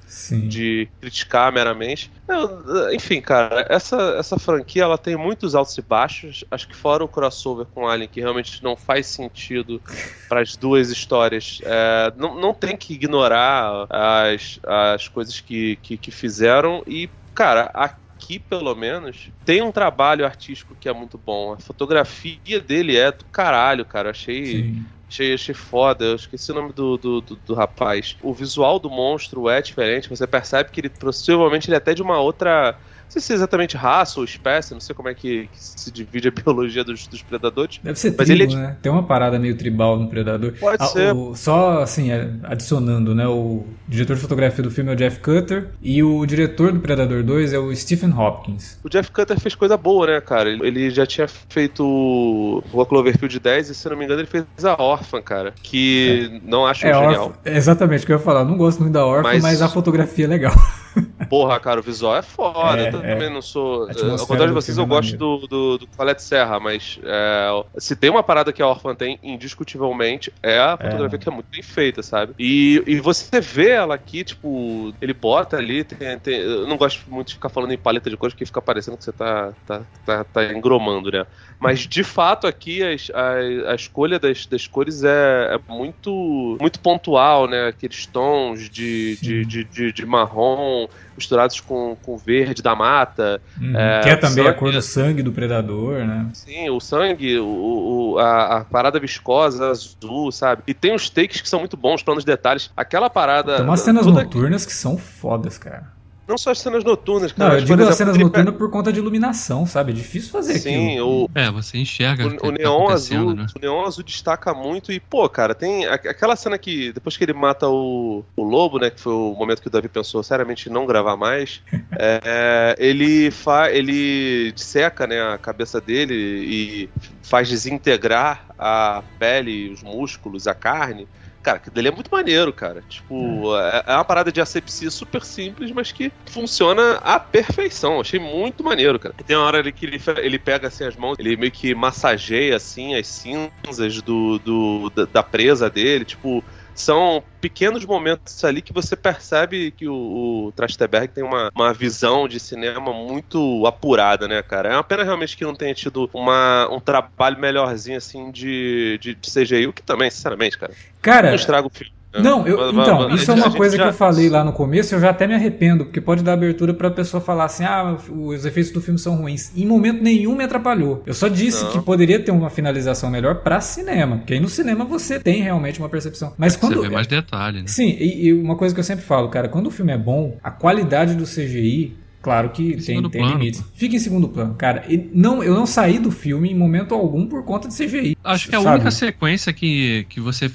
de 0.49 0.89
criticar 1.01 1.51
meramente. 1.51 2.11
Eu, 2.29 2.93
enfim, 2.93 3.21
cara, 3.21 3.67
essa, 3.71 4.17
essa 4.19 4.39
franquia 4.39 4.83
ela 4.83 4.99
tem 4.99 5.17
muitos 5.17 5.55
altos 5.55 5.77
e 5.79 5.83
baixos. 5.83 6.45
Acho 6.51 6.69
que 6.69 6.77
fora 6.77 7.03
o 7.03 7.09
crossover 7.09 7.67
com 7.67 7.89
Alien, 7.89 8.09
que 8.09 8.21
realmente 8.21 8.63
não 8.63 8.77
faz 8.77 9.07
sentido 9.07 9.81
para 10.29 10.41
as 10.41 10.57
duas 10.57 10.91
histórias, 10.91 11.61
é, 11.65 12.13
não, 12.17 12.39
não 12.39 12.53
tem 12.53 12.77
que 12.77 12.93
ignorar 12.93 13.87
as, 13.89 14.61
as 14.65 15.09
coisas 15.09 15.41
que, 15.41 15.77
que, 15.77 15.97
que 15.97 16.11
fizeram 16.11 16.83
e, 16.87 17.09
cara, 17.35 17.71
aqui, 18.17 18.39
pelo 18.39 18.75
menos, 18.75 19.31
tem 19.45 19.63
um 19.63 19.71
trabalho 19.71 20.25
artístico 20.25 20.75
que 20.75 20.89
é 20.89 20.93
muito 20.93 21.19
bom. 21.19 21.53
A 21.53 21.59
fotografia 21.59 22.61
dele 22.61 22.97
é 22.97 23.13
do 23.13 23.25
caralho, 23.27 23.85
cara. 23.85 24.11
Achei 24.11 24.47
Sim. 24.47 24.87
Achei, 25.09 25.35
achei 25.35 25.55
foda, 25.55 26.05
eu 26.05 26.17
esqueci 26.17 26.51
o 26.51 26.55
nome 26.55 26.73
do, 26.73 26.97
do, 26.97 27.21
do, 27.21 27.37
do, 27.37 27.55
rapaz. 27.55 28.17
O 28.21 28.35
visual 28.35 28.81
do 28.81 28.91
monstro 28.91 29.49
é 29.49 29.63
diferente, 29.63 30.09
você 30.09 30.27
percebe 30.27 30.71
que 30.73 30.81
ele 30.81 30.89
possivelmente 30.89 31.69
ele 31.69 31.77
é 31.77 31.79
até 31.79 31.95
de 31.95 32.03
uma 32.03 32.19
outra 32.19 32.77
não 33.07 33.11
sei 33.11 33.23
se 33.23 33.33
é 33.33 33.37
exatamente 33.37 33.77
raça 33.77 34.19
ou 34.19 34.25
espécie, 34.25 34.75
não 34.75 34.81
sei 34.81 34.95
como 34.95 35.09
é 35.09 35.15
que, 35.15 35.49
que 35.53 35.59
se 35.59 35.91
divide 35.93 36.29
a 36.29 36.31
biologia 36.31 36.83
dos, 36.83 37.07
dos 37.07 37.23
predadores. 37.23 37.79
Deve 37.83 37.99
ser 37.99 38.15
mas 38.19 38.27
tribo, 38.27 38.43
ele 38.43 38.53
é... 38.53 38.57
né? 38.57 38.77
Tem 38.83 38.91
uma 38.91 39.05
parada 39.05 39.39
meio 39.39 39.57
tribal 39.57 39.97
no 39.97 40.09
predador. 40.09 40.53
Pode 40.59 40.83
ah, 40.83 40.87
ser. 40.87 41.15
O, 41.15 41.35
só, 41.35 41.83
assim, 41.83 42.11
é, 42.11 42.29
adicionando, 42.43 43.15
né? 43.15 43.27
O 43.27 43.65
diretor 43.89 44.17
de 44.17 44.23
fotografia 44.23 44.63
do 44.63 44.71
filme 44.71 44.91
é 44.91 44.95
o 44.95 44.97
Jeff 44.97 45.21
Cutter 45.21 45.71
e 45.81 46.03
o 46.03 46.27
diretor 46.27 46.73
do 46.73 46.81
Predador 46.81 47.23
2 47.23 47.53
é 47.53 47.59
o 47.59 47.75
Stephen 47.75 48.13
Hopkins. 48.13 48.79
O 48.83 48.89
Jeff 48.89 49.11
Cutter 49.13 49.39
fez 49.39 49.55
coisa 49.55 49.77
boa, 49.77 50.07
né, 50.09 50.21
cara? 50.21 50.51
Ele 50.51 50.91
já 50.91 51.07
tinha 51.07 51.29
feito 51.29 51.85
o 51.85 52.87
Cloverfield 52.87 53.39
10 53.39 53.71
e, 53.71 53.75
se 53.75 53.89
não 53.89 53.97
me 53.97 54.05
engano, 54.05 54.21
ele 54.21 54.29
fez 54.29 54.45
a 54.65 54.83
Orphan, 54.83 55.23
cara. 55.23 55.55
Que 55.63 56.31
é. 56.33 56.41
não 56.45 56.67
acho 56.67 56.85
é, 56.85 56.93
genial. 56.93 57.27
Orphan, 57.29 57.39
exatamente 57.45 58.03
o 58.03 58.07
que 58.07 58.13
eu 58.13 58.19
ia 58.19 58.23
falar. 58.23 58.45
Não 58.45 58.57
gosto 58.57 58.81
muito 58.81 58.93
da 58.93 59.07
Orphan, 59.07 59.23
mas, 59.23 59.43
mas 59.43 59.63
a 59.63 59.69
fotografia 59.69 60.25
é 60.25 60.29
legal. 60.29 60.55
Porra, 61.29 61.59
cara, 61.61 61.81
o 61.81 61.83
visual 61.83 62.17
é 62.17 62.23
foda. 62.23 62.83
É, 62.83 62.89
eu 62.89 62.93
também 62.93 63.27
é. 63.27 63.31
não 63.31 63.43
sou. 63.43 63.89
Ao 63.89 64.27
contrário 64.27 64.49
de 64.49 64.55
vocês, 64.55 64.77
eu 64.79 64.85
é 64.85 64.87
gosto 64.87 65.17
do, 65.17 65.47
do, 65.47 65.79
do 65.79 65.89
Serra, 66.19 66.59
mas 66.61 66.99
é, 67.03 67.65
se 67.79 67.95
tem 67.97 68.11
uma 68.11 68.23
parada 68.23 68.53
que 68.53 68.63
a 68.63 68.69
Orphan 68.69 68.95
tem, 68.95 69.19
indiscutivelmente, 69.23 70.33
é 70.43 70.59
a 70.59 70.77
fotografia 70.77 71.17
é. 71.17 71.19
que 71.19 71.29
é 71.29 71.33
muito 71.33 71.49
bem 71.51 71.63
feita, 71.63 72.03
sabe? 72.03 72.35
E, 72.39 72.83
e 72.87 73.01
você 73.01 73.41
vê 73.41 73.71
ela 73.71 73.95
aqui, 73.95 74.25
tipo, 74.25 74.95
ele 75.01 75.13
bota 75.13 75.57
ali. 75.57 75.85
Tem, 75.85 76.19
tem, 76.19 76.39
eu 76.39 76.67
não 76.67 76.77
gosto 76.77 77.03
muito 77.09 77.29
de 77.29 77.35
ficar 77.35 77.49
falando 77.49 77.73
em 77.73 77.79
paleta 77.79 78.11
de 78.11 78.17
cores, 78.17 78.35
porque 78.35 78.47
fica 78.47 78.63
parecendo 78.63 78.97
que 78.97 79.05
você 79.05 79.13
tá, 79.13 79.53
tá, 79.67 79.83
tá, 80.05 80.25
tá 80.25 80.45
engromando, 80.45 81.11
né? 81.11 81.27
Mas 81.59 81.81
de 81.81 82.05
fato 82.05 82.47
aqui 82.47 82.83
a, 82.83 82.89
a, 82.89 83.73
a 83.73 83.75
escolha 83.75 84.19
das, 84.19 84.47
das 84.47 84.67
cores 84.67 85.03
é, 85.05 85.55
é, 85.55 85.73
muito, 85.73 86.57
muito 86.61 86.81
pontual, 86.81 87.49
né? 87.49 87.69
Aqueles 87.69 88.07
tons 88.07 88.69
de, 88.69 89.17
de, 89.17 89.45
de, 89.45 89.65
de, 89.65 89.93
de 89.93 90.07
marrom 90.07 90.87
misturados 91.17 91.61
com, 91.61 91.97
com 92.03 92.17
verde 92.17 92.63
da 92.63 92.75
mata. 92.75 93.41
Uhum, 93.61 93.77
é, 93.77 94.01
que 94.01 94.09
é 94.09 94.17
também 94.17 94.45
sangue, 94.45 94.49
a 94.49 94.55
cor 94.55 94.73
do 94.73 94.83
sangue 94.83 95.23
do 95.23 95.33
predador, 95.33 96.05
né? 96.05 96.27
Sim, 96.33 96.71
o 96.71 96.81
sangue, 96.81 97.39
o, 97.39 98.15
o 98.15 98.19
a, 98.19 98.59
a, 98.59 98.65
parada 98.65 99.01
viscosa, 99.01 99.71
azul, 99.71 100.31
sabe? 100.31 100.63
E 100.67 100.75
tem 100.75 100.95
os 100.95 101.11
takes 101.11 101.41
que 101.41 101.49
são 101.49 101.61
muito 101.61 101.77
bons, 101.77 102.03
planos 102.03 102.25
de 102.25 102.31
detalhes. 102.31 102.71
Aquela 102.77 103.11
parada. 103.11 103.57
Tem 103.57 103.65
umas 103.65 103.81
cenas 103.81 104.07
noturnas 104.07 104.65
que... 104.65 104.73
que 104.73 104.77
são 104.77 104.97
fodas, 104.97 105.59
cara. 105.59 105.96
Não 106.27 106.37
só 106.37 106.51
as 106.51 106.59
cenas 106.59 106.83
noturnas, 106.83 107.33
cara. 107.33 107.51
Não, 107.51 107.59
eu 107.59 107.65
digo 107.65 107.75
as 107.75 107.81
exemplo, 107.81 107.97
cenas 107.97 108.15
ele 108.17 108.25
noturnas 108.25 108.55
por 108.57 108.71
conta 108.71 108.93
de 108.93 108.99
iluminação, 108.99 109.65
sabe? 109.65 109.93
É 109.93 109.95
difícil 109.95 110.31
fazer 110.31 110.59
Sim, 110.59 110.91
aquilo. 110.91 111.25
o, 111.25 111.31
É, 111.35 111.51
você 111.51 111.79
enxerga 111.79 112.27
o, 112.27 112.29
o 112.29 112.37
tá 112.37 112.51
neon 112.51 112.85
acontecendo, 112.85 113.21
azul, 113.21 113.35
né? 113.35 113.47
o 113.55 113.59
neon 113.61 113.87
azul 113.87 114.05
destaca 114.05 114.53
muito 114.53 114.91
e 114.91 114.99
pô, 114.99 115.29
cara, 115.29 115.55
tem 115.55 115.87
aquela 115.87 116.35
cena 116.35 116.59
que 116.59 116.93
depois 116.93 117.17
que 117.17 117.25
ele 117.25 117.33
mata 117.33 117.69
o, 117.69 118.25
o 118.35 118.43
lobo, 118.43 118.79
né, 118.79 118.91
que 118.91 119.01
foi 119.01 119.13
o 119.13 119.35
momento 119.35 119.63
que 119.63 119.69
o 119.69 119.71
Davi 119.71 119.89
pensou 119.89 120.23
seriamente 120.23 120.69
em 120.69 120.73
não 120.73 120.85
gravar 120.85 121.17
mais, 121.17 121.63
é, 121.93 122.75
ele 122.79 123.31
fa, 123.31 123.71
ele 123.71 124.51
disseca, 124.53 125.07
né, 125.07 125.21
a 125.33 125.39
cabeça 125.39 125.81
dele 125.81 126.15
e 126.15 126.89
faz 127.23 127.49
desintegrar 127.49 128.47
a 128.59 129.03
pele, 129.19 129.71
os 129.71 129.83
músculos, 129.83 130.47
a 130.47 130.55
carne. 130.55 131.07
Cara, 131.47 131.61
que 131.61 131.71
dele 131.71 131.87
é 131.87 131.91
muito 131.93 132.11
maneiro, 132.11 132.53
cara. 132.53 132.83
Tipo, 132.89 133.57
é, 133.57 133.85
é 133.87 133.95
uma 133.95 134.05
parada 134.05 134.33
de 134.33 134.41
asepsia 134.41 134.91
super 134.91 135.23
simples, 135.23 135.71
mas 135.71 135.93
que 135.93 136.11
funciona 136.29 136.95
à 136.97 137.21
perfeição. 137.21 138.01
Achei 138.01 138.19
muito 138.19 138.65
maneiro, 138.65 138.99
cara. 138.99 139.15
Tem 139.25 139.37
uma 139.37 139.47
hora 139.47 139.61
ali 139.61 139.71
que 139.71 139.87
ele, 139.87 140.01
ele 140.25 140.41
pega 140.41 140.67
assim 140.67 140.83
as 140.83 140.97
mãos, 140.97 141.15
ele 141.21 141.37
meio 141.37 141.53
que 141.53 141.73
massageia 141.73 142.57
assim 142.57 142.97
as 142.97 143.07
cinzas 143.07 144.03
do, 144.03 144.41
do 144.41 144.91
da, 144.91 145.05
da 145.05 145.23
presa 145.23 145.71
dele. 145.71 146.05
Tipo, 146.05 146.43
são 146.77 147.23
pequenos 147.41 147.85
momentos 147.85 148.45
ali 148.45 148.61
que 148.61 148.73
você 148.73 148.95
percebe 148.95 149.71
que 149.71 149.89
o, 149.89 150.47
o 150.47 150.53
Trachtenberg 150.53 151.09
tem 151.09 151.25
uma, 151.25 151.51
uma 151.55 151.73
visão 151.73 152.29
de 152.29 152.39
cinema 152.39 152.93
muito 152.93 153.67
apurada, 153.67 154.29
né, 154.29 154.43
cara? 154.43 154.71
É 154.71 154.75
uma 154.75 154.85
pena 154.85 155.03
realmente 155.03 155.37
que 155.37 155.45
não 155.45 155.55
tenha 155.55 155.75
tido 155.75 156.09
uma, 156.13 156.69
um 156.71 156.79
trabalho 156.79 157.39
melhorzinho 157.39 157.97
assim 157.97 158.31
de, 158.31 158.99
de, 159.01 159.15
de 159.15 159.31
CGI, 159.31 159.67
o 159.67 159.73
que 159.73 159.83
também, 159.83 160.11
sinceramente, 160.11 160.59
cara, 160.59 160.73
Cara, 161.01 161.29
não 161.29 161.35
estraga 161.37 161.67
o 161.67 161.71
filme. 161.71 161.96
Né? 162.17 162.23
Não, 162.23 162.47
eu, 162.47 162.71
então, 162.71 163.11
isso 163.15 163.31
é 163.31 163.35
a 163.35 163.37
uma 163.37 163.51
coisa 163.51 163.77
que 163.77 163.83
eu 163.83 163.93
falei 163.93 164.29
lá 164.29 164.45
no 164.45 164.53
começo, 164.53 164.95
eu 164.95 165.01
já 165.01 165.11
até 165.11 165.27
me 165.27 165.35
arrependo, 165.35 165.85
porque 165.85 166.01
pode 166.01 166.23
dar 166.23 166.33
abertura 166.33 166.75
pra 166.75 166.91
pessoa 166.91 167.21
falar 167.21 167.45
assim: 167.45 167.65
ah, 167.65 167.97
os 168.11 168.45
efeitos 168.45 168.73
do 168.73 168.81
filme 168.81 168.99
são 168.99 169.17
ruins. 169.17 169.53
Em 169.57 169.67
momento 169.67 170.03
nenhum 170.03 170.35
me 170.35 170.45
atrapalhou. 170.45 171.03
Eu 171.07 171.15
só 171.15 171.29
disse 171.29 171.65
Não. 171.65 171.73
que 171.73 171.81
poderia 171.81 172.21
ter 172.21 172.31
uma 172.31 172.51
finalização 172.51 173.11
melhor 173.11 173.37
pra 173.37 173.61
cinema, 173.61 174.19
porque 174.19 174.35
aí 174.35 174.41
no 174.41 174.49
cinema 174.49 174.85
você 174.85 175.19
tem 175.19 175.43
realmente 175.43 175.79
uma 175.79 175.89
percepção. 175.89 176.33
Mas 176.37 176.57
quando. 176.57 176.77
Você 176.77 176.89
vê 176.89 176.95
mais 176.95 177.07
detalhe, 177.07 177.61
né? 177.61 177.67
Sim, 177.67 177.97
e, 177.99 178.27
e 178.27 178.33
uma 178.33 178.57
coisa 178.57 178.75
que 178.75 178.81
eu 178.81 178.85
sempre 178.85 179.05
falo, 179.05 179.29
cara, 179.29 179.49
quando 179.49 179.67
o 179.67 179.71
filme 179.71 179.93
é 179.93 179.99
bom, 179.99 180.37
a 180.43 180.51
qualidade 180.51 181.15
do 181.15 181.25
CGI. 181.25 181.97
Claro 182.23 182.51
que 182.51 182.73
tem, 182.73 182.81
segundo 182.81 183.09
tem 183.09 183.21
plano, 183.21 183.39
limites. 183.39 183.63
Fica 183.77 183.95
em 183.95 184.01
segundo 184.01 184.29
plano, 184.29 184.55
cara. 184.55 184.85
E 184.89 185.11
não, 185.15 185.45
eu 185.45 185.55
não 185.55 185.65
saí 185.65 186.01
do 186.01 186.11
filme 186.11 186.51
em 186.51 186.57
momento 186.57 186.93
algum 186.93 187.25
por 187.25 187.45
conta 187.45 187.69
de 187.69 187.75
CGI. 187.77 188.19
Acho 188.25 188.49
que 188.49 188.57
a 188.57 188.61
sabe? 188.61 188.75
única 188.75 188.91
sequência 188.91 189.53
que, 189.53 190.05
que 190.09 190.19
você 190.19 190.51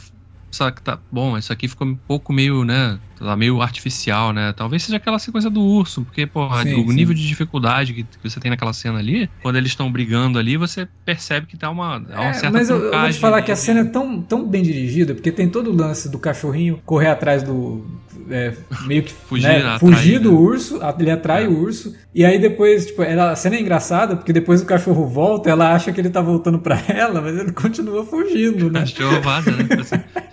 sabe 0.56 0.76
que 0.76 0.82
tá 0.84 1.00
bom, 1.12 1.38
isso 1.38 1.52
aqui 1.54 1.68
ficou 1.68 1.88
um 1.88 1.96
pouco 1.96 2.34
meio, 2.34 2.64
né, 2.64 3.00
tá 3.18 3.36
meio 3.36 3.62
artificial, 3.62 4.34
né? 4.34 4.54
Talvez 4.54 4.84
seja 4.84 4.98
aquela 4.98 5.20
sequência 5.20 5.50
do 5.50 5.62
urso, 5.62 6.04
porque 6.04 6.26
porra, 6.28 6.64
Sim, 6.64 6.74
o 6.84 6.88
sim. 6.88 6.96
nível 6.96 7.14
de 7.14 7.26
dificuldade 7.28 7.94
que, 7.94 8.04
que 8.04 8.30
você 8.30 8.40
tem 8.40 8.52
naquela 8.52 8.74
cena 8.74 9.00
ali, 9.00 9.30
quando 9.42 9.58
eles 9.58 9.72
estão 9.72 9.92
brigando 9.92 10.38
ali, 10.40 10.58
você 10.58 10.88
percebe 11.06 11.48
que 11.48 11.58
tá 11.58 11.70
uma, 11.70 11.96
há 12.12 12.22
uma 12.22 12.30
É, 12.30 12.34
certa 12.34 12.52
mas 12.52 12.70
eu, 12.70 12.78
eu 12.78 13.00
vou 13.00 13.10
te 13.10 13.20
falar 13.20 13.42
que 13.42 13.52
a 13.52 13.56
cena 13.56 13.82
é 13.82 13.86
tão, 13.86 14.22
tão 14.22 14.48
bem 14.48 14.64
dirigida, 14.64 15.14
porque 15.14 15.32
tem 15.32 15.50
todo 15.50 15.70
o 15.72 15.76
lance 15.76 16.10
do 16.10 16.20
cachorrinho 16.20 16.82
correr 16.86 17.08
atrás 17.08 17.44
do. 17.44 17.86
É, 18.32 18.54
meio 18.86 19.04
que 19.04 19.12
Fugir, 19.14 19.48
né, 19.48 19.78
fugir 19.80 20.20
do 20.20 20.32
né? 20.32 20.38
urso, 20.38 20.80
ele 21.00 21.12
atrai 21.12 21.46
É. 21.46 21.48
o 21.48 21.58
urso, 21.60 21.96
e 22.14 22.26
aí 22.26 22.40
depois, 22.40 22.88
tipo, 22.88 23.04
ela, 23.04 23.32
a 23.32 23.36
cena 23.36 23.56
é 23.56 23.62
engraçada, 23.62 24.16
porque 24.16 24.34
depois 24.34 24.62
o 24.62 24.66
cachorro 24.66 25.06
volta, 25.08 25.50
ela 25.50 25.74
acha 25.74 25.92
que 25.92 26.02
ele 26.02 26.10
tá 26.10 26.22
voltando 26.22 26.60
pra 26.60 26.82
ela, 26.88 27.22
mas 27.22 27.38
ele 27.38 27.52
continua 27.52 28.06
fugindo, 28.06 28.70
né? 28.72 28.82
Cachorro 28.82 29.22
vaza, 29.22 29.52
né? 29.52 29.68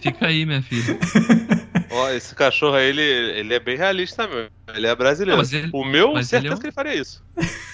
Fica 0.01 0.27
aí, 0.27 0.47
minha 0.47 0.63
filha. 0.63 0.99
Ó, 1.91 2.11
esse 2.11 2.35
cachorro 2.35 2.75
aí, 2.77 2.87
ele, 2.89 3.03
ele 3.03 3.55
é 3.55 3.61
bem 3.61 3.77
realista 3.77 4.27
mesmo. 4.27 4.49
Ele 4.75 4.87
é 4.87 4.95
brasileiro. 4.95 5.41
Não, 5.43 5.59
ele- 5.59 5.71
o 5.73 5.85
meu, 5.85 6.13
mas 6.15 6.29
certeza 6.29 6.47
ele 6.47 6.55
é 6.55 6.57
um- 6.57 6.61
que 6.61 6.67
ele 6.67 6.73
faria 6.73 6.95
isso. 6.95 7.23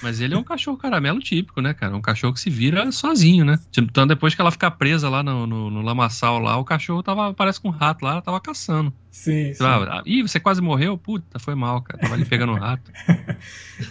Mas 0.03 0.20
ele 0.20 0.35
é 0.35 0.38
um 0.38 0.44
cachorro 0.44 0.77
caramelo 0.77 1.18
típico, 1.18 1.61
né, 1.62 1.72
cara? 1.72 1.96
Um 1.96 2.00
cachorro 2.00 2.35
que 2.35 2.40
se 2.40 2.50
vira 2.50 2.92
sozinho, 2.92 3.44
né? 3.44 3.59
Tipo, 3.72 3.88
Então, 3.90 4.07
depois 4.07 4.35
que 4.35 4.40
ela 4.40 4.50
fica 4.50 4.70
presa 4.70 5.09
lá 5.09 5.22
no, 5.22 5.46
no, 5.46 5.70
no 5.70 5.81
lamaçal 5.81 6.38
lá, 6.38 6.57
o 6.59 6.64
cachorro 6.64 7.03
tava, 7.03 7.33
parece 7.33 7.61
com 7.61 7.68
um 7.68 7.72
rato 7.72 8.05
lá, 8.05 8.12
ela 8.12 8.22
tava 8.22 8.40
caçando. 8.40 8.92
Sim, 9.11 9.55
sim. 9.55 9.64
Ah, 9.64 10.03
Ih, 10.05 10.22
você 10.22 10.38
quase 10.38 10.61
morreu? 10.61 10.98
Puta, 10.98 11.38
foi 11.38 11.55
mal, 11.55 11.81
cara. 11.83 11.98
Tava 12.00 12.14
ali 12.14 12.24
pegando 12.24 12.53
um 12.53 12.59
rato. 12.59 12.90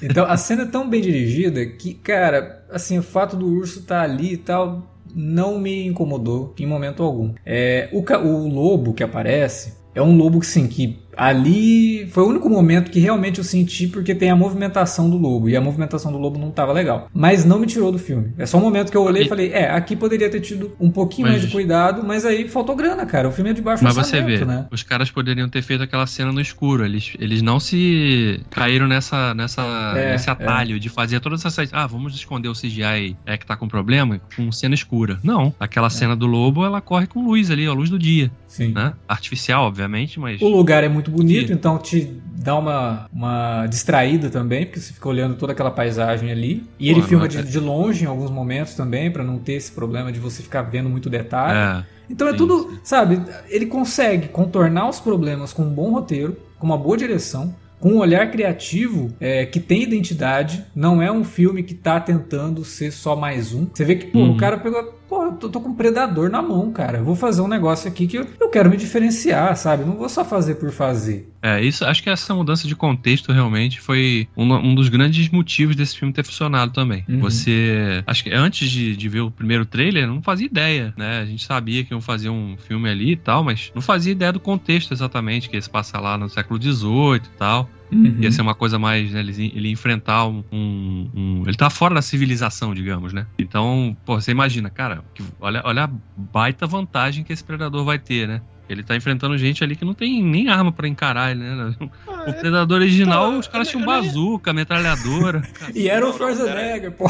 Então 0.01 0.25
a 0.25 0.38
cena 0.38 0.63
é 0.63 0.65
tão 0.65 0.89
bem 0.89 1.01
dirigida 1.01 1.65
que, 1.65 1.93
cara, 1.93 2.65
assim, 2.69 2.97
o 2.97 3.03
fato 3.03 3.36
do 3.36 3.47
urso 3.47 3.79
estar 3.79 4.01
ali 4.01 4.33
e 4.33 4.38
tal 4.38 4.89
não 5.13 5.59
me 5.59 5.86
incomodou 5.86 6.53
em 6.57 6.65
momento 6.65 7.03
algum. 7.03 7.33
É, 7.45 7.89
o, 7.91 7.99
o 8.01 8.49
lobo 8.49 8.93
que 8.93 9.03
aparece 9.03 9.77
é 9.95 10.01
um 10.01 10.15
lobo 10.17 10.39
que, 10.39 10.47
sim, 10.47 10.67
que 10.67 10.97
ali 11.15 12.08
foi 12.12 12.23
o 12.23 12.28
único 12.28 12.49
momento 12.49 12.91
que 12.91 12.99
realmente 12.99 13.38
eu 13.38 13.43
senti 13.43 13.88
porque 13.88 14.13
tem 14.15 14.30
a 14.30 14.36
movimentação 14.36 15.10
do 15.10 15.17
lobo 15.17 15.49
e 15.49 15.56
a 15.56 15.62
movimentação 15.62 16.12
do 16.12 16.17
lobo 16.17 16.38
não 16.39 16.52
tava 16.52 16.71
legal. 16.73 17.10
Mas 17.13 17.45
não 17.45 17.60
me 17.60 17.67
tirou 17.67 17.91
do 17.91 17.99
filme. 17.99 18.32
É 18.38 18.45
só 18.45 18.58
um 18.58 18.62
momento 18.62 18.91
que 18.91 18.97
eu 18.97 19.04
olhei 19.04 19.23
e 19.23 19.30
falei, 19.30 19.52
é, 19.52 19.69
aqui 19.71 19.95
poderia 19.95 20.30
ter 20.30 20.41
tido 20.41 20.71
um 20.80 20.89
pouquinho 20.89 21.28
Mas- 21.28 21.38
mais 21.38 21.45
de 21.47 21.52
cuidado, 21.52 22.04
mas 22.06 22.26
aí 22.26 22.47
faltou 22.47 22.76
grana, 22.76 23.06
cara. 23.06 23.28
O 23.28 23.32
filme 23.32 23.49
é 23.49 23.54
de 23.54 23.62
baixo 23.62 23.84
Mas 23.84 23.95
você 23.95 24.21
vê, 24.21 24.43
né? 24.45 24.67
os 24.71 24.84
caras 24.84 25.10
poderiam 25.10 25.47
ter 25.49 25.62
feito 25.62 25.84
aquela 25.84 26.06
cena 26.06 26.32
no 26.32 26.41
escuro. 26.41 26.86
Eles, 26.86 27.13
eles 27.19 27.41
não 27.41 27.60
se 27.60 28.39
caíram 28.49 28.88
nessa, 28.88 29.34
nessa, 29.34 29.62
É, 29.95 30.12
nesse 30.12 30.30
atalho 30.30 30.80
de 30.80 30.89
fazer 30.89 31.19
todas 31.19 31.43
essas. 31.45 31.69
Ah, 31.71 31.88
vamos 31.88 32.13
esconder 32.15 32.49
o 32.49 32.54
CGI 32.54 33.15
é 33.26 33.38
que 33.38 33.45
tá 33.45 33.56
com 33.56 33.67
problema 33.67 34.19
com 34.36 34.52
cena 34.52 34.76
escura. 34.76 35.19
Não. 35.23 35.47
É. 35.60 35.63
Aquela 35.63 35.89
cena 35.89 36.15
do 36.15 36.26
lobo, 36.26 36.65
ela 36.65 36.82
corre 36.82 37.08
com 37.08 37.26
luz 37.26 37.49
ali, 37.49 37.65
a 37.65 37.73
luz 37.73 37.89
do 37.89 37.97
dia. 37.99 38.32
Sim. 38.47 38.71
Né? 38.71 38.93
Artificial, 39.08 39.65
obviamente, 39.65 40.19
mas. 40.19 40.41
O 40.41 40.47
lugar 40.47 40.84
é 40.84 40.89
muito 40.89 41.02
bonito, 41.11 41.47
Que- 41.47 41.53
então 41.53 41.77
te 41.77 42.11
dá 42.35 42.57
uma, 42.57 43.07
uma 43.13 43.65
distraída 43.67 44.29
também, 44.29 44.65
porque 44.65 44.79
você 44.79 44.91
fica 44.93 45.07
olhando 45.07 45.35
toda 45.35 45.53
aquela 45.53 45.71
paisagem 45.71 46.31
ali. 46.31 46.63
E 46.79 46.89
ele 46.89 47.01
filma 47.01 47.27
de, 47.27 47.37
é- 47.37 47.41
de 47.41 47.59
longe 47.59 48.03
em 48.03 48.07
alguns 48.07 48.29
momentos 48.29 48.73
também, 48.73 49.09
pra 49.11 49.23
não 49.23 49.37
ter 49.39 49.53
esse 49.53 49.71
problema 49.71 50.11
de 50.11 50.19
você 50.19 50.43
ficar 50.43 50.61
vendo 50.63 50.89
muito 50.89 51.09
detalhe. 51.09 51.57
É. 51.81 51.85
então 52.09 52.27
é 52.27 52.31
sim, 52.31 52.37
tudo, 52.37 52.69
sim. 52.69 52.79
sabe? 52.83 53.21
Ele 53.49 53.65
consegue 53.65 54.27
contornar 54.27 54.89
os 54.89 54.99
problemas 54.99 55.53
com 55.53 55.63
um 55.63 55.69
bom 55.69 55.91
roteiro, 55.91 56.35
com 56.59 56.65
uma 56.65 56.77
boa 56.77 56.97
direção. 56.97 57.55
Com 57.79 57.95
um 57.95 57.97
olhar 57.97 58.31
criativo 58.31 59.11
é, 59.19 59.45
que 59.45 59.59
tem 59.59 59.83
identidade, 59.83 60.63
não 60.73 61.01
é 61.01 61.11
um 61.11 61.25
filme 61.25 61.63
que 61.63 61.73
tá 61.73 61.99
tentando 61.99 62.63
ser 62.63 62.91
só 62.91 63.13
mais 63.13 63.53
um. 63.53 63.67
Você 63.73 63.83
vê 63.83 63.95
que, 63.95 64.05
pô, 64.07 64.19
Uhum. 64.19 64.31
o 64.35 64.37
cara 64.37 64.57
pegou. 64.57 64.97
Pô, 65.07 65.23
eu 65.25 65.31
tô, 65.33 65.49
tô 65.49 65.61
com 65.61 65.69
um 65.69 65.75
predador 65.75 66.29
na 66.29 66.41
mão, 66.41 66.71
cara. 66.71 66.99
Eu 66.99 67.03
vou 67.03 67.15
fazer 67.15 67.41
um 67.41 67.47
negócio 67.47 67.87
aqui 67.89 68.07
que 68.07 68.17
eu, 68.17 68.27
eu 68.39 68.49
quero 68.49 68.69
me 68.69 68.77
diferenciar, 68.77 69.55
sabe? 69.55 69.83
Não 69.83 69.95
vou 69.95 70.09
só 70.09 70.23
fazer 70.23 70.55
por 70.55 70.71
fazer. 70.71 71.29
É, 71.41 71.61
isso, 71.61 71.83
acho 71.83 72.01
que 72.01 72.09
essa 72.09 72.33
mudança 72.33 72.67
de 72.67 72.75
contexto 72.75 73.31
realmente 73.31 73.81
foi 73.81 74.27
um, 74.35 74.51
um 74.53 74.73
dos 74.73 74.87
grandes 74.87 75.27
motivos 75.29 75.75
desse 75.75 75.97
filme 75.97 76.13
ter 76.13 76.23
funcionado 76.23 76.71
também. 76.71 77.03
Uhum. 77.07 77.19
Você, 77.19 78.01
acho 78.07 78.23
que 78.23 78.31
antes 78.31 78.69
de, 78.69 78.95
de 78.95 79.09
ver 79.09 79.21
o 79.21 79.29
primeiro 79.29 79.65
trailer, 79.65 80.07
não 80.07 80.21
fazia 80.21 80.45
ideia, 80.45 80.93
né? 80.97 81.19
A 81.19 81.25
gente 81.25 81.43
sabia 81.43 81.83
que 81.83 81.93
iam 81.93 81.99
fazer 82.01 82.29
um 82.29 82.55
filme 82.57 82.89
ali 82.89 83.11
e 83.11 83.17
tal, 83.17 83.43
mas 83.43 83.71
não 83.75 83.81
fazia 83.81 84.13
ideia 84.13 84.31
do 84.31 84.39
contexto 84.39 84.93
exatamente, 84.93 85.49
que 85.49 85.57
ia 85.57 85.61
se 85.61 85.69
passar 85.69 85.99
lá 85.99 86.17
no 86.17 86.29
século 86.29 86.61
XVIII 86.61 87.15
e 87.17 87.37
tal. 87.37 87.69
Uhum. 87.93 88.17
Ia 88.21 88.32
ser 88.32 88.41
uma 88.41 88.56
coisa 88.56 88.77
mais, 88.79 89.12
né, 89.12 89.19
ele, 89.19 89.51
ele 89.56 89.67
ia 89.67 89.73
enfrentar 89.73 90.25
um, 90.27 90.43
um- 90.51 91.10
um- 91.15 91.43
Ele 91.45 91.56
tá 91.58 91.69
fora 91.69 91.95
da 91.95 92.01
civilização, 92.01 92.73
digamos, 92.73 93.13
né? 93.13 93.25
Então, 93.39 93.95
pô, 94.06 94.19
você 94.19 94.32
imagina, 94.32 94.69
cara, 94.69 95.03
que- 95.13 95.23
olha, 95.39 95.62
olha 95.65 95.84
a 95.86 95.89
baita 96.17 96.65
vantagem 96.67 97.23
que 97.23 97.32
esse 97.34 97.43
predador 97.43 97.84
vai 97.86 97.99
ter, 97.99 98.27
né? 98.27 98.41
Ele 98.69 98.82
tá 98.82 98.95
enfrentando 98.95 99.38
gente 99.38 99.62
ali 99.63 99.75
que 99.75 99.84
não 99.84 99.93
tem 99.93 100.23
nem 100.23 100.47
arma 100.47 100.71
pra 100.71 100.88
encarar 100.88 101.32
ele, 101.32 101.41
né? 101.43 101.75
Ah, 102.08 102.29
O 102.29 102.34
predador 102.34 102.79
original, 102.79 103.27
Então, 103.27 103.39
os 103.39 103.47
caras 103.47 103.67
eu- 103.67 103.71
tinham 103.79 103.86
nem- 103.86 104.01
bazuca, 104.03 104.53
metralhadora. 104.53 105.41
E 105.75 105.89
era 105.89 106.08
o 106.08 106.13
Schwarzenegger, 106.13 106.91
pô. 106.93 107.06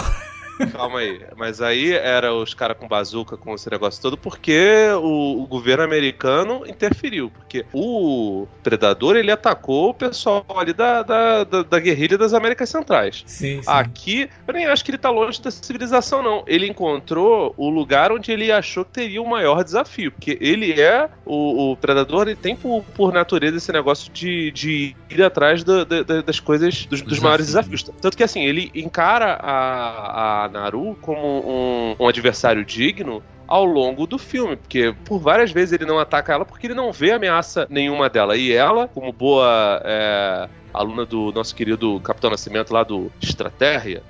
Calma 0.71 0.99
aí. 0.99 1.21
Mas 1.35 1.61
aí 1.61 1.91
era 1.93 2.33
os 2.33 2.53
caras 2.53 2.77
com 2.77 2.87
bazuca, 2.87 3.35
com 3.37 3.53
esse 3.55 3.69
negócio 3.69 4.01
todo, 4.01 4.17
porque 4.17 4.87
o, 5.01 5.43
o 5.43 5.47
governo 5.47 5.83
americano 5.83 6.63
interferiu. 6.67 7.31
Porque 7.31 7.65
o 7.73 8.47
Predador, 8.61 9.15
ele 9.15 9.31
atacou 9.31 9.89
o 9.89 9.93
pessoal 9.93 10.45
ali 10.55 10.73
da, 10.73 11.01
da, 11.01 11.43
da, 11.43 11.63
da 11.63 11.79
guerrilha 11.79 12.17
das 12.17 12.33
Américas 12.33 12.69
Centrais. 12.69 13.23
Sim, 13.25 13.61
sim. 13.61 13.69
Aqui, 13.69 14.29
eu 14.47 14.53
nem 14.53 14.65
acho 14.65 14.83
que 14.83 14.91
ele 14.91 14.97
tá 14.97 15.09
longe 15.09 15.41
da 15.41 15.51
civilização, 15.51 16.21
não. 16.21 16.43
Ele 16.47 16.67
encontrou 16.67 17.53
o 17.57 17.69
lugar 17.69 18.11
onde 18.11 18.31
ele 18.31 18.51
achou 18.51 18.85
que 18.85 18.91
teria 18.91 19.21
o 19.21 19.29
maior 19.29 19.63
desafio. 19.63 20.11
Porque 20.11 20.37
ele 20.39 20.79
é. 20.79 21.09
O, 21.25 21.71
o 21.71 21.77
predador, 21.77 22.27
ele 22.27 22.35
tem 22.35 22.55
por, 22.55 22.83
por 22.95 23.13
natureza 23.13 23.57
esse 23.57 23.71
negócio 23.71 24.11
de, 24.11 24.51
de 24.51 24.95
ir 25.09 25.23
atrás 25.23 25.63
da- 25.63 25.83
da- 25.83 26.03
da- 26.03 26.21
das 26.21 26.39
coisas, 26.39 26.85
dos, 26.85 27.01
dos 27.01 27.19
maiores 27.19 27.45
Desafio. 27.47 27.71
desafios. 27.71 28.01
Tanto 28.01 28.17
que 28.17 28.23
assim, 28.23 28.43
ele 28.43 28.69
encara 28.75 29.37
a, 29.41 30.42
a 30.42 30.42
Naru 30.47 30.97
como 31.01 31.19
um, 31.49 31.95
um 31.99 32.07
adversário 32.07 32.63
digno 32.65 33.23
ao 33.47 33.65
longo 33.65 34.07
do 34.07 34.17
filme, 34.17 34.55
porque 34.55 34.95
por 35.05 35.19
várias 35.19 35.51
vezes 35.51 35.73
ele 35.73 35.85
não 35.85 35.99
ataca 35.99 36.33
ela 36.33 36.45
porque 36.45 36.65
ele 36.67 36.73
não 36.73 36.91
vê 36.91 37.11
ameaça 37.11 37.67
nenhuma 37.69 38.09
dela. 38.09 38.35
E 38.37 38.51
ela, 38.51 38.87
como 38.87 39.11
boa 39.11 39.81
é, 39.83 40.47
aluna 40.73 41.05
do 41.05 41.31
nosso 41.33 41.53
querido 41.53 41.99
Capitão 42.01 42.29
Nascimento 42.31 42.71
lá 42.73 42.83
do 42.83 43.11
Estratégia, 43.21 44.01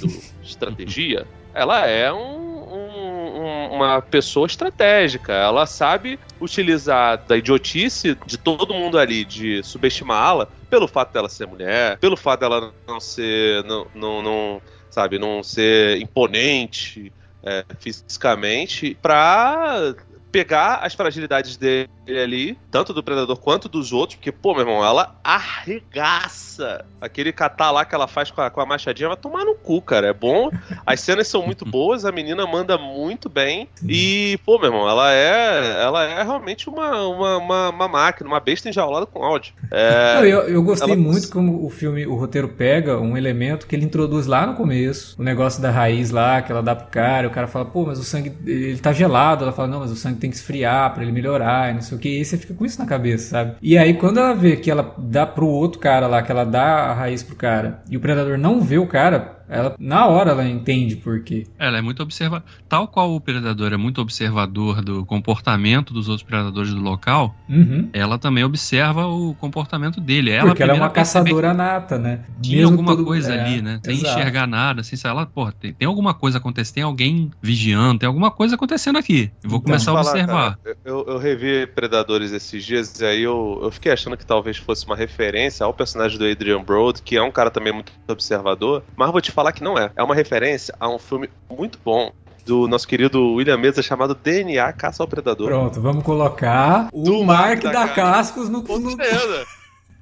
do 0.00 0.08
Estratégia, 0.42 1.26
ela 1.54 1.86
é 1.86 2.12
um, 2.12 2.18
um- 2.18 3.42
um- 3.42 3.68
uma 3.76 4.02
pessoa 4.02 4.46
estratégica. 4.46 5.32
Ela 5.32 5.64
sabe 5.64 6.18
utilizar 6.40 7.22
da 7.26 7.36
idiotice 7.36 8.16
de 8.26 8.36
todo 8.36 8.74
mundo 8.74 8.98
ali, 8.98 9.24
de 9.24 9.62
subestimá-la, 9.62 10.48
pelo 10.68 10.88
fato 10.88 11.12
dela 11.12 11.28
ser 11.28 11.46
mulher, 11.46 11.98
pelo 11.98 12.16
fato 12.16 12.40
dela 12.40 12.72
não 12.86 13.00
ser. 13.00 13.62
não, 13.64 13.86
não, 13.94 14.22
não 14.22 14.62
sabe, 14.92 15.18
não 15.18 15.42
ser 15.42 16.00
imponente 16.00 17.12
é, 17.42 17.64
fisicamente, 17.80 18.96
pra 19.00 19.94
pegar 20.32 20.76
as 20.82 20.94
fragilidades 20.94 21.56
dele 21.58 21.86
ali, 22.08 22.58
tanto 22.70 22.92
do 22.94 23.02
predador 23.02 23.36
quanto 23.38 23.68
dos 23.68 23.92
outros, 23.92 24.16
porque, 24.16 24.32
pô, 24.32 24.52
meu 24.54 24.62
irmão, 24.62 24.84
ela 24.84 25.14
arregaça. 25.22 26.84
Aquele 27.00 27.32
catar 27.32 27.70
lá 27.70 27.84
que 27.84 27.94
ela 27.94 28.06
faz 28.08 28.30
com 28.30 28.40
a, 28.40 28.50
com 28.50 28.60
a 28.60 28.66
machadinha 28.66 29.08
vai 29.08 29.16
tomar 29.16 29.44
no 29.44 29.54
cu, 29.54 29.80
cara. 29.82 30.08
É 30.08 30.12
bom. 30.12 30.50
As 30.86 31.00
cenas 31.00 31.28
são 31.28 31.44
muito 31.44 31.64
boas, 31.68 32.04
a 32.04 32.12
menina 32.12 32.46
manda 32.46 32.78
muito 32.78 33.28
bem. 33.28 33.68
E, 33.86 34.38
pô, 34.44 34.58
meu 34.58 34.68
irmão, 34.70 34.88
ela 34.88 35.12
é. 35.12 35.82
Ela 35.82 36.04
é 36.04 36.22
realmente 36.22 36.68
uma, 36.68 37.06
uma, 37.06 37.36
uma, 37.38 37.68
uma 37.70 37.88
máquina, 37.88 38.28
uma 38.28 38.40
besta 38.40 38.68
enjaulada 38.68 39.06
com 39.06 39.22
áudio. 39.24 39.52
É, 39.70 40.14
Não, 40.16 40.24
eu, 40.24 40.40
eu 40.48 40.62
gostei 40.62 40.92
ela- 40.92 41.00
muito 41.00 41.30
como 41.30 41.64
o 41.64 41.70
filme, 41.70 42.06
o 42.06 42.14
roteiro 42.16 42.48
pega 42.48 42.98
um 42.98 43.16
elemento 43.16 43.66
que 43.66 43.74
ele 43.76 43.84
introduz 43.84 44.26
lá 44.26 44.46
no 44.46 44.54
começo, 44.54 45.16
o 45.20 45.22
negócio 45.24 45.60
da 45.60 45.70
raiz 45.70 46.10
lá, 46.10 46.40
que 46.42 46.50
ela 46.52 46.62
dá 46.62 46.74
pro 46.74 46.86
cara, 46.86 47.28
o 47.28 47.30
cara 47.30 47.46
fala, 47.46 47.64
pô, 47.64 47.84
mas 47.86 47.98
o 47.98 48.04
sangue, 48.04 48.32
ele 48.46 48.78
tá 48.78 48.92
gelado, 48.92 49.44
ela 49.44 49.52
fala, 49.52 49.68
não, 49.68 49.80
mas 49.80 49.90
o 49.90 49.96
sangue 49.96 50.18
tem 50.22 50.30
que 50.30 50.36
esfriar 50.36 50.94
pra 50.94 51.02
ele 51.02 51.12
melhorar, 51.12 51.70
e 51.70 51.74
não 51.74 51.82
sei 51.82 51.96
o 51.96 52.00
que, 52.00 52.08
e 52.08 52.18
aí 52.18 52.24
você 52.24 52.36
fica 52.36 52.54
com 52.54 52.64
isso 52.64 52.78
na 52.78 52.86
cabeça, 52.86 53.30
sabe? 53.30 53.56
E 53.60 53.76
aí 53.76 53.94
quando 53.94 54.18
ela 54.18 54.34
vê 54.34 54.56
que 54.56 54.70
ela 54.70 54.94
dá 54.96 55.26
pro 55.26 55.46
outro 55.46 55.80
cara 55.80 56.06
lá, 56.06 56.22
que 56.22 56.30
ela 56.30 56.44
dá 56.44 56.62
a 56.62 56.94
raiz 56.94 57.22
pro 57.22 57.36
cara, 57.36 57.82
e 57.90 57.96
o 57.96 58.00
predador 58.00 58.38
não 58.38 58.60
vê 58.60 58.78
o 58.78 58.86
cara, 58.86 59.41
ela, 59.52 59.76
na 59.78 60.06
hora 60.06 60.30
ela 60.30 60.48
entende 60.48 60.96
por 60.96 61.22
quê. 61.22 61.46
Ela 61.58 61.78
é 61.78 61.80
muito 61.82 62.02
observa, 62.02 62.44
tal 62.68 62.88
qual 62.88 63.14
o 63.14 63.20
predador 63.20 63.72
é 63.72 63.76
muito 63.76 64.00
observador 64.00 64.82
do 64.82 65.04
comportamento 65.04 65.92
dos 65.92 66.08
outros 66.08 66.26
predadores 66.26 66.72
do 66.72 66.80
local, 66.80 67.34
Uhum. 67.48 67.88
ela 67.92 68.18
também 68.18 68.44
observa 68.44 69.06
o 69.06 69.34
comportamento 69.34 70.00
dele. 70.00 70.30
Ela 70.30 70.48
Porque 70.48 70.62
ela 70.62 70.72
é 70.72 70.76
uma 70.76 70.90
caçadora 70.90 71.52
nata, 71.52 71.98
né? 71.98 72.20
Tinha 72.40 72.58
Mesmo 72.58 72.72
alguma 72.72 72.96
todo- 72.96 73.04
coisa 73.04 73.34
é, 73.34 73.40
ali, 73.40 73.62
né? 73.62 73.80
Sem 73.84 73.94
exato. 73.96 74.18
enxergar 74.18 74.46
nada, 74.46 74.80
assim, 74.80 74.96
sei 74.96 75.10
lá, 75.12 75.26
porra, 75.26 75.52
tem, 75.52 75.72
tem 75.72 75.86
alguma 75.86 76.14
coisa 76.14 76.38
acontecendo, 76.38 76.74
tem 76.74 76.82
alguém 76.84 77.30
vigiando, 77.42 77.98
tem 78.00 78.06
alguma 78.06 78.30
coisa 78.30 78.54
acontecendo 78.54 78.98
aqui. 78.98 79.30
Eu 79.42 79.50
vou 79.50 79.58
Então, 79.58 79.72
começar 79.72 79.90
a 79.92 79.94
Falar, 79.94 80.10
observar. 80.10 80.58
cara, 80.62 80.76
eu, 80.84 81.04
eu 81.06 81.18
revi 81.18 81.66
Predadores 81.66 82.32
esses 82.32 82.64
dias 82.64 83.00
e 83.00 83.04
aí 83.04 83.22
eu, 83.22 83.58
eu 83.62 83.70
fiquei 83.70 83.92
achando 83.92 84.16
que 84.16 84.24
talvez 84.24 84.56
fosse 84.56 84.86
uma 84.86 84.96
referência 84.96 85.64
ao 85.64 85.72
personagem 85.74 86.18
do 86.18 86.24
Adrian 86.24 86.62
Brody, 86.62 87.02
que 87.02 87.16
é 87.16 87.22
um 87.22 87.30
cara 87.30 87.50
também 87.50 87.72
muito 87.72 87.92
observador, 88.08 88.82
mas 88.96 89.10
vou 89.10 89.20
te 89.20 89.30
falar 89.32 89.41
que 89.50 89.64
não 89.64 89.78
é. 89.78 89.90
É 89.96 90.02
uma 90.02 90.14
referência 90.14 90.74
a 90.78 90.88
um 90.88 90.98
filme 90.98 91.30
muito 91.50 91.78
bom 91.82 92.12
do 92.44 92.68
nosso 92.68 92.86
querido 92.86 93.34
William 93.34 93.56
Mesa 93.56 93.82
chamado 93.82 94.14
DNA 94.14 94.72
Caça 94.74 95.02
ao 95.02 95.08
Predador. 95.08 95.48
Pronto, 95.48 95.80
vamos 95.80 96.04
colocar 96.04 96.88
o 96.92 97.02
Do 97.02 97.24
Mark 97.24 97.62
Mark 97.62 97.62
da 97.62 97.86
da 97.86 97.88
Cascos 97.88 98.48
no, 98.48 98.62
Com 98.62 98.80
certeza. 98.90 99.46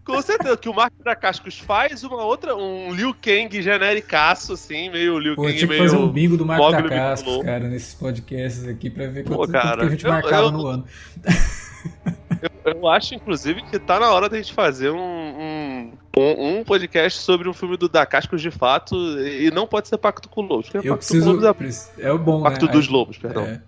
Com 0.03 0.21
certeza, 0.23 0.57
que 0.57 0.69
o 0.69 0.75
Mark 0.75 0.93
da 1.05 1.15
Cascos 1.15 1.59
faz 1.59 2.03
uma 2.03 2.25
outra, 2.25 2.57
um 2.57 2.93
Liu 2.93 3.15
Kang 3.15 3.63
genericaço, 3.63 4.55
assim, 4.55 4.89
meio 4.91 5.19
Liu 5.19 5.37
Pô, 5.37 5.43
Kang, 5.43 5.53
eu 5.53 5.59
tinha 5.59 5.69
que 5.69 5.79
meio... 5.79 5.89
fazer 5.91 6.03
um 6.03 6.09
bingo 6.09 6.37
do 6.37 6.45
Marco 6.45 6.65
Mogli 6.65 6.83
da 6.89 6.89
Cascos, 6.89 7.45
cara, 7.45 7.69
nesses 7.69 7.95
podcasts 7.95 8.67
aqui 8.67 8.91
pra 8.91 9.07
ver 9.07 9.23
Pô, 9.25 9.37
quanto, 9.37 9.53
quanto 9.53 9.63
cara, 9.63 9.81
que 9.83 9.87
a 9.87 9.91
gente 9.91 10.05
eu- 10.05 10.11
marcava 10.11 10.47
eu- 10.47 10.51
no 10.53 10.67
ano. 10.67 10.85
Eu 12.65 12.89
acho, 12.89 13.15
inclusive, 13.15 13.63
que 13.63 13.79
tá 13.79 13.99
na 13.99 14.11
hora 14.11 14.29
da 14.29 14.37
gente 14.37 14.53
fazer 14.53 14.91
um, 14.91 14.99
um, 14.99 15.50
um- 16.17 16.59
um 16.61 16.65
podcast 16.65 17.21
sobre 17.21 17.49
um 17.49 17.53
filme 17.53 17.77
do 17.77 17.89
Da 17.89 18.05
Cascos 18.07 18.41
de 18.43 18.51
fato, 18.51 18.95
e 19.21 19.51
não 19.51 19.67
pode 19.67 19.89
ser 19.89 19.99
Pacto 19.99 20.29
com 20.29 20.43
Lobos. 20.43 20.69
porque 20.69 20.89
Eu 20.89 20.95
Pacto 20.95 21.07
preciso. 21.07 21.25
com 21.37 21.41
Lobos 21.41 21.45
é 21.99 22.03
É 22.03 22.13
o 22.13 22.19
bom, 22.19 22.43
Pacto 22.43 22.67
né? 22.67 22.73
dos 22.73 22.87
Aí- 22.87 22.93
Lobos, 22.93 23.19
perdão. 23.19 23.45
é. 23.45 23.63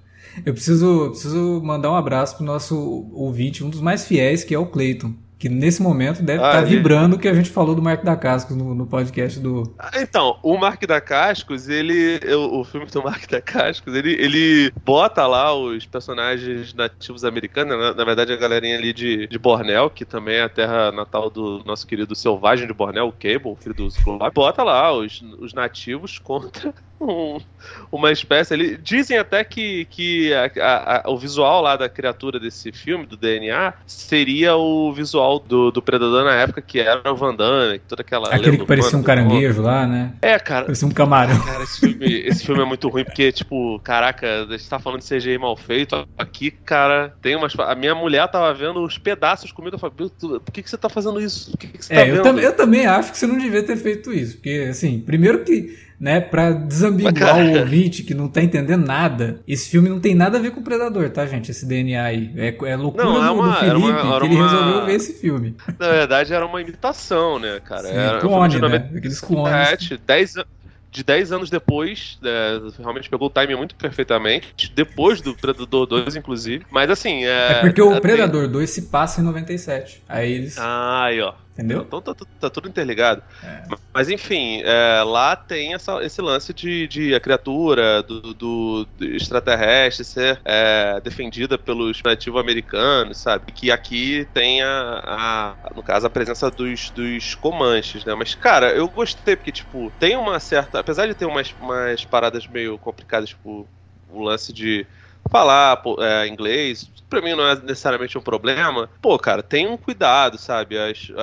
Eu 0.46 0.54
preciso, 0.54 1.10
preciso 1.10 1.60
mandar 1.62 1.90
um 1.90 1.94
abraço 1.96 2.36
pro 2.36 2.44
nosso 2.44 2.76
ouvinte, 3.12 3.62
um 3.62 3.68
dos 3.68 3.80
mais 3.82 4.04
fiéis, 4.06 4.42
que 4.44 4.54
é 4.54 4.58
o 4.58 4.66
Cleiton. 4.66 5.12
Que 5.42 5.48
nesse 5.48 5.82
momento 5.82 6.22
deve 6.22 6.40
Ah, 6.40 6.46
estar 6.50 6.62
ele- 6.62 6.76
vibrando 6.76 7.16
o 7.16 7.18
que 7.18 7.26
a 7.26 7.34
gente 7.34 7.50
falou 7.50 7.74
do 7.74 7.82
Marco 7.82 8.04
da 8.04 8.14
Cascos 8.14 8.54
no, 8.56 8.76
no 8.76 8.86
podcast 8.86 9.40
do. 9.40 9.74
Ah, 9.76 9.90
Então, 10.00 10.38
o 10.40 10.56
Mark 10.56 10.80
da 10.86 11.00
Cascos, 11.00 11.68
ele. 11.68 12.20
O, 12.32 12.60
o 12.60 12.64
filme 12.64 12.86
do 12.86 13.02
Mark 13.02 13.28
da 13.28 13.40
Cascos, 13.40 13.92
ele, 13.92 14.12
ele 14.12 14.72
bota 14.84 15.26
lá 15.26 15.52
os 15.52 15.84
personagens 15.84 16.72
nativos 16.74 17.24
americanos, 17.24 17.76
na, 17.76 17.92
na 17.92 18.04
verdade 18.04 18.32
a 18.32 18.36
galerinha 18.36 18.76
ali 18.78 18.92
de, 18.92 19.26
de 19.26 19.36
Borneo, 19.36 19.90
que 19.90 20.04
também 20.04 20.36
é 20.36 20.42
a 20.44 20.48
terra 20.48 20.92
natal 20.92 21.28
do 21.28 21.60
nosso 21.66 21.88
querido 21.88 22.14
selvagem 22.14 22.68
de 22.68 22.72
Borneo, 22.72 23.08
o 23.08 23.12
Cable, 23.12 23.56
filho 23.58 23.74
do 23.74 23.90
Ciclope. 23.90 24.32
Bota 24.32 24.62
lá 24.62 24.92
os, 24.96 25.24
os 25.40 25.52
nativos 25.52 26.20
contra 26.20 26.72
um- 27.02 27.40
uma 27.90 28.10
espécie 28.12 28.54
ali. 28.54 28.76
Dizem 28.76 29.18
até 29.18 29.44
que, 29.44 29.84
que 29.86 30.32
a- 30.32 30.50
a- 30.60 30.96
a- 31.06 31.10
o 31.10 31.18
visual 31.18 31.62
lá 31.62 31.76
da 31.76 31.88
criatura 31.88 32.38
desse 32.40 32.72
filme, 32.72 33.06
do 33.06 33.16
DNA, 33.16 33.74
seria 33.86 34.56
o 34.56 34.92
visual 34.92 35.38
do, 35.38 35.70
do 35.70 35.82
Predador 35.82 36.24
na 36.24 36.34
época, 36.34 36.60
que 36.62 36.80
era 36.80 37.12
o 37.12 37.16
Van 37.16 37.34
Damme, 37.34 37.78
toda 37.80 38.02
aquela. 38.02 38.28
Aquele 38.34 38.58
que 38.58 38.66
parecia 38.66 38.98
um 38.98 39.02
caranguejo 39.02 39.62
lá, 39.62 39.86
né? 39.86 40.14
é, 40.22 40.38
cara. 40.38 40.64
Parecia 40.66 40.88
um 40.88 40.90
camarão. 40.92 41.38
Cara, 41.44 41.62
esse 41.64 41.80
filme, 41.80 42.06
esse 42.26 42.44
filme 42.44 42.62
é 42.62 42.64
muito 42.64 42.88
ruim, 42.88 43.04
porque, 43.04 43.30
tipo, 43.32 43.78
caraca, 43.80 44.44
a 44.44 44.52
gente 44.56 44.68
tá 44.68 44.78
falando 44.78 45.00
de 45.00 45.06
CGI 45.08 45.38
mal 45.38 45.56
feito. 45.56 46.06
Aqui, 46.16 46.50
cara, 46.50 47.14
tem 47.20 47.36
umas. 47.36 47.54
A 47.58 47.74
minha 47.74 47.94
mulher 47.94 48.26
tava 48.28 48.52
vendo 48.54 48.82
os 48.82 48.98
pedaços 48.98 49.52
comigo. 49.52 49.74
Eu 49.76 49.78
falei, 49.78 49.94
"Meu, 49.98 50.10
tu- 50.10 50.40
por 50.40 50.52
que, 50.52 50.62
que 50.62 50.70
você 50.70 50.76
tá 50.78 50.88
fazendo 50.88 51.20
isso? 51.20 51.56
Que, 51.56 51.68
que 51.68 51.84
você 51.84 51.94
tá 51.94 52.00
É, 52.00 52.10
eu, 52.10 52.22
tam- 52.22 52.38
eu 52.38 52.56
também 52.56 52.86
acho 52.86 53.12
que 53.12 53.18
você 53.18 53.26
não 53.26 53.38
devia 53.38 53.62
ter 53.62 53.76
feito 53.76 54.12
isso. 54.12 54.34
Porque, 54.36 54.66
assim, 54.70 55.00
primeiro 55.00 55.44
que, 55.44 55.76
né, 56.02 56.20
pra 56.20 56.50
desambiguar 56.50 57.38
o 57.38 57.58
ouvinte 57.60 58.02
que 58.02 58.12
não 58.12 58.26
tá 58.26 58.42
entendendo 58.42 58.84
nada, 58.84 59.38
esse 59.46 59.70
filme 59.70 59.88
não 59.88 60.00
tem 60.00 60.16
nada 60.16 60.36
a 60.36 60.40
ver 60.40 60.50
com 60.50 60.58
o 60.60 60.64
Predador, 60.64 61.08
tá, 61.10 61.24
gente? 61.26 61.52
Esse 61.52 61.64
DNA 61.64 62.02
aí. 62.02 62.32
É, 62.36 62.48
é 62.66 62.76
loucura 62.76 63.04
Não, 63.04 63.16
é 63.24 63.28
do, 63.28 63.34
do 63.34 63.40
uma- 63.40 63.48
era 63.58 63.58
Felipe, 63.60 63.78
uma- 63.78 64.16
era 64.16 64.20
que 64.20 64.26
ele 64.26 64.34
uma- 64.34 64.50
resolveu 64.50 64.84
ver 64.86 64.94
esse 64.96 65.12
filme. 65.14 65.54
Na 65.78 65.88
verdade, 65.88 66.34
era 66.34 66.44
uma 66.44 66.60
imitação, 66.60 67.38
né, 67.38 67.60
cara? 67.64 67.84
Sim, 67.86 67.94
era 67.94 68.16
um 68.16 68.20
clone, 68.20 68.54
de 68.56 68.60
né? 68.60 68.90
Aqueles 68.96 69.20
clones. 69.20 69.52
97, 69.52 69.96
10 70.04 70.36
an- 70.38 70.44
de 70.90 71.04
10 71.04 71.30
anos 71.32 71.48
depois, 71.48 72.18
é, 72.24 72.58
realmente 72.80 73.08
pegou 73.08 73.28
o 73.28 73.30
timing 73.30 73.54
muito 73.54 73.74
perfeitamente, 73.76 74.70
depois 74.74 75.20
do 75.22 75.34
Predador 75.36 75.86
2, 75.86 76.16
inclusive. 76.16 76.66
Mas 76.70 76.90
assim. 76.90 77.24
É, 77.24 77.52
É 77.52 77.54
porque 77.60 77.80
o 77.80 77.92
tem- 77.92 78.00
Predador 78.00 78.48
2 78.48 78.68
se 78.70 78.82
passa 78.82 79.20
em 79.20 79.24
97. 79.24 80.02
Aí 80.08 80.32
eles. 80.32 80.58
Ah, 80.58 81.04
aí, 81.04 81.20
ó. 81.20 81.32
Entendeu? 81.52 81.82
Então 81.82 82.00
tá, 82.02 82.14
tá 82.38 82.50
tudo 82.50 82.68
interligado. 82.68 83.22
É. 83.42 83.62
Mas 83.94 84.08
enfim, 84.08 84.62
é, 84.64 85.02
lá 85.02 85.36
tem 85.36 85.74
essa- 85.74 86.02
esse 86.02 86.20
lance 86.22 86.52
de, 86.54 86.88
de 86.88 87.14
a 87.14 87.20
criatura 87.20 88.02
do, 88.02 88.34
do- 88.34 88.84
do 88.96 89.04
extraterrestre 89.14 90.04
ser 90.04 90.40
é, 90.44 91.00
defendida 91.00 91.58
pelos 91.58 92.00
nativos 92.04 92.40
americanos, 92.40 93.18
sabe? 93.18 93.52
Que 93.52 93.70
aqui 93.70 94.26
tem 94.32 94.62
a, 94.62 95.56
a- 95.62 95.70
no 95.74 95.82
caso, 95.82 96.06
a 96.06 96.10
presença 96.10 96.50
dos, 96.50 96.90
dos 96.90 97.34
comanches, 97.34 98.04
né? 98.04 98.14
Mas, 98.14 98.34
cara, 98.34 98.72
eu 98.74 98.88
gostei, 98.88 99.36
porque, 99.36 99.52
tipo, 99.52 99.90
tem 99.98 100.16
uma 100.16 100.40
certa. 100.40 100.78
Apesar 100.80 101.06
de 101.06 101.14
ter 101.14 101.26
umas, 101.26 101.54
umas 101.58 102.04
paradas 102.04 102.46
meio 102.48 102.78
complicadas, 102.78 103.30
tipo, 103.30 103.68
o 104.08 104.22
lance 104.22 104.52
de 104.52 104.86
falar 105.30 105.80
é, 106.00 106.26
inglês, 106.28 106.88
pra 107.08 107.20
mim 107.20 107.34
não 107.34 107.46
é 107.46 107.54
necessariamente 107.56 108.16
um 108.16 108.22
problema. 108.22 108.88
Pô, 109.00 109.18
cara, 109.18 109.42
tem 109.42 109.66
um 109.68 109.76
cuidado, 109.76 110.38
sabe? 110.38 110.78
As, 110.78 111.10
a- 111.16 111.22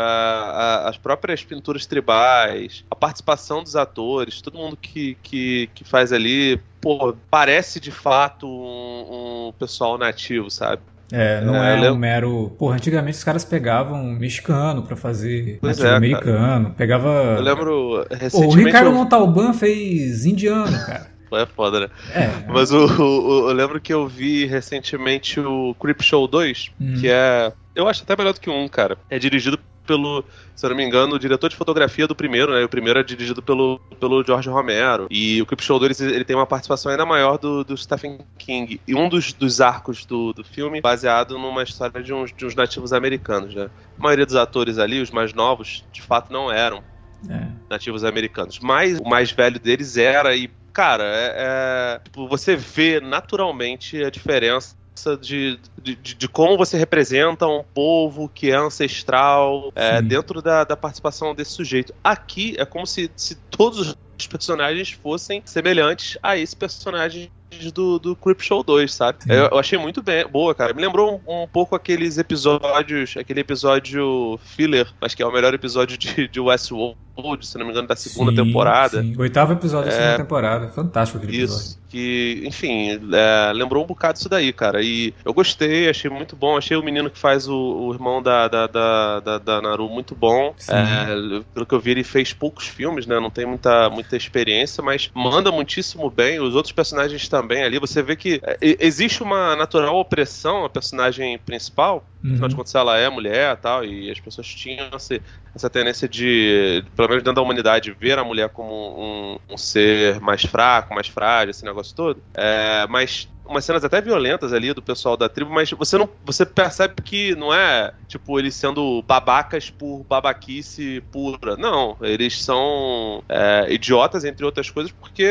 a- 0.85 0.89
as 0.89 0.97
próprias 0.97 1.43
pinturas 1.43 1.85
tribais, 1.85 2.83
a 2.89 2.95
participação 2.95 3.63
dos 3.63 3.75
atores, 3.75 4.41
todo 4.41 4.57
mundo 4.57 4.77
que, 4.77 5.17
que, 5.23 5.69
que 5.73 5.83
faz 5.83 6.13
ali, 6.13 6.59
pô, 6.81 7.15
parece 7.29 7.79
de 7.79 7.91
fato 7.91 8.47
um, 8.47 9.47
um 9.49 9.53
pessoal 9.57 9.97
nativo, 9.97 10.49
sabe? 10.49 10.81
É, 11.11 11.41
não 11.41 11.55
É, 11.55 11.81
é, 11.83 11.87
eu 11.87 11.93
um 11.93 11.97
mero. 11.97 12.55
Porra, 12.59 12.75
antigamente 12.75 13.17
os 13.17 13.23
caras 13.23 13.43
pegavam 13.43 14.03
mexicano 14.03 14.83
pra 14.83 14.95
fazer 14.95 15.57
Pois 15.59 15.79
é, 15.79 15.95
americano. 15.95 16.75
Pegava. 16.77 17.09
Eu 17.35 17.41
lembro 17.41 18.05
Pô, 18.07 18.15
o 18.15 18.15
recentemente. 18.15 18.65
Ricardo 18.65 18.89
eu- 18.89 18.93
Montalban 18.93 19.53
fez 19.53 20.23
indiano, 20.25 20.77
cara. 20.85 21.07
É 21.31 21.45
foda, 21.45 21.81
né? 21.81 21.89
É. 22.13 22.47
Mas 22.47 22.71
o, 22.71 22.85
o- 22.85 23.49
eu 23.49 23.53
lembro 23.55 23.79
que 23.79 23.93
eu 23.93 24.07
vi 24.07 24.45
recentemente 24.45 25.39
o 25.39 25.75
Creep 25.79 26.01
Show 26.01 26.27
2, 26.27 26.71
Hum. 26.79 26.95
que 26.99 27.07
é. 27.09 27.51
Eu 27.75 27.87
acho 27.87 28.03
até 28.03 28.15
melhor 28.15 28.33
do 28.33 28.39
que 28.41 28.49
um, 28.49 28.67
cara. 28.67 28.97
É 29.09 29.17
dirigido 29.19 29.59
pelo, 29.87 30.23
se 30.55 30.63
eu 30.63 30.69
não 30.69 30.77
me 30.77 30.83
engano, 30.83 31.15
o 31.15 31.19
diretor 31.19 31.49
de 31.49 31.55
fotografia 31.55 32.05
do 32.07 32.13
primeiro, 32.15 32.53
né? 32.53 32.63
O 32.63 32.69
primeiro 32.69 32.99
é 32.99 33.03
dirigido 33.03 33.41
pelo, 33.41 33.79
pelo 33.99 34.23
George 34.23 34.47
Romero. 34.49 35.07
E 35.09 35.41
o 35.41 35.45
Creep 35.47 35.61
Show 35.61 35.79
2 35.79 35.99
ele 36.01 36.23
tem 36.23 36.35
uma 36.35 36.45
participação 36.45 36.91
ainda 36.91 37.05
maior 37.07 37.37
do, 37.39 37.63
do 37.63 37.75
Stephen 37.75 38.19
King. 38.37 38.79
E 38.87 38.93
um 38.93 39.09
dos, 39.09 39.33
dos 39.33 39.61
arcos 39.61 40.05
do, 40.05 40.31
do 40.33 40.43
filme 40.43 40.79
baseado 40.81 41.39
numa 41.39 41.63
história 41.63 42.03
de 42.03 42.13
uns, 42.13 42.31
de 42.31 42.45
uns 42.45 42.53
nativos 42.53 42.93
americanos, 42.93 43.55
né? 43.55 43.69
A 43.97 44.03
maioria 44.03 44.25
dos 44.27 44.35
atores 44.35 44.77
ali, 44.77 45.01
os 45.01 45.09
mais 45.09 45.33
novos, 45.33 45.83
de 45.91 46.01
fato 46.03 46.31
não 46.31 46.51
eram 46.51 46.83
É. 47.27 47.47
nativos 47.69 48.03
americanos. 48.03 48.59
Mas 48.59 48.99
o 48.99 49.03
mais 49.09 49.31
velho 49.31 49.59
deles 49.59 49.97
era, 49.97 50.35
e, 50.35 50.51
cara, 50.73 51.03
é, 51.03 51.35
é- 51.37 51.99
tipo, 52.03 52.27
você 52.27 52.55
vê 52.55 52.99
naturalmente 52.99 54.03
a 54.03 54.09
diferença. 54.09 54.77
De, 55.21 55.57
de, 55.81 55.95
de- 55.95 56.27
como 56.27 56.57
você 56.57 56.77
representa 56.77 57.47
um 57.47 57.63
povo 57.63 58.27
que 58.27 58.51
é 58.51 58.55
ancestral 58.55 59.71
é, 59.73 60.01
dentro 60.01 60.41
da, 60.41 60.65
da 60.65 60.75
participação 60.75 61.33
desse 61.33 61.51
sujeito. 61.51 61.93
Aqui 62.03 62.53
é 62.57 62.65
como 62.65 62.85
se, 62.85 63.09
se 63.15 63.35
todos 63.49 63.95
os 64.19 64.27
personagens 64.27 64.91
fossem 64.91 65.41
semelhantes 65.45 66.17
a 66.21 66.35
esse 66.35 66.53
personagem 66.53 67.31
do, 67.73 67.97
do 67.97 68.15
Creep 68.15 68.41
Show 68.41 68.63
2, 68.63 68.93
sabe? 68.93 69.19
Eu, 69.27 69.49
eu, 69.51 69.59
achei 69.59 69.77
muito 69.77 70.01
bem, 70.01 70.27
boa, 70.27 70.53
cara. 70.53 70.73
Me 70.73 70.81
lembrou 70.81 71.21
um, 71.25 71.43
um, 71.43 71.47
pouco 71.47 71.75
aqueles 71.75 72.17
episódios, 72.17 73.17
aquele 73.17 73.39
episódio 73.39 74.39
filler, 74.43 74.87
acho 75.01 75.15
que 75.15 75.23
é 75.23 75.25
o 75.25 75.31
melhor 75.31 75.53
episódio 75.53 75.97
de, 75.97 76.27
de 76.27 76.39
Westworld, 76.39 76.97
se 77.41 77.57
não 77.57 77.65
me 77.65 77.71
engano, 77.71 77.87
da 77.87 77.95
segunda 77.95 78.31
sim, 78.31 78.37
temporada. 78.37 79.01
Sim. 79.01 79.15
Oitavo 79.17 79.53
episódio 79.53 79.85
da 79.85 79.91
segunda 79.91 80.13
é, 80.13 80.17
temporada. 80.17 80.67
Fantástico 80.69 81.17
aquele 81.17 81.37
isso, 81.37 81.55
episódio. 81.55 81.79
Que, 81.89 82.43
enfim, 82.45 82.99
é, 83.13 83.51
lembrou 83.53 83.83
um 83.83 83.87
bocado 83.87 84.19
isso 84.19 84.29
daí, 84.29 84.53
cara. 84.53 84.81
E 84.81 85.13
eu 85.25 85.33
gostei, 85.33 85.89
achei 85.89 86.09
muito 86.09 86.35
bom. 86.35 86.55
Achei 86.55 86.77
o 86.77 86.83
menino 86.83 87.09
que 87.09 87.17
faz 87.17 87.47
o, 87.47 87.55
o 87.55 87.93
irmão 87.93 88.21
da, 88.21 88.47
da, 88.47 88.67
da, 88.67 89.19
da, 89.19 89.37
da 89.39 89.61
Naru 89.61 89.89
muito 89.89 90.13
bom. 90.13 90.53
É, 90.67 91.41
pelo 91.53 91.65
que 91.65 91.73
eu 91.73 91.79
vi, 91.79 91.91
ele 91.91 92.03
fez 92.03 92.31
poucos 92.31 92.67
filmes, 92.67 93.07
né? 93.07 93.19
Não 93.19 93.29
tem 93.29 93.45
muita, 93.45 93.89
muita 93.89 94.15
experiência, 94.15 94.83
mas 94.83 95.09
manda 95.13 95.51
muitíssimo 95.51 96.09
bem. 96.09 96.39
Os 96.39 96.55
outros 96.55 96.71
personagens 96.71 97.27
também 97.27 97.63
ali. 97.63 97.79
Você 97.79 98.03
vê 98.03 98.15
que 98.15 98.39
é, 98.43 98.57
existe 98.61 99.23
uma 99.23 99.55
natural 99.55 99.95
opressão 99.95 100.65
a 100.65 100.69
personagem 100.69 101.39
principal. 101.39 102.05
Uhum. 102.23 102.33
Afinal 102.33 102.49
de 102.49 102.55
contas, 102.55 102.75
ela 102.75 102.97
é 102.97 103.09
mulher 103.09 103.53
e 103.53 103.57
tal, 103.57 103.85
e 103.85 104.11
as 104.11 104.19
pessoas 104.19 104.47
tinham 104.47 104.89
essa, 104.93 105.21
essa 105.55 105.69
tendência 105.69 106.07
de, 106.07 106.83
pelo 106.95 107.07
menos 107.07 107.23
dentro 107.23 107.35
da 107.35 107.41
humanidade, 107.41 107.95
ver 107.99 108.19
a 108.19 108.23
mulher 108.23 108.49
como 108.49 108.99
um, 108.99 109.39
um 109.53 109.57
ser 109.57 110.19
mais 110.19 110.41
fraco, 110.41 110.93
mais 110.93 111.07
frágil, 111.07 111.51
esse 111.51 111.63
negócio 111.63 111.95
todo. 111.95 112.21
É, 112.33 112.85
mas 112.89 113.29
umas 113.49 113.65
cenas 113.65 113.83
até 113.83 113.99
violentas 113.99 114.53
ali 114.53 114.73
do 114.73 114.81
pessoal 114.81 115.17
da 115.17 115.27
tribo, 115.27 115.51
mas 115.51 115.71
você 115.71 115.97
não 115.97 116.07
você 116.23 116.45
percebe 116.45 117.01
que 117.01 117.35
não 117.35 117.53
é 117.53 117.91
tipo 118.07 118.39
eles 118.39 118.55
sendo 118.55 119.03
babacas 119.07 119.69
por 119.69 120.03
babaquice 120.07 121.03
pura. 121.11 121.57
Não, 121.57 121.97
eles 122.01 122.43
são 122.43 123.23
é, 123.27 123.67
idiotas 123.69 124.23
entre 124.23 124.45
outras 124.45 124.69
coisas 124.69 124.91
porque 124.91 125.27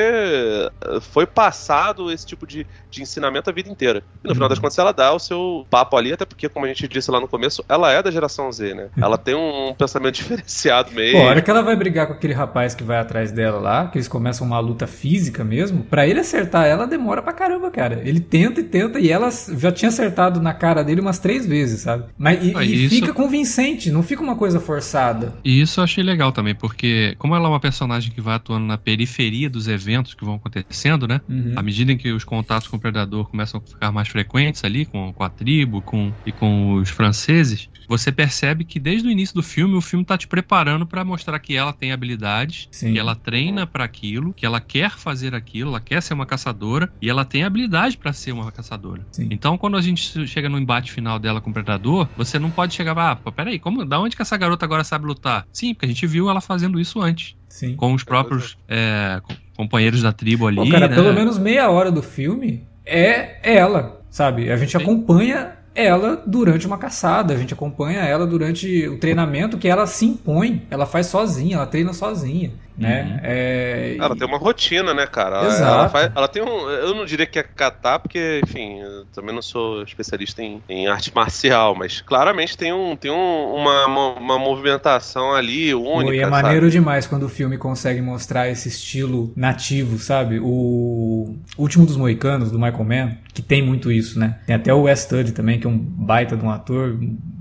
foi 1.00 1.26
passado 1.26 2.10
esse 2.10 2.26
tipo 2.26 2.46
de, 2.46 2.66
de 2.90 3.02
ensinamento 3.02 3.48
a 3.48 3.52
vida 3.52 3.68
inteira. 3.70 4.02
E 4.24 4.28
no 4.28 4.34
final 4.34 4.48
das 4.48 4.58
uhum. 4.58 4.62
contas 4.62 4.78
ela 4.78 4.92
dá 4.92 5.12
o 5.12 5.18
seu 5.18 5.66
papo 5.70 5.96
ali, 5.96 6.12
até 6.12 6.24
porque 6.24 6.48
como 6.48 6.66
a 6.66 6.68
gente 6.68 6.86
disse 6.88 7.10
lá 7.10 7.20
no 7.20 7.28
começo, 7.28 7.64
ela 7.68 7.92
é 7.92 8.02
da 8.02 8.10
geração 8.10 8.50
Z, 8.50 8.74
né? 8.74 8.88
Ela 9.00 9.16
tem 9.16 9.34
um 9.34 9.74
pensamento 9.74 10.14
diferenciado 10.16 10.90
meio. 10.92 11.12
Pô, 11.12 11.22
a 11.22 11.30
hora 11.30 11.42
que 11.42 11.50
ela 11.50 11.62
vai 11.62 11.76
brigar 11.76 12.06
com 12.06 12.14
aquele 12.14 12.34
rapaz 12.34 12.74
que 12.74 12.82
vai 12.82 12.98
atrás 12.98 13.30
dela 13.30 13.58
lá, 13.58 13.86
que 13.86 13.98
eles 13.98 14.08
começam 14.08 14.46
uma 14.46 14.58
luta 14.58 14.86
física 14.86 15.44
mesmo, 15.44 15.84
para 15.84 16.06
ele 16.06 16.20
acertar 16.20 16.66
ela 16.66 16.86
demora 16.86 17.22
pra 17.22 17.32
caramba, 17.32 17.70
cara. 17.70 18.00
Ele 18.08 18.20
tenta 18.20 18.60
e 18.60 18.64
tenta, 18.64 18.98
e 18.98 19.10
ela 19.10 19.28
já 19.56 19.70
tinha 19.70 19.88
acertado 19.88 20.40
na 20.40 20.54
cara 20.54 20.82
dele 20.82 21.00
umas 21.00 21.18
três 21.18 21.46
vezes, 21.46 21.80
sabe? 21.80 22.04
Mas 22.16 22.44
e, 22.44 22.52
ah, 22.56 22.64
e 22.64 22.86
isso... 22.86 22.94
fica 22.94 23.12
convincente, 23.12 23.90
não 23.90 24.02
fica 24.02 24.22
uma 24.22 24.36
coisa 24.36 24.60
forçada. 24.60 25.34
E 25.44 25.60
isso 25.60 25.80
eu 25.80 25.84
achei 25.84 26.02
legal 26.02 26.32
também, 26.32 26.54
porque 26.54 27.14
como 27.18 27.34
ela 27.34 27.46
é 27.46 27.48
uma 27.48 27.60
personagem 27.60 28.10
que 28.12 28.20
vai 28.20 28.36
atuando 28.36 28.66
na 28.66 28.78
periferia 28.78 29.50
dos 29.50 29.68
eventos 29.68 30.14
que 30.14 30.24
vão 30.24 30.36
acontecendo, 30.36 31.06
né? 31.06 31.20
Uhum. 31.28 31.52
À 31.54 31.62
medida 31.62 31.92
em 31.92 31.96
que 31.96 32.10
os 32.12 32.24
contatos 32.24 32.68
com 32.68 32.76
o 32.76 32.80
predador 32.80 33.28
começam 33.28 33.62
a 33.62 33.68
ficar 33.68 33.92
mais 33.92 34.08
frequentes 34.08 34.64
ali, 34.64 34.86
com, 34.86 35.12
com 35.12 35.24
a 35.24 35.28
tribo 35.28 35.82
com, 35.82 36.12
e 36.24 36.32
com 36.32 36.74
os 36.74 36.88
franceses, 36.88 37.68
você 37.86 38.10
percebe 38.10 38.64
que 38.64 38.80
desde 38.80 39.06
o 39.06 39.10
início 39.10 39.34
do 39.34 39.42
filme, 39.42 39.76
o 39.76 39.80
filme 39.80 40.04
tá 40.04 40.16
te 40.16 40.26
preparando 40.26 40.86
para 40.86 41.04
mostrar 41.04 41.38
que 41.38 41.54
ela 41.54 41.72
tem 41.72 41.92
habilidades, 41.92 42.68
Sim. 42.70 42.92
que 42.92 42.98
ela 42.98 43.14
treina 43.14 43.66
para 43.66 43.84
aquilo, 43.84 44.32
que 44.32 44.46
ela 44.46 44.60
quer 44.60 44.92
fazer 44.92 45.34
aquilo, 45.34 45.70
ela 45.70 45.80
quer 45.80 46.02
ser 46.02 46.14
uma 46.14 46.26
caçadora 46.26 46.90
e 47.00 47.08
ela 47.08 47.24
tem 47.24 47.44
habilidade 47.44 47.97
para 47.98 48.12
ser 48.12 48.32
uma 48.32 48.50
caçadora. 48.50 49.06
Sim. 49.12 49.28
Então, 49.30 49.58
quando 49.58 49.76
a 49.76 49.80
gente 49.80 50.26
chega 50.26 50.48
no 50.48 50.58
embate 50.58 50.92
final 50.92 51.18
dela 51.18 51.40
com 51.40 51.50
o 51.50 51.52
predador, 51.52 52.08
você 52.16 52.38
não 52.38 52.50
pode 52.50 52.74
chegar, 52.74 52.96
ah, 52.98 53.16
peraí, 53.32 53.58
como, 53.58 53.84
da 53.84 54.00
onde 54.00 54.16
que 54.16 54.22
essa 54.22 54.36
garota 54.36 54.64
agora 54.64 54.84
sabe 54.84 55.06
lutar? 55.06 55.46
Sim, 55.52 55.74
porque 55.74 55.86
a 55.86 55.88
gente 55.88 56.06
viu 56.06 56.30
ela 56.30 56.40
fazendo 56.40 56.80
isso 56.80 57.00
antes. 57.00 57.36
Sim. 57.48 57.76
Com 57.76 57.92
os 57.92 58.04
próprios 58.04 58.56
é, 58.68 59.20
companheiros 59.56 60.02
da 60.02 60.12
tribo 60.12 60.46
ali. 60.46 60.56
Pô, 60.56 60.70
cara, 60.70 60.88
né? 60.88 60.94
pelo 60.94 61.12
menos 61.12 61.38
meia 61.38 61.70
hora 61.70 61.90
do 61.90 62.02
filme 62.02 62.66
é 62.84 63.38
ela, 63.42 64.00
sabe? 64.10 64.50
A 64.50 64.56
gente 64.56 64.72
Sim. 64.72 64.78
acompanha 64.78 65.58
ela 65.74 66.22
durante 66.26 66.66
uma 66.66 66.76
caçada. 66.76 67.34
A 67.34 67.36
gente 67.36 67.54
acompanha 67.54 68.00
ela 68.00 68.26
durante 68.26 68.88
o 68.88 68.98
treinamento 68.98 69.58
que 69.58 69.68
ela 69.68 69.86
se 69.86 70.06
impõe. 70.06 70.62
Ela 70.70 70.86
faz 70.86 71.06
sozinha, 71.06 71.56
ela 71.56 71.66
treina 71.66 71.92
sozinha 71.92 72.52
né? 72.78 73.02
Uhum. 73.02 73.20
É... 73.22 73.96
Ela 73.98 74.16
tem 74.16 74.26
uma 74.26 74.38
rotina, 74.38 74.94
né, 74.94 75.06
cara? 75.06 75.44
Exato. 75.44 75.62
Ela, 75.62 75.88
faz, 75.88 76.12
ela, 76.14 76.28
tem 76.28 76.42
um. 76.42 76.70
Eu 76.70 76.94
não 76.94 77.04
diria 77.04 77.26
que 77.26 77.38
é 77.38 77.42
catar, 77.42 77.98
porque, 77.98 78.40
enfim, 78.44 78.80
também 79.12 79.34
não 79.34 79.42
sou 79.42 79.82
especialista 79.82 80.42
em, 80.42 80.62
em, 80.68 80.86
arte 80.86 81.12
marcial, 81.14 81.74
mas 81.74 82.00
claramente 82.00 82.56
tem, 82.56 82.72
um, 82.72 82.94
tem 82.94 83.10
um, 83.10 83.54
uma, 83.54 83.86
uma, 83.86 84.08
uma 84.14 84.38
movimentação 84.38 85.34
ali 85.34 85.74
única. 85.74 86.14
E 86.14 86.20
é 86.20 86.26
maneiro 86.26 86.66
sabe? 86.66 86.72
demais 86.72 87.06
quando 87.06 87.24
o 87.24 87.28
filme 87.28 87.58
consegue 87.58 88.00
mostrar 88.00 88.48
esse 88.48 88.68
estilo 88.68 89.32
nativo, 89.34 89.98
sabe? 89.98 90.38
O 90.40 91.34
Último 91.56 91.84
dos 91.84 91.96
Moicanos, 91.96 92.50
do 92.50 92.58
Michael 92.58 92.84
Mann, 92.84 93.16
que 93.34 93.42
tem 93.42 93.60
muito 93.60 93.90
isso, 93.90 94.18
né? 94.18 94.38
Tem 94.46 94.54
até 94.54 94.72
o 94.72 94.82
West 94.82 95.04
Study 95.04 95.32
também, 95.32 95.58
que 95.58 95.66
é 95.66 95.70
um 95.70 95.78
baita 95.78 96.36
de 96.36 96.44
um 96.44 96.50
ator, 96.50 96.96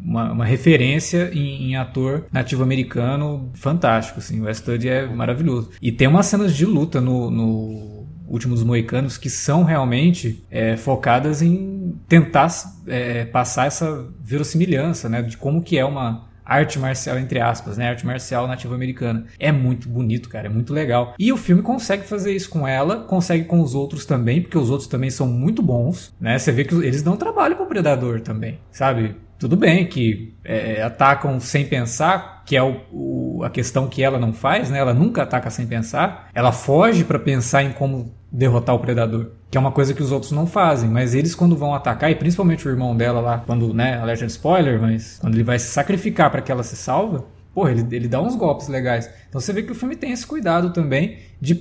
uma, 0.07 0.31
uma 0.31 0.45
referência 0.45 1.29
em, 1.33 1.71
em, 1.71 1.75
ator 1.75 2.25
nativo 2.31 2.63
americano 2.63 3.51
fantástico, 3.53 4.19
assim. 4.19 4.39
O 4.39 4.45
Westwood 4.45 4.87
é 4.87 5.05
maravilhoso. 5.05 5.71
E 5.81 5.91
tem 5.91 6.07
umas 6.07 6.25
cenas 6.27 6.55
de 6.55 6.65
luta 6.65 7.01
no, 7.01 7.29
no 7.29 8.07
Último 8.25 8.55
dos 8.55 8.63
Moicanos 8.63 9.17
que 9.17 9.29
são 9.29 9.63
realmente 9.63 10.45
é, 10.49 10.77
focadas 10.77 11.41
em 11.41 11.93
tentar 12.07 12.47
é, 12.87 13.25
passar 13.25 13.67
essa 13.67 14.07
verossimilhança, 14.21 15.09
né? 15.09 15.21
De 15.21 15.35
como 15.35 15.61
que 15.61 15.77
é 15.77 15.83
uma 15.83 16.27
arte 16.45 16.79
marcial, 16.79 17.19
entre 17.19 17.41
aspas, 17.41 17.77
né? 17.77 17.89
Arte 17.89 18.05
marcial 18.05 18.47
nativa 18.47 18.73
americana. 18.73 19.25
É 19.37 19.51
muito 19.51 19.89
bonito, 19.89 20.29
cara, 20.29 20.47
é 20.47 20.49
muito 20.49 20.73
legal. 20.73 21.13
E 21.19 21.33
o 21.33 21.37
filme 21.37 21.61
consegue 21.61 22.03
fazer 22.03 22.33
isso 22.33 22.49
com 22.49 22.65
ela, 22.65 23.03
consegue 23.03 23.43
com 23.43 23.59
os 23.59 23.75
outros 23.75 24.05
também, 24.05 24.41
porque 24.41 24.57
os 24.57 24.69
outros 24.69 24.87
também 24.87 25.09
são 25.09 25.27
muito 25.27 25.61
bons, 25.61 26.15
né? 26.19 26.39
Você 26.39 26.51
vê 26.51 26.63
que 26.63 26.73
eles 26.75 27.03
dão 27.03 27.17
trabalho 27.17 27.57
pro 27.57 27.65
Predador 27.65 28.21
também, 28.21 28.59
sabe? 28.71 29.15
Tudo 29.39 29.55
bem 29.55 29.85
que 29.85 30.33
é, 30.43 30.81
atacam 30.81 31.39
sem 31.39 31.65
pensar, 31.65 32.43
que 32.45 32.55
é 32.55 32.63
o, 32.63 32.81
o, 32.91 33.43
a 33.43 33.49
questão 33.49 33.87
que 33.87 34.01
ela 34.01 34.17
não 34.17 34.33
faz, 34.33 34.69
né? 34.69 34.79
Ela 34.79 34.93
nunca 34.93 35.23
ataca 35.23 35.49
sem 35.49 35.67
pensar. 35.67 36.29
Ela 36.33 36.51
foge 36.51 37.03
para 37.03 37.19
pensar 37.19 37.63
em 37.63 37.71
como 37.71 38.11
derrotar 38.31 38.75
o 38.75 38.79
predador, 38.79 39.31
que 39.49 39.57
é 39.57 39.61
uma 39.61 39.71
coisa 39.71 39.93
que 39.93 40.01
os 40.01 40.11
outros 40.11 40.31
não 40.31 40.47
fazem. 40.47 40.89
Mas 40.89 41.13
eles 41.13 41.35
quando 41.35 41.55
vão 41.55 41.73
atacar, 41.73 42.11
e 42.11 42.15
principalmente 42.15 42.67
o 42.67 42.71
irmão 42.71 42.95
dela 42.95 43.19
lá, 43.19 43.43
quando, 43.45 43.73
né, 43.73 43.97
alerta 43.99 44.25
de 44.25 44.31
spoiler, 44.31 44.81
mas 44.81 45.17
quando 45.19 45.35
ele 45.35 45.43
vai 45.43 45.59
se 45.59 45.67
sacrificar 45.67 46.31
para 46.31 46.41
que 46.41 46.51
ela 46.51 46.63
se 46.63 46.75
salva, 46.75 47.25
porra, 47.53 47.71
ele, 47.71 47.95
ele 47.95 48.07
dá 48.07 48.21
uns 48.21 48.35
golpes 48.35 48.67
legais. 48.67 49.09
Então 49.29 49.39
você 49.39 49.53
vê 49.53 49.63
que 49.63 49.71
o 49.71 49.75
filme 49.75 49.95
tem 49.95 50.11
esse 50.11 50.25
cuidado 50.25 50.71
também 50.71 51.17
de, 51.39 51.55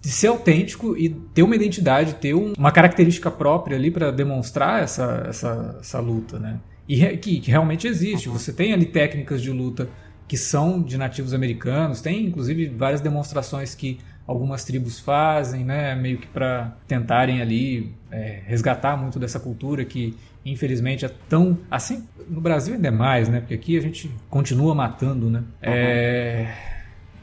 de 0.00 0.08
ser 0.08 0.26
autêntico 0.28 0.96
e 0.96 1.08
ter 1.08 1.42
uma 1.42 1.56
identidade, 1.56 2.14
ter 2.14 2.34
um, 2.34 2.52
uma 2.56 2.72
característica 2.72 3.30
própria 3.30 3.76
ali 3.76 3.90
para 3.90 4.10
demonstrar 4.10 4.82
essa, 4.82 5.24
essa, 5.28 5.78
essa 5.80 6.00
luta, 6.00 6.38
né? 6.38 6.58
E 6.88 7.16
que, 7.16 7.40
que 7.40 7.50
realmente 7.50 7.86
existe. 7.86 8.28
Você 8.28 8.52
tem 8.52 8.72
ali 8.72 8.86
técnicas 8.86 9.40
de 9.40 9.50
luta 9.50 9.88
que 10.26 10.36
são 10.36 10.82
de 10.82 10.96
nativos 10.96 11.34
americanos, 11.34 12.00
tem 12.00 12.26
inclusive 12.26 12.68
várias 12.68 13.00
demonstrações 13.00 13.74
que 13.74 13.98
algumas 14.26 14.64
tribos 14.64 14.98
fazem, 14.98 15.64
né, 15.64 15.94
meio 15.94 16.18
que 16.18 16.26
para 16.26 16.76
tentarem 16.86 17.42
ali 17.42 17.92
é, 18.10 18.40
resgatar 18.46 18.96
muito 18.96 19.18
dessa 19.18 19.38
cultura 19.38 19.84
que 19.84 20.16
infelizmente 20.44 21.04
é 21.04 21.10
tão 21.28 21.58
assim 21.70 22.04
no 22.28 22.40
Brasil 22.40 22.74
ainda 22.74 22.88
é 22.88 22.90
mais, 22.90 23.28
né, 23.28 23.40
porque 23.40 23.54
aqui 23.54 23.76
a 23.76 23.80
gente 23.80 24.10
continua 24.30 24.74
matando, 24.74 25.28
né, 25.28 25.40
uhum. 25.40 25.44
é, 25.62 26.54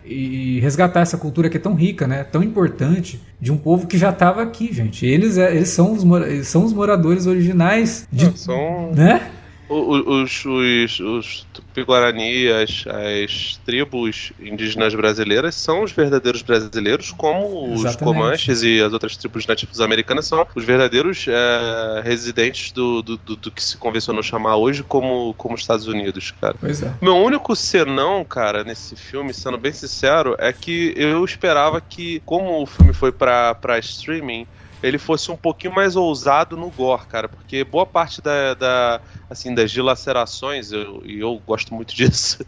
e 0.06 0.60
resgatar 0.60 1.02
essa 1.02 1.18
cultura 1.18 1.50
que 1.50 1.58
é 1.58 1.60
tão 1.60 1.74
rica, 1.76 2.06
né, 2.06 2.24
tão 2.24 2.44
importante 2.44 3.22
de 3.40 3.52
um 3.52 3.58
povo 3.58 3.88
que 3.88 3.98
já 3.98 4.10
estava 4.10 4.42
aqui, 4.42 4.74
gente. 4.74 5.06
Eles, 5.06 5.38
é, 5.38 5.56
eles 5.56 5.70
são 5.70 5.94
os, 5.94 6.04
eles 6.28 6.48
são 6.48 6.64
os 6.64 6.74
moradores 6.74 7.26
originais 7.26 8.08
de, 8.12 8.38
são... 8.38 8.92
né? 8.92 9.32
Os, 9.70 10.46
os, 10.46 11.00
os 11.00 11.48
Tupi-Guarani, 11.54 12.50
as, 12.50 12.86
as 12.88 13.60
tribos 13.66 14.34
indígenas 14.40 14.96
brasileiras 14.96 15.54
são 15.56 15.84
os 15.84 15.92
verdadeiros 15.92 16.42
brasileiros, 16.42 17.12
como 17.12 17.74
os 17.74 17.96
Comanches 17.96 18.64
e 18.64 18.82
as 18.82 18.92
outras 18.92 19.16
tribos 19.16 19.46
nativas 19.46 19.80
americanas 19.80 20.26
são 20.26 20.46
os 20.56 20.66
verdadeiros 20.66 21.26
é, 21.28 22.02
residentes 22.02 22.72
do, 22.72 23.02
do, 23.02 23.18
do, 23.18 23.36
do, 23.36 23.52
que 23.52 23.64
se 23.64 23.78
convencionou 23.78 24.24
chamar 24.24 24.56
hoje 24.56 24.84
como, 24.84 25.34
como 25.36 25.56
Estados 25.56 25.88
Unidos, 25.88 26.32
cara. 26.42 26.56
Pois 26.60 26.82
é. 26.82 26.92
Meu 27.02 27.16
único 27.16 27.56
senão, 27.56 28.26
cara, 28.26 28.64
nesse 28.64 28.96
filme, 28.96 29.34
sendo 29.34 29.58
bem 29.58 29.72
sincero, 29.72 30.36
é 30.40 30.52
que 30.52 30.94
eu 30.96 31.24
esperava 31.24 31.80
que, 31.80 32.22
como 32.26 32.62
o 32.62 32.66
filme 32.66 32.94
foi 32.94 33.12
pra, 33.12 33.54
pra 33.54 33.78
streaming, 33.80 34.48
ele 34.82 34.98
fosse 34.98 35.32
um 35.32 35.36
pouquinho 35.36 35.74
mais 35.74 35.96
ousado 35.96 36.56
no 36.56 36.70
gore, 36.70 37.06
cara, 37.08 37.28
porque 37.28 37.64
boa 37.64 37.86
parte 37.86 38.22
da, 38.22 38.54
da 38.54 39.02
assim, 39.30 39.54
das 39.54 39.72
dilacerações, 39.72 40.72
eu, 40.72 41.02
e 41.06 41.20
eu 41.20 41.42
gosto 41.46 41.74
muito 41.74 41.94
disso, 41.96 42.44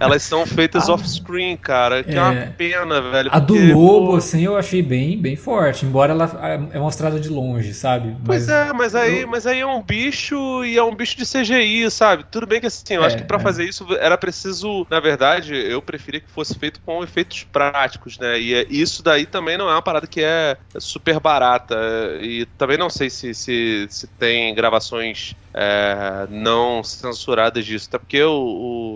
elas 0.00 0.22
são 0.22 0.44
feitas 0.46 0.88
ah, 0.88 0.94
off-screen, 0.94 1.56
cara, 1.56 2.02
que 2.02 2.12
é, 2.12 2.16
é, 2.16 2.22
uma 2.22 2.46
pena, 2.46 3.00
velho. 3.00 3.30
A 3.32 3.40
porque, 3.40 3.68
do 3.68 3.78
lobo, 3.78 4.06
pô... 4.08 4.16
assim, 4.16 4.42
eu 4.42 4.56
achei 4.56 4.82
bem, 4.82 5.16
bem 5.16 5.36
forte, 5.36 5.86
embora 5.86 6.12
ela 6.12 6.68
é 6.72 6.78
mostrada 6.78 7.20
de 7.20 7.28
longe, 7.28 7.72
sabe? 7.74 8.08
Mas 8.08 8.26
pois 8.26 8.48
é, 8.48 8.72
mas 8.72 8.94
aí, 8.94 9.20
eu... 9.20 9.28
mas 9.28 9.46
aí 9.46 9.60
é 9.60 9.66
um 9.66 9.82
bicho 9.82 10.64
e 10.64 10.76
é 10.76 10.82
um 10.82 10.94
bicho 10.94 11.16
de 11.16 11.24
CGI, 11.24 11.90
sabe? 11.90 12.24
Tudo 12.30 12.46
bem 12.46 12.60
que 12.60 12.66
assim, 12.66 12.94
eu 12.94 13.02
é, 13.02 13.06
acho 13.06 13.16
que 13.16 13.24
para 13.24 13.38
é. 13.38 13.40
fazer 13.40 13.64
isso 13.64 13.86
era 13.98 14.18
preciso, 14.18 14.86
na 14.90 15.00
verdade, 15.00 15.54
eu 15.54 15.80
preferia 15.80 16.20
que 16.20 16.30
fosse 16.30 16.58
feito 16.58 16.80
com 16.80 17.02
efeitos 17.02 17.44
práticos, 17.44 18.18
né? 18.18 18.40
E 18.40 18.54
é, 18.54 18.66
isso 18.68 19.02
daí 19.02 19.26
também 19.26 19.56
não 19.56 19.68
é 19.68 19.72
uma 19.72 19.82
parada 19.82 20.06
que 20.06 20.22
é 20.22 20.56
super 20.78 21.20
barata 21.20 21.76
e 22.20 22.46
também 22.58 22.76
não 22.76 22.90
sei 22.90 23.10
se, 23.10 23.34
se, 23.34 23.86
se 23.88 24.06
tem 24.06 24.54
gravações 24.54 25.34
é, 25.54 26.26
não 26.28 26.82
censuradas 26.82 27.64
disso, 27.64 27.86
até 27.88 27.98
porque 27.98 28.22
o, 28.22 28.32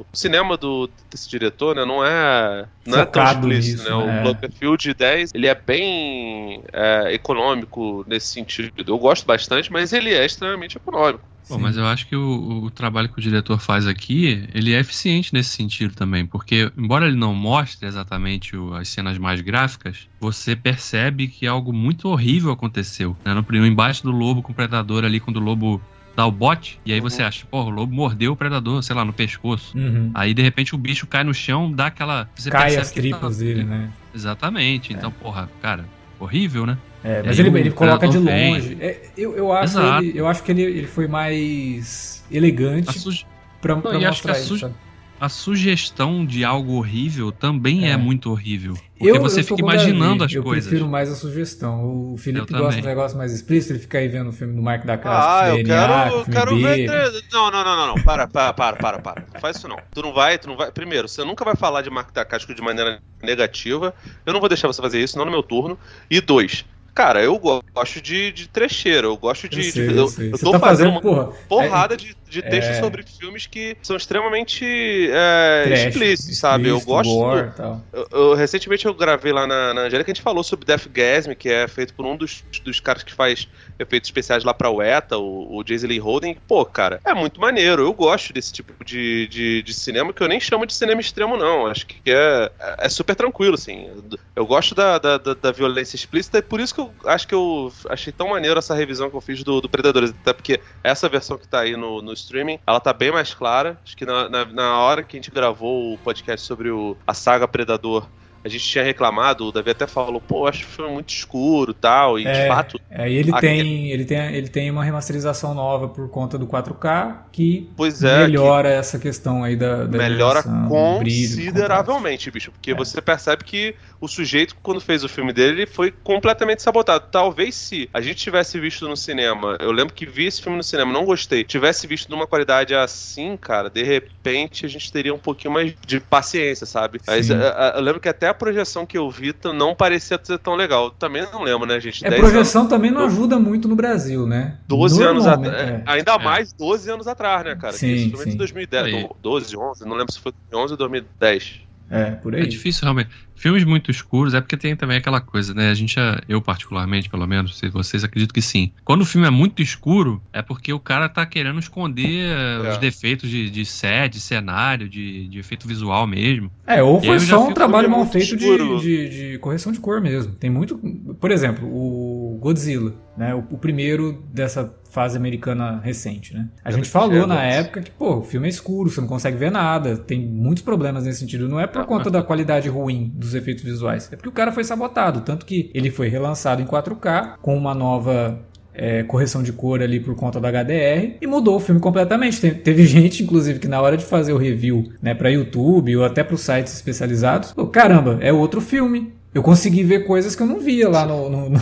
o, 0.02 0.06
cinema 0.12 0.56
do, 0.56 0.90
desse 1.10 1.30
diretor 1.30 1.76
né, 1.76 1.84
não 1.84 2.04
é 2.04 2.66
não 2.84 2.98
Focado 2.98 3.46
é 3.46 3.50
tão 3.50 3.50
explícito, 3.52 3.82
nisso, 3.82 3.98
né? 3.98 4.06
né? 4.06 4.20
O 4.20 4.22
Cloverfield 4.22 4.94
10 4.94 5.30
ele 5.34 5.46
é 5.46 5.54
bem 5.54 6.62
é, 6.72 7.14
econômico 7.14 8.04
nesse 8.08 8.26
sentido. 8.28 8.72
Eu 8.86 8.98
gosto 8.98 9.24
bastante, 9.24 9.70
mas 9.72 9.92
ele 9.92 10.12
é 10.12 10.26
extremamente 10.26 10.76
econômico. 10.76 11.22
Pô, 11.46 11.54
Sim. 11.54 11.62
mas 11.62 11.78
eu 11.78 11.86
acho 11.86 12.06
que 12.06 12.14
o, 12.14 12.64
o 12.64 12.70
trabalho 12.70 13.08
que 13.08 13.18
o 13.18 13.22
diretor 13.22 13.58
faz 13.58 13.86
aqui, 13.86 14.46
ele 14.52 14.74
é 14.74 14.80
eficiente 14.80 15.32
nesse 15.32 15.50
sentido 15.50 15.94
também, 15.94 16.26
porque 16.26 16.70
embora 16.76 17.06
ele 17.06 17.16
não 17.16 17.34
mostre 17.34 17.86
exatamente 17.88 18.54
o- 18.54 18.74
as 18.74 18.88
cenas 18.88 19.16
mais 19.16 19.40
gráficas, 19.40 20.08
você 20.20 20.54
percebe 20.54 21.26
que 21.26 21.46
algo 21.46 21.72
muito 21.72 22.08
horrível 22.08 22.52
aconteceu. 22.52 23.16
Né? 23.24 23.32
No 23.32 23.42
primeiro 23.42 23.72
embate 23.72 24.02
do 24.02 24.10
lobo 24.10 24.42
com 24.42 24.52
o 24.52 24.54
predador 24.54 25.04
ali, 25.06 25.20
quando 25.20 25.38
o 25.38 25.42
lobo 25.42 25.80
dá 26.18 26.26
o 26.26 26.32
bote, 26.32 26.80
e 26.84 26.92
aí 26.92 26.98
você 26.98 27.22
acha, 27.22 27.46
pô, 27.48 27.62
o 27.62 27.70
lobo 27.70 27.94
mordeu 27.94 28.32
o 28.32 28.36
predador, 28.36 28.82
sei 28.82 28.96
lá, 28.96 29.04
no 29.04 29.12
pescoço. 29.12 29.78
Uhum. 29.78 30.10
Aí 30.12 30.34
de 30.34 30.42
repente 30.42 30.74
o 30.74 30.78
bicho 30.78 31.06
cai 31.06 31.22
no 31.22 31.32
chão, 31.32 31.70
dá 31.70 31.86
aquela. 31.86 32.28
Você 32.34 32.50
Cai 32.50 32.74
as 32.74 32.88
tá- 32.90 32.94
tripas 33.00 33.38
dele, 33.38 33.62
né? 33.62 33.88
Exatamente. 34.12 34.92
Então, 34.92 35.12
porra, 35.12 35.48
cara, 35.62 35.84
horrível, 36.18 36.66
né? 36.66 36.76
É, 37.04 37.22
mas 37.24 37.38
ele, 37.38 37.56
ele 37.56 37.70
coloca 37.70 38.08
de 38.08 38.18
longe. 38.18 38.76
É, 38.80 39.10
eu, 39.16 39.36
eu, 39.36 39.52
acho 39.52 39.78
ele, 39.78 40.18
eu 40.18 40.26
acho 40.26 40.42
que 40.42 40.50
ele, 40.50 40.62
ele 40.62 40.88
foi 40.88 41.06
mais 41.06 42.24
A, 42.28 42.34
elegante 42.36 42.98
suge- 42.98 43.24
pra, 43.60 43.76
pra 43.76 43.92
e 43.92 44.04
acho 44.04 44.20
que 44.20 44.26
mostrar 44.28 44.34
a 44.34 44.40
isso. 44.40 44.74
A 45.20 45.28
sugestão 45.28 46.24
de 46.24 46.44
algo 46.44 46.74
horrível 46.74 47.32
também 47.32 47.86
é, 47.86 47.90
É. 47.90 47.96
muito 47.96 48.30
horrível. 48.30 48.74
Porque 48.98 49.18
você 49.18 49.40
eu 49.40 49.44
fica 49.44 49.60
imaginando 49.60 50.24
as 50.24 50.32
eu 50.32 50.42
coisas. 50.42 50.66
prefiro 50.68 50.88
mais 50.88 51.10
a 51.10 51.14
sugestão. 51.14 52.12
O 52.12 52.16
Felipe 52.18 52.52
Eu 52.52 52.58
gosta 52.58 52.64
também. 52.68 52.80
de 52.80 52.86
um 52.86 52.88
negócio 52.90 53.16
mais 53.18 53.32
explícito, 53.32 53.72
ele 53.72 53.78
fica 53.80 53.98
aí 53.98 54.08
vendo 54.08 54.30
o 54.30 54.32
filme 54.32 54.54
do 54.54 54.62
Mark 54.62 54.84
da 54.84 54.94
Ah, 54.94 54.98
Casa, 54.98 55.48
eu 55.50 55.56
DNA, 55.62 55.88
quero, 55.88 56.14
eu 56.16 56.24
quero 56.24 56.56
B. 56.56 56.62
ver. 56.62 57.22
Não, 57.32 57.50
não, 57.50 57.64
não, 57.64 57.76
não, 57.76 57.86
não. 57.96 58.02
Para, 58.04 58.26
para, 58.26 58.52
para, 58.52 58.76
para, 58.76 58.98
para. 59.00 59.24
Não 59.32 59.40
faz 59.40 59.56
isso 59.56 59.68
não. 59.68 59.76
Tu 59.94 60.02
não 60.02 60.12
vai, 60.12 60.38
tu 60.38 60.48
não 60.48 60.56
vai. 60.56 60.70
Primeiro, 60.72 61.08
você 61.08 61.24
nunca 61.24 61.44
vai 61.44 61.54
falar 61.56 61.82
de 61.82 61.90
Mark 61.90 62.12
Dacasco 62.12 62.52
de 62.54 62.60
maneira 62.62 63.00
negativa. 63.22 63.94
Eu 64.26 64.32
não 64.32 64.40
vou 64.40 64.48
deixar 64.48 64.66
você 64.66 64.82
fazer 64.82 65.00
isso, 65.02 65.16
não 65.18 65.24
no 65.24 65.30
meu 65.30 65.42
turno. 65.42 65.78
E 66.10 66.20
dois. 66.20 66.64
Cara, 66.94 67.22
eu 67.22 67.38
go- 67.38 67.62
gosto 67.72 68.00
de, 68.02 68.32
de 68.32 68.48
trecheira, 68.48 69.06
eu 69.06 69.16
gosto 69.16 69.48
de. 69.48 69.58
Eu 69.58 69.62
de- 69.62 69.70
sei, 69.70 69.88
eu, 69.88 69.92
eu 69.94 70.08
sei. 70.08 70.26
eu 70.26 70.30
Você 70.36 70.44
tô 70.44 70.50
tá 70.50 70.58
fazendo 70.58 70.90
fazendo, 70.90 70.90
uma 70.94 71.00
porra, 71.00 71.32
porrada 71.48 71.96
de, 71.96 72.16
de 72.28 72.42
textos 72.42 72.76
é. 72.76 72.80
sobre 72.80 73.02
filmes 73.02 73.46
que 73.46 73.76
são 73.82 73.96
extremamente 73.96 74.64
é, 75.10 75.64
trash, 75.66 75.80
explícitos, 75.86 76.38
sabe? 76.38 76.68
Eu 76.68 76.76
explícito, 76.78 76.90
gosto. 76.92 77.10
do- 77.10 77.16
gore 77.18 77.52
eu, 77.92 78.08
eu- 78.12 78.34
recentemente 78.34 78.86
eu 78.86 78.94
gravei 78.94 79.32
lá 79.32 79.46
na, 79.46 79.74
na 79.74 79.80
Angélica, 79.82 80.10
a 80.10 80.14
gente 80.14 80.22
falou 80.22 80.42
sobre 80.42 80.66
Deathgasm, 80.66 81.32
que 81.34 81.48
é 81.48 81.66
feito 81.68 81.94
por 81.94 82.04
um 82.06 82.16
dos, 82.16 82.44
dos 82.64 82.80
caras 82.80 83.02
que 83.02 83.12
faz 83.14 83.48
efeitos 83.78 84.08
especiais 84.08 84.44
lá 84.44 84.52
pra 84.54 84.70
UETA, 84.70 85.18
o, 85.18 85.56
o 85.58 85.64
Jason 85.64 85.86
Lee 85.86 85.98
Holden. 85.98 86.36
Pô, 86.46 86.64
cara, 86.64 87.00
é 87.04 87.14
muito 87.14 87.40
maneiro. 87.40 87.82
Eu 87.82 87.92
gosto 87.92 88.32
desse 88.32 88.52
tipo 88.52 88.84
de, 88.84 89.26
de, 89.28 89.62
de 89.62 89.74
cinema, 89.74 90.12
que 90.12 90.22
eu 90.22 90.28
nem 90.28 90.40
chamo 90.40 90.66
de 90.66 90.74
cinema 90.74 91.00
extremo, 91.00 91.36
não. 91.36 91.66
Acho 91.66 91.86
que 91.86 91.96
é, 92.06 92.50
é 92.78 92.88
super 92.88 93.14
tranquilo, 93.14 93.54
assim. 93.54 93.88
Eu 94.34 94.46
gosto 94.46 94.74
da, 94.74 94.98
da, 94.98 95.18
da- 95.18 95.34
da 95.34 95.52
violência 95.52 95.96
explícita 95.96 96.38
e 96.38 96.42
por 96.42 96.60
isso 96.60 96.74
que 96.74 96.80
eu 96.80 96.92
acho 97.06 97.26
que 97.26 97.34
eu 97.34 97.72
achei 97.88 98.12
tão 98.12 98.28
maneiro 98.28 98.58
essa 98.58 98.74
revisão 98.74 99.10
que 99.10 99.16
eu 99.16 99.20
fiz 99.20 99.42
do, 99.42 99.60
do 99.60 99.68
Predadores. 99.68 100.10
Até 100.10 100.32
porque 100.32 100.60
essa 100.82 101.08
versão 101.08 101.38
que 101.38 101.46
tá 101.46 101.60
aí 101.60 101.76
no, 101.76 102.02
no 102.02 102.12
streaming, 102.20 102.58
ela 102.66 102.80
tá 102.80 102.92
bem 102.92 103.10
mais 103.10 103.34
clara. 103.34 103.78
Acho 103.84 103.96
que 103.96 104.06
na, 104.06 104.28
na, 104.28 104.44
na 104.44 104.78
hora 104.80 105.02
que 105.02 105.16
a 105.16 105.20
gente 105.20 105.30
gravou 105.30 105.94
o 105.94 105.98
podcast 105.98 106.46
sobre 106.46 106.70
o, 106.70 106.96
a 107.06 107.14
saga 107.14 107.48
Predador, 107.48 108.08
a 108.44 108.48
gente 108.48 108.64
tinha 108.64 108.84
reclamado, 108.84 109.46
o 109.46 109.52
Davi 109.52 109.70
até 109.70 109.86
falou, 109.86 110.20
pô, 110.20 110.46
acho 110.46 110.60
que 110.66 110.72
foi 110.72 110.90
muito 110.90 111.10
escuro 111.10 111.72
e 111.72 111.74
tal, 111.74 112.18
e 112.18 112.22
de 112.24 112.28
É, 112.28 112.48
fato, 112.48 112.80
Aí 112.90 113.14
ele 113.14 113.30
Aqui- 113.30 113.40
tem, 113.40 113.90
ele 113.90 114.04
tem, 114.04 114.34
ele 114.34 114.48
tem 114.48 114.70
uma 114.70 114.82
remasterização 114.84 115.54
nova 115.54 115.88
por 115.88 116.08
conta 116.10 116.38
do 116.38 116.46
4K 116.46 117.26
que 117.32 117.70
pois 117.76 118.02
é, 118.02 118.24
que 118.24 118.30
melhora 118.30 118.68
essa 118.68 118.98
questão 118.98 119.44
aí 119.44 119.56
da, 119.56 119.84
da 119.84 119.98
melhora 119.98 120.42
consideravelmente, 120.68 122.30
bicho, 122.30 122.50
porque 122.52 122.70
É. 122.72 122.74
você 122.74 123.00
percebe 123.00 123.44
que 123.44 123.74
o 124.00 124.08
sujeito, 124.08 124.54
quando 124.62 124.80
fez 124.80 125.02
o 125.04 125.08
filme 125.08 125.32
dele, 125.32 125.62
ele 125.62 125.66
foi 125.66 125.90
completamente 125.90 126.62
sabotado. 126.62 127.06
Talvez 127.10 127.54
se 127.54 127.88
a 127.92 128.00
gente 128.00 128.16
tivesse 128.16 128.58
visto 128.60 128.88
no 128.88 128.96
cinema, 128.96 129.56
eu 129.60 129.72
lembro 129.72 129.94
que 129.94 130.06
vi 130.06 130.26
esse 130.26 130.40
filme 130.40 130.56
no 130.56 130.62
cinema, 130.62 130.92
não 130.92 131.04
gostei, 131.04 131.44
tivesse 131.44 131.86
visto 131.86 132.08
numa 132.10 132.26
qualidade 132.26 132.74
assim, 132.74 133.36
cara, 133.36 133.68
de 133.68 133.82
repente 133.82 134.64
a 134.64 134.68
gente 134.68 134.90
teria 134.92 135.12
um 135.14 135.18
pouquinho 135.18 135.52
mais 135.54 135.74
de 135.86 136.00
paciência, 136.00 136.66
sabe? 136.66 137.00
Mas, 137.06 137.30
a- 137.30 137.72
a- 137.74 137.78
eu 137.78 137.82
lembro 137.82 138.00
que 138.00 138.08
até 138.08 138.27
a 138.28 138.34
projeção 138.34 138.86
que 138.86 138.96
eu 138.96 139.10
vi 139.10 139.32
t- 139.32 139.52
não 139.52 139.74
parecia 139.74 140.18
ser 140.22 140.38
tão 140.38 140.54
legal. 140.54 140.90
Também 140.90 141.22
não 141.32 141.42
lembro, 141.42 141.66
né, 141.66 141.80
gente? 141.80 142.04
É, 142.06 142.10
10 142.10 142.20
projeção 142.20 142.68
também 142.68 142.90
não 142.90 143.00
Do- 143.02 143.06
ajuda 143.06 143.38
muito 143.38 143.66
no 143.68 143.74
Brasil, 143.74 144.26
né? 144.26 144.58
12 144.68 145.02
anos 145.02 145.24
Normalmente- 145.24 145.54
atrás. 145.54 145.70
é. 145.70 145.82
Ainda 145.86 146.12
É. 146.12 146.18
mais 146.18 146.52
12 146.52 146.90
anos 146.90 147.06
atrás, 147.08 147.44
né, 147.44 147.56
cara? 147.56 147.72
Sim, 147.72 148.12
é 148.12 148.16
sim. 148.16 148.30
de 148.30 148.36
2010, 148.36 148.86
Aí. 148.94 149.08
12, 149.22 149.56
11, 149.56 149.84
não 149.84 149.96
lembro 149.96 150.12
se 150.12 150.20
foi 150.20 150.32
2011 150.32 150.72
ou 150.72 150.76
2010. 150.78 151.60
É, 151.90 152.10
por 152.10 152.34
É 152.34 152.38
aí. 152.40 152.46
difícil 152.46 152.82
realmente. 152.82 153.08
Filmes 153.38 153.64
muito 153.64 153.90
escuros 153.90 154.34
é 154.34 154.40
porque 154.40 154.56
tem 154.56 154.74
também 154.76 154.96
aquela 154.98 155.20
coisa, 155.20 155.54
né? 155.54 155.70
A 155.70 155.74
gente, 155.74 155.94
já- 155.94 156.20
eu 156.28 156.42
particularmente, 156.42 157.08
pelo 157.08 157.26
menos, 157.26 157.56
se 157.58 157.68
vocês 157.68 158.02
acredito 158.04 158.34
que 158.34 158.42
sim. 158.42 158.72
Quando 158.84 159.02
o 159.02 159.04
filme 159.04 159.26
é 159.26 159.30
muito 159.30 159.62
escuro, 159.62 160.20
é 160.32 160.42
porque 160.42 160.72
o 160.72 160.80
cara 160.80 161.08
tá 161.08 161.24
querendo 161.24 161.58
esconder 161.60 162.26
eh, 162.30 162.66
É. 162.66 162.70
os 162.72 162.78
defeitos 162.78 163.30
de, 163.30 163.48
de 163.48 163.64
set, 163.64 164.12
de 164.14 164.20
cenário, 164.20 164.88
de, 164.88 165.28
de 165.28 165.38
efeito 165.38 165.66
visual 165.68 166.06
mesmo. 166.06 166.50
É, 166.66 166.82
ou 166.82 167.00
foi 167.00 167.18
só 167.20 167.48
um 167.48 167.54
trabalho 167.54 167.88
mal 167.88 168.04
feito 168.06 168.36
de, 168.36 168.80
de, 168.80 169.08
de 169.32 169.38
correção 169.38 169.70
de 169.72 169.78
cor 169.80 170.00
mesmo. 170.00 170.32
Tem 170.32 170.50
muito. 170.50 170.76
Por 171.20 171.30
exemplo, 171.30 171.66
o 171.68 172.38
Godzilla, 172.40 172.94
né? 173.16 173.34
O, 173.34 173.38
o 173.38 173.58
primeiro 173.58 174.24
dessa 174.32 174.74
fase 174.90 175.16
americana 175.18 175.80
recente, 175.84 176.32
né? 176.34 176.48
A 176.64 176.70
É 176.70 176.72
gente 176.72 176.84
do 176.84 176.88
falou 176.90 177.26
na 177.26 177.42
época 177.42 177.82
que, 177.82 177.90
pô, 177.90 178.16
o 178.18 178.22
filme 178.24 178.46
é 178.46 178.50
escuro, 178.50 178.88
você 178.90 179.00
não 179.00 179.08
consegue 179.08 179.36
ver 179.36 179.50
nada. 179.50 179.96
Tem 179.98 180.18
muitos 180.26 180.62
problemas 180.62 181.04
nesse 181.04 181.20
sentido. 181.20 181.48
Não 181.48 181.60
é 181.60 181.66
por 181.66 181.82
Ah, 181.82 181.84
conta 181.84 182.10
da 182.10 182.22
qualidade 182.22 182.68
ruim 182.68 183.12
dos 183.28 183.34
efeitos 183.34 183.64
visuais. 183.64 184.08
É 184.12 184.16
porque 184.16 184.28
o 184.28 184.32
cara 184.32 184.52
foi 184.52 184.64
sabotado. 184.64 185.20
Tanto 185.20 185.46
que 185.46 185.70
ele 185.74 185.90
foi 185.90 186.08
relançado 186.08 186.60
em 186.62 186.66
4K 186.66 187.36
com 187.40 187.56
uma 187.56 187.74
nova 187.74 188.38
é, 188.74 189.02
correção 189.02 189.42
de 189.42 189.52
cor 189.52 189.82
ali 189.82 189.98
por 189.98 190.14
conta 190.14 190.38
do 190.40 190.46
HDR 190.46 191.16
e 191.20 191.26
mudou 191.26 191.56
o 191.56 191.60
filme 191.60 191.80
completamente. 191.80 192.40
Te- 192.40 192.50
teve 192.52 192.84
gente, 192.86 193.22
inclusive, 193.22 193.58
que 193.58 193.66
na 193.68 193.80
hora 193.80 193.96
de 193.96 194.04
fazer 194.04 194.32
o 194.32 194.36
review 194.36 194.84
né, 195.02 195.14
para 195.14 195.30
YouTube 195.30 195.96
ou 195.96 196.04
até 196.04 196.22
para 196.22 196.34
os 196.34 196.40
sites 196.42 196.74
especializados, 196.74 197.50
falou, 197.52 197.70
caramba, 197.70 198.18
é 198.20 198.32
outro 198.32 198.60
filme. 198.60 199.12
Eu 199.38 199.42
consegui 199.42 199.84
ver 199.84 200.00
coisas 200.04 200.34
que 200.34 200.42
eu 200.42 200.46
não 200.46 200.58
via 200.58 200.88
lá 200.88 201.06
no, 201.06 201.30
no- 201.30 201.48
no- 201.50 201.60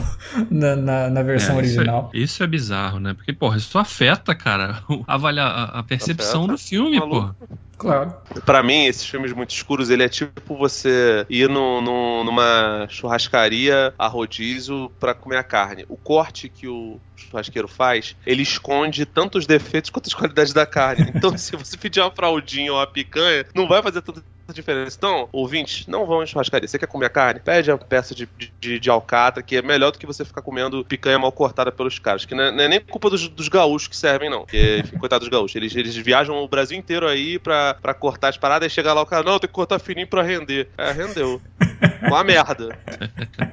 na, 0.51 0.75
na- 0.77 1.11
na 1.11 1.23
versão 1.23 1.59
É, 1.61 1.63
isso 1.63 1.75
é- 1.77 1.79
original. 1.81 2.11
Isso 2.15 2.43
é, 2.43 2.47
bizarro, 2.47 2.99
né? 2.99 3.13
Porque, 3.13 3.33
porra, 3.35 3.59
isso 3.59 3.79
afeta, 3.79 4.35
cara, 4.35 4.83
a, 4.89 4.95
avalia- 5.15 5.43
a- 5.45 5.79
a 5.81 5.83
percepção 5.83 6.45
Afeta. 6.45 6.53
do 6.53 6.59
filme, 6.59 6.99
Maluco. 6.99 7.15
porra. 7.21 7.37
Claro. 7.79 8.15
Pra 8.47 8.63
mim, 8.63 8.87
esses 8.87 9.05
filmes 9.07 9.35
muito 9.35 9.51
escuros, 9.51 9.91
ele 9.91 10.03
é 10.03 10.09
tipo 10.09 10.57
você 10.57 11.27
ir 11.29 11.47
no, 11.51 11.83
no- 11.83 12.25
numa 12.25 12.87
churrascaria 12.89 13.93
a 13.99 14.07
rodízio 14.09 14.91
pra 14.99 15.13
comer 15.13 15.37
a 15.37 15.43
carne. 15.43 15.85
O 15.87 15.97
corte 15.99 16.49
que 16.49 16.67
o 16.67 16.99
churrasqueiro 17.15 17.69
faz, 17.69 18.17
ele 18.27 18.41
esconde 18.43 19.05
tanto 19.05 19.37
os 19.37 19.47
defeitos 19.47 19.91
quanto 19.91 20.07
as 20.07 20.15
qualidades 20.15 20.55
da 20.55 20.65
carne. 20.65 21.13
Então, 21.17 21.37
se 21.37 21.55
você 21.55 21.77
pedir 21.77 22.01
uma 22.01 22.11
fraldinha 22.11 22.73
ou 22.73 22.79
uma 22.79 22.87
picanha, 22.87 23.45
não 23.55 23.69
vai 23.69 23.83
fazer 23.83 24.01
tanta 24.01 24.23
diferença. 24.53 24.97
Então, 24.97 25.29
ouvintes, 25.33 25.87
não 25.87 26.07
vão 26.07 26.23
em 26.23 26.27
churrascaria. 26.27 26.67
Você 26.69 26.79
quer 26.79 26.87
comer 26.87 27.07
a 27.07 27.11
carne? 27.11 27.41
Pede 27.41 27.71
a 27.71 27.79
peça 27.79 28.15
de, 28.15 28.29
de, 28.61 28.79
de 28.81 28.91
alcatra, 28.91 29.43
que 29.43 29.57
é 29.57 29.63
melhor 29.63 29.91
do 29.93 29.99
que 29.99 30.07
você 30.07 30.25
ficar 30.25 30.43
comendo 30.43 30.85
picanha 30.85 31.19
mal 31.19 31.33
cortada 31.33 31.73
pelos 31.73 31.99
caras. 31.99 32.25
Que 32.25 32.35
não 32.35 32.45
é, 32.45 32.53
não 32.53 32.65
é 32.65 32.69
nem 32.69 32.81
culpa 32.81 33.11
dos, 33.11 33.29
dos 33.29 33.49
gaúchos 33.49 33.89
que 33.89 33.97
servem, 33.97 34.31
não. 34.31 34.41
Porque, 34.41 34.83
enfim, 34.85 34.97
coitado 34.99 35.21
dos 35.21 35.29
gaúchos. 35.29 35.57
Eles, 35.57 35.75
eles 35.75 35.97
viajam 35.97 36.37
o 36.37 36.49
Brasil 36.49 36.79
inteiro 36.79 37.07
aí 37.09 37.39
pra, 37.39 37.75
pra 37.75 37.95
cortar 37.95 38.29
as 38.29 38.37
paradas 38.37 38.71
e 38.71 38.75
chegar 38.75 38.93
lá 38.93 39.03
o 39.03 39.07
cara, 39.07 39.23
não, 39.25 39.39
tem 39.39 39.49
que 39.49 39.55
cortar 39.55 39.79
fininho 39.79 40.07
pra 40.07 40.23
render. 40.23 40.69
É, 40.79 40.93
rendeu. 40.93 41.41
Uma 42.07 42.23
merda. 42.23 42.79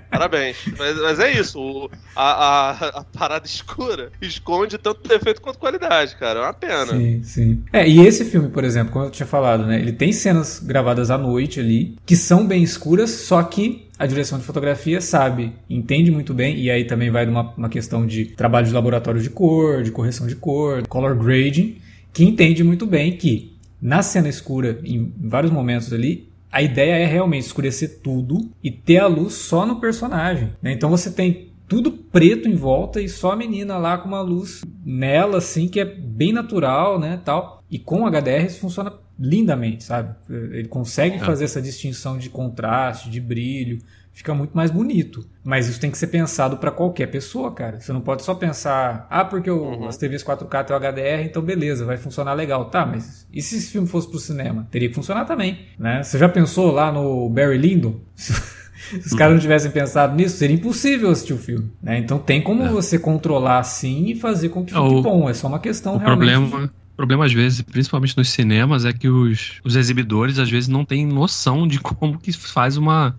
Parabéns. 0.10 0.58
Mas, 0.78 0.98
mas 1.02 1.20
é 1.20 1.32
isso. 1.32 1.60
o- 1.60 1.90
a, 2.16 2.32
a, 2.32 2.72
a 3.00 3.04
parada 3.04 3.46
escura 3.48 4.12
esconde 4.22 4.78
tanto 4.78 5.08
defeito 5.08 5.42
quanto 5.42 5.58
qualidade, 5.58 6.16
cara. 6.16 6.40
É 6.40 6.44
uma 6.44 6.54
pena. 6.54 6.86
Sim, 6.88 7.24
sim. 7.24 7.64
É, 7.74 7.88
e 7.88 8.06
esse 8.06 8.24
filme, 8.26 8.50
por 8.50 8.64
exemplo, 8.64 8.94
como 8.94 9.06
eu 9.06 9.10
tinha 9.12 9.26
falado, 9.26 9.66
né? 9.66 9.80
Ele 9.80 9.92
tem 9.92 10.12
cenas 10.14 10.60
gravadas 10.60 10.83
à 10.92 11.18
noite 11.18 11.60
ali, 11.60 11.96
que 12.06 12.16
são 12.16 12.46
bem 12.46 12.64
escuras, 12.64 13.10
só 13.10 13.42
que 13.44 13.88
a 13.98 14.06
direção 14.06 14.38
de 14.38 14.44
fotografia 14.44 15.00
sabe, 15.00 15.54
entende 15.70 16.12
muito 16.12 16.34
bem, 16.34 16.58
e 16.58 16.70
aí 16.70 16.86
também 16.86 17.10
vai 17.10 17.26
de 17.26 17.32
uma 17.32 17.70
questão 17.70 18.06
de 18.06 18.26
trabalho 18.26 18.68
de 18.68 18.74
laboratório 18.74 19.22
de 19.22 19.30
cor, 19.30 19.84
de 19.84 19.92
correção 19.92 20.28
de 20.28 20.36
cor, 20.36 20.86
color 20.88 21.16
grading, 21.16 21.78
que 22.12 22.24
entende 22.24 22.64
muito 22.64 22.86
bem 22.86 23.16
que 23.18 23.54
na 23.82 24.02
cena 24.02 24.30
escura, 24.30 24.80
em 24.84 25.12
vários 25.20 25.52
momentos 25.52 25.92
ali, 25.92 26.30
a 26.52 26.62
ideia 26.62 26.94
é 26.94 27.06
realmente 27.06 27.48
escurecer 27.48 28.00
tudo 28.04 28.50
e 28.64 28.70
ter 28.70 29.00
a 29.00 29.08
luz 29.08 29.34
só 29.34 29.66
no 29.66 29.82
personagem. 29.82 30.52
né? 30.62 30.72
Então 30.72 30.90
você 30.90 31.10
tem 31.10 31.53
tudo 31.74 31.92
preto 31.92 32.48
em 32.48 32.56
volta 32.56 33.02
e 33.02 33.10
só 33.10 33.32
a 33.32 33.36
menina 33.36 33.78
lá 33.78 33.98
com 33.98 34.08
uma 34.08 34.22
luz 34.22 34.62
nela, 34.86 35.40
assim, 35.40 35.68
que 35.68 35.80
é 35.80 35.86
bem 35.86 36.32
natural, 36.32 37.00
né, 37.00 37.20
tal. 37.26 37.64
E 37.70 37.80
com 37.80 38.06
HDR 38.06 38.46
isso 38.46 38.60
funciona 38.60 38.94
lindamente, 39.20 39.84
sabe? 39.84 40.16
Ele 40.30 40.68
consegue 40.68 41.16
É. 41.16 41.20
fazer 41.20 41.46
essa 41.46 41.62
distinção 41.62 42.18
de 42.18 42.30
contraste, 42.30 43.10
de 43.10 43.20
brilho, 43.20 43.80
fica 44.12 44.34
muito 44.36 44.56
mais 44.56 44.70
bonito. 44.70 45.26
Mas 45.44 45.68
isso 45.68 45.80
tem 45.80 45.90
que 45.90 45.98
ser 45.98 46.08
pensado 46.08 46.58
para 46.58 46.70
qualquer 46.70 47.08
pessoa, 47.08 47.52
cara. 47.52 47.80
Você 47.80 47.92
não 47.92 48.02
pode 48.02 48.24
só 48.24 48.36
pensar, 48.36 49.08
ah, 49.10 49.26
porque 49.26 49.50
o, 49.50 49.64
uhum. 49.64 49.88
as 49.88 49.98
TVs 49.98 50.24
4K 50.24 50.64
tem 50.66 50.76
o 50.76 50.80
HDR, 50.80 51.26
então 51.26 51.42
beleza, 51.42 51.86
vai 51.86 51.98
funcionar 51.98 52.34
legal. 52.34 52.66
Tá, 52.70 52.86
mas 52.86 53.28
e 53.34 53.42
se 53.42 53.58
esse 53.58 53.72
filme 53.72 53.88
fosse 53.88 54.08
pro 54.08 54.20
cinema? 54.20 54.68
Teria 54.70 54.90
que 54.90 54.96
funcionar 54.96 55.26
também, 55.26 55.60
né? 55.80 56.04
Você 56.04 56.20
já 56.20 56.30
pensou 56.30 56.72
lá 56.72 56.92
no 56.92 57.28
Barry 57.30 57.58
Lyndon? 57.58 57.96
Se 58.90 59.08
os 59.08 59.14
caras 59.14 59.34
não 59.34 59.42
tivessem 59.42 59.72
pensado 59.72 60.16
nisso, 60.16 60.38
seria 60.38 60.56
impossível 60.56 61.10
assistir 61.10 61.34
o 61.34 61.38
filme. 61.38 61.72
Né? 61.82 62.00
Então 62.00 62.20
tem 62.20 62.42
como 62.42 62.64
é. 62.64 62.70
você 62.70 63.00
controlar 63.00 63.60
assim 63.60 64.08
e 64.08 64.16
fazer 64.16 64.50
com 64.50 64.64
que 64.64 64.74
é, 64.74 64.78
fique 64.78 64.94
o, 64.96 65.02
bom. 65.02 65.30
É 65.30 65.34
só 65.34 65.48
uma 65.48 65.60
questão 65.60 65.96
o 65.96 65.98
realmente. 65.98 66.32
Problema, 66.32 66.72
o 66.94 66.96
problema, 66.96 67.26
às 67.26 67.34
vezes, 67.34 67.60
principalmente 67.62 68.16
nos 68.16 68.30
cinemas, 68.30 68.86
é 68.86 68.94
que 68.94 69.10
os, 69.10 69.54
os 69.64 69.76
exibidores, 69.76 70.38
às 70.38 70.48
vezes, 70.48 70.70
não 70.70 70.86
têm 70.86 71.08
noção 71.08 71.68
de 71.68 71.80
como 71.80 72.20
que 72.20 72.32
faz 72.32 72.78
uma, 72.78 73.16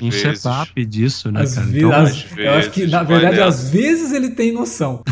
um 0.00 0.08
vezes. 0.08 0.40
setup 0.40 0.84
disso, 0.86 1.30
né, 1.30 1.42
às 1.42 1.54
cara? 1.54 1.68
Então, 1.68 1.92
às, 1.92 2.22
vezes, 2.22 2.38
eu 2.38 2.52
acho 2.52 2.70
que, 2.70 2.86
na 2.86 3.02
verdade, 3.02 3.40
às 3.42 3.68
vezes 3.68 4.12
ele 4.12 4.30
tem 4.30 4.50
noção. 4.50 5.02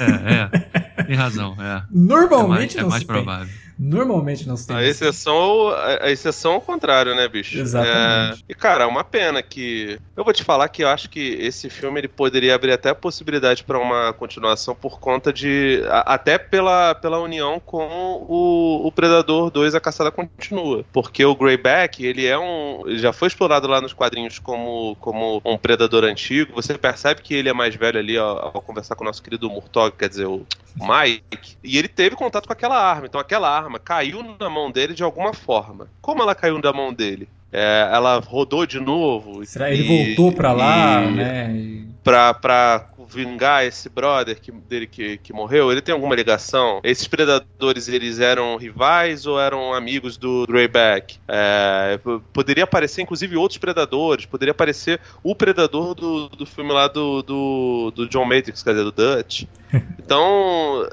é, 0.00 0.32
é. 0.34 1.04
Tem 1.04 1.14
razão, 1.14 1.56
é. 1.60 1.84
Normalmente 1.88 2.78
é 2.78 2.82
mais, 2.82 2.84
não 2.84 2.86
é 2.86 2.90
mais 2.90 3.04
provável. 3.04 3.46
Tem. 3.46 3.62
Normalmente 3.82 4.46
não 4.46 4.56
se 4.56 4.68
tem. 4.68 4.76
A 4.76 4.84
exceção, 4.84 5.68
a, 6.00 6.08
exceção 6.08 6.52
ao 6.52 6.60
contrário, 6.60 7.16
né, 7.16 7.26
bicho? 7.26 7.58
Exatamente. 7.58 8.44
É, 8.48 8.52
e, 8.52 8.54
cara, 8.54 8.84
é 8.84 8.86
uma 8.86 9.02
pena 9.02 9.42
que. 9.42 9.98
Eu 10.16 10.22
vou 10.22 10.32
te 10.32 10.44
falar 10.44 10.68
que 10.68 10.84
eu 10.84 10.88
acho 10.88 11.10
que 11.10 11.20
esse 11.40 11.68
filme 11.68 11.98
ele 11.98 12.06
poderia 12.06 12.54
abrir 12.54 12.70
até 12.70 12.90
a 12.90 12.94
possibilidade 12.94 13.64
para 13.64 13.80
uma 13.80 14.12
continuação 14.12 14.72
por 14.72 15.00
conta 15.00 15.32
de. 15.32 15.82
A, 15.88 16.14
até 16.14 16.38
pela, 16.38 16.94
pela 16.94 17.18
união 17.18 17.58
com 17.58 18.24
o, 18.28 18.86
o 18.86 18.92
Predador 18.92 19.50
2, 19.50 19.74
a 19.74 19.80
caçada 19.80 20.12
continua. 20.12 20.84
Porque 20.92 21.24
o 21.24 21.34
Greyback, 21.34 22.06
ele 22.06 22.24
é 22.24 22.38
um. 22.38 22.84
Ele 22.86 22.98
já 22.98 23.12
foi 23.12 23.26
explorado 23.26 23.66
lá 23.66 23.80
nos 23.80 23.92
quadrinhos 23.92 24.38
como, 24.38 24.96
como 25.00 25.42
um 25.44 25.58
predador 25.58 26.04
antigo. 26.04 26.52
Você 26.54 26.78
percebe 26.78 27.20
que 27.20 27.34
ele 27.34 27.48
é 27.48 27.52
mais 27.52 27.74
velho 27.74 27.98
ali 27.98 28.16
ao, 28.16 28.56
ao 28.56 28.62
conversar 28.62 28.94
com 28.94 29.02
o 29.02 29.06
nosso 29.08 29.22
querido 29.22 29.50
Murtog, 29.50 29.96
quer 29.96 30.08
dizer, 30.08 30.26
o 30.26 30.46
Mike. 30.76 31.56
E 31.62 31.78
ele 31.78 31.88
teve 31.88 32.16
contato 32.16 32.46
com 32.46 32.52
aquela 32.52 32.78
arma. 32.78 33.06
Então 33.06 33.20
aquela 33.20 33.48
arma 33.48 33.71
arma 33.72 33.78
caiu 33.78 34.36
na 34.38 34.50
mão 34.50 34.70
dele 34.70 34.94
de 34.94 35.02
alguma 35.02 35.32
forma. 35.32 35.88
Como 36.00 36.22
ela 36.22 36.34
caiu 36.34 36.58
na 36.58 36.72
mão 36.72 36.92
dele? 36.92 37.28
É, 37.50 37.88
ela 37.92 38.18
rodou 38.18 38.66
de 38.66 38.80
novo. 38.80 39.44
Será 39.44 39.68
que 39.68 39.74
ele 39.74 40.06
voltou 40.06 40.32
para 40.32 40.52
lá, 40.52 41.04
e, 41.04 41.10
né? 41.12 41.84
Pra, 42.02 42.34
pra 42.34 42.88
vingar 43.08 43.64
esse 43.64 43.90
brother 43.90 44.40
que, 44.40 44.50
dele 44.50 44.86
que, 44.86 45.18
que 45.18 45.32
morreu? 45.32 45.70
Ele 45.70 45.82
tem 45.82 45.92
alguma 45.92 46.14
ligação? 46.14 46.80
Esses 46.82 47.06
predadores, 47.06 47.88
eles 47.88 48.18
eram 48.20 48.56
rivais 48.56 49.26
ou 49.26 49.38
eram 49.38 49.74
amigos 49.74 50.16
do 50.16 50.46
Greyback? 50.46 51.18
É, 51.28 52.00
poderia 52.32 52.64
aparecer, 52.64 53.02
inclusive, 53.02 53.36
outros 53.36 53.58
predadores. 53.58 54.24
Poderia 54.24 54.52
aparecer 54.52 54.98
o 55.22 55.34
predador 55.34 55.94
do, 55.94 56.28
do 56.30 56.46
filme 56.46 56.72
lá 56.72 56.88
do, 56.88 57.22
do, 57.22 57.92
do 57.94 58.08
John 58.08 58.24
Matrix, 58.24 58.62
quer 58.62 58.70
dizer, 58.70 58.84
do 58.84 58.92
Dutch. 58.92 59.44
Então, 59.98 60.86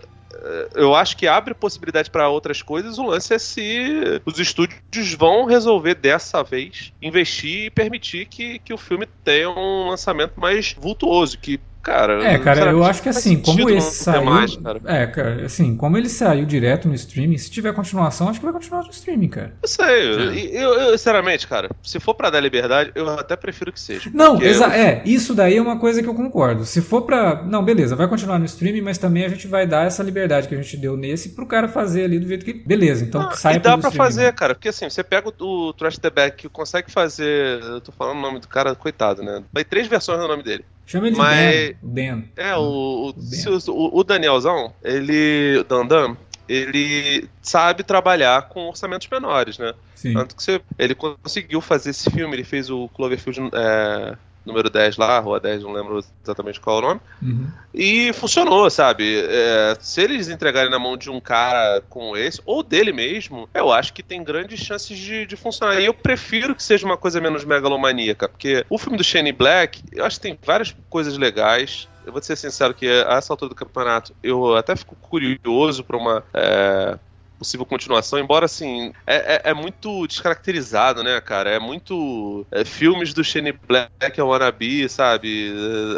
eu 0.74 0.96
acho 0.96 1.18
que 1.18 1.28
abre 1.28 1.54
possibilidade 1.54 2.10
para 2.10 2.30
outras 2.30 2.62
coisas. 2.62 2.98
O 2.98 3.06
lance 3.06 3.34
é 3.34 3.40
se 3.40 4.22
os 4.26 4.40
estúdios 4.40 5.14
vão 5.14 5.46
resolver 5.46 5.96
dessa 5.96 6.44
vez 6.44 6.94
investir 7.02 7.66
e 7.66 7.70
permitir 7.70 8.26
que, 8.26 8.60
que 8.60 8.74
o 8.74 8.78
filme 8.78 9.06
tenha 9.24 9.50
um 9.50 9.90
lançamento 9.90 10.40
mais 10.40 10.74
vultuoso, 10.78 11.38
que 11.38 11.60
Cara, 11.82 12.24
é, 12.24 12.38
cara, 12.38 12.72
eu 12.72 12.84
acho 12.84 13.02
que 13.02 13.10
assim, 13.10 13.40
como 13.40 13.70
esse 13.70 14.04
saiu. 14.04 14.26
Mais, 14.26 14.56
cara. 14.58 14.82
É, 14.86 15.08
cara, 15.08 15.46
assim, 15.46 15.76
como 15.78 15.98
ele 15.98 16.10
saiu 16.10 16.46
direto 16.46 16.88
no 16.88 16.94
streaming, 16.94 17.38
se 17.38 17.50
tiver 17.50 17.74
continuação, 17.74 18.28
acho 18.28 18.40
que 18.40 18.46
vai 18.46 18.54
continuar 18.54 18.84
no 18.84 18.90
streaming, 18.90 19.30
cara. 19.30 19.54
Eu 19.62 19.68
sei, 19.68 19.86
é. 19.86 20.64
eu, 20.64 20.74
eu, 20.74 20.98
sinceramente, 20.98 21.48
cara, 21.48 21.70
se 21.82 22.00
for 22.00 22.14
pra 22.14 22.30
dar 22.30 22.42
liberdade, 22.42 22.92
eu 22.96 23.10
até 23.10 23.36
prefiro 23.36 23.72
que 23.72 23.80
seja. 23.80 24.12
Não, 24.14 24.42
eu... 24.42 24.64
é, 24.66 25.02
isso 25.06 25.34
daí 25.34 25.56
é 25.56 25.62
uma 25.62 25.80
coisa 25.80 26.04
que 26.04 26.10
eu 26.10 26.14
concordo. 26.14 26.66
Se 26.66 26.82
for 26.82 27.04
pra. 27.04 27.44
Não, 27.44 27.64
beleza, 27.64 27.96
vai 27.96 28.08
continuar 28.08 28.40
no 28.40 28.46
streaming, 28.46 28.82
mas 28.82 28.98
também 28.98 29.24
a 29.24 29.30
gente 29.30 29.48
vai 29.48 29.66
dar 29.66 29.88
essa 29.88 30.04
liberdade 30.04 30.48
que 30.48 30.56
a 30.56 30.62
gente 30.62 30.76
deu 30.76 30.98
nesse 30.98 31.30
pro 31.30 31.46
cara 31.46 31.70
fazer 31.70 32.04
ali 32.04 32.20
do 32.20 32.28
jeito 32.28 32.44
que. 32.44 32.54
Beleza, 32.54 33.06
então 33.06 33.22
ah, 33.22 33.32
sai 33.32 33.56
E 33.56 33.60
dá 33.60 33.78
pra 33.78 33.90
streaming, 33.90 33.98
fazer, 33.98 34.26
né? 34.26 34.32
cara, 34.34 34.54
porque 34.54 34.70
assim, 34.70 34.90
você 34.90 35.04
pega 35.04 35.30
o, 35.30 35.46
o 35.46 35.74
Trash 35.74 35.98
The 35.98 36.10
Back 36.10 36.38
que 36.38 36.50
consegue 36.50 36.92
fazer. 36.92 37.62
Eu 37.62 37.80
tô 37.80 37.92
falando 37.92 38.18
o 38.18 38.22
nome 38.22 38.40
do 38.40 38.48
cara, 38.48 38.76
coitado, 38.76 39.24
né? 39.24 39.42
Vai 39.52 39.64
três 39.64 39.88
versões 39.88 40.20
do 40.20 40.28
nome 40.28 40.44
dele. 40.44 40.66
Chama 40.90 41.06
ele 41.06 41.18
Mas, 41.18 41.76
Dan. 41.84 42.24
É, 42.36 42.56
o, 42.56 43.14
o, 43.14 43.72
o, 43.72 44.00
o 44.00 44.04
Danielzão, 44.04 44.74
ele. 44.84 45.64
Dandan, 45.70 46.18
ele 46.48 47.30
sabe 47.44 47.84
trabalhar 47.84 48.50
com 48.50 48.70
orçamentos 48.70 49.08
menores, 49.08 49.60
né? 49.60 49.76
Sim. 49.94 50.14
Tanto 50.14 50.36
que 50.36 50.42
você, 50.42 50.60
ele 50.80 50.96
conseguiu 50.96 51.62
fazer 51.62 51.92
esse 51.92 52.10
filme, 52.10 52.36
ele 52.36 52.44
fez 52.44 52.72
o 52.72 52.90
Cloverfield 52.90 53.52
é, 53.54 54.18
número 54.46 54.70
10 54.70 54.98
lá, 54.98 55.20
Rua 55.20 55.40
10, 55.40 55.64
não 55.64 55.72
lembro 55.72 56.04
exatamente 56.24 56.60
qual 56.60 56.78
é 56.78 56.80
o 56.80 56.88
nome. 56.88 57.02
Uhum. 57.22 57.48
E 57.74 58.14
funcionou, 58.14 58.70
sabe? 58.70 59.24
É, 59.28 59.78
se 59.80 60.02
eles 60.02 60.30
entregarem 60.30 60.72
na 60.72 60.80
mão 60.80 60.98
de 60.98 61.10
um 61.10 61.20
cara 61.20 61.82
como 61.90 62.18
esse, 62.18 62.42
ou 62.46 62.64
dele 62.64 62.92
mesmo, 62.92 63.48
eu 63.54 63.72
acho 63.72 63.94
que 63.94 64.04
tem 64.04 64.24
grandes 64.24 64.60
chances 64.60 64.98
de, 64.98 65.26
de 65.26 65.36
funcionar. 65.36 65.80
E 65.80 65.86
eu 65.86 65.94
prefiro 65.94 66.56
que 66.56 66.64
seja 66.64 66.86
uma 66.86 66.98
coisa 66.98 67.22
menos 67.22 67.46
megalomaníaca, 67.46 68.28
porque 68.28 68.66
o 68.70 68.78
filme 68.78 68.98
do 68.98 69.04
Shane 69.04 69.32
Black, 69.32 69.82
eu 69.92 70.06
acho 70.06 70.18
que 70.18 70.24
tem 70.24 70.40
várias 70.46 70.76
coisas 70.90 71.18
legais. 71.18 71.88
Eu 72.06 72.12
vou 72.12 72.22
ser 72.22 72.36
sincero 72.36 72.74
que 72.74 72.88
a 72.88 73.16
essa 73.16 73.32
altura 73.32 73.50
do 73.50 73.56
campeonato 73.56 74.16
eu 74.24 74.56
até 74.56 74.76
fico 74.76 74.96
curioso 74.96 75.84
para 75.84 75.98
uma. 75.98 76.24
É, 76.34 76.98
possível 77.40 77.66
continuação, 77.66 78.20
embora 78.20 78.46
assim, 78.46 78.92
é, 79.08 79.36
é, 79.36 79.42
é, 79.46 79.54
muito 79.54 80.06
descaracterizado, 80.06 81.02
né, 81.02 81.20
cara? 81.22 81.50
É 81.50 81.60
muito. 81.60 82.46
É, 82.52 82.66
filmes 82.66 83.14
do 83.14 83.24
Shane 83.24 83.54
Black, 83.54 84.20
a 84.20 84.26
Wannabe, 84.26 84.88
sabe? 84.90 85.52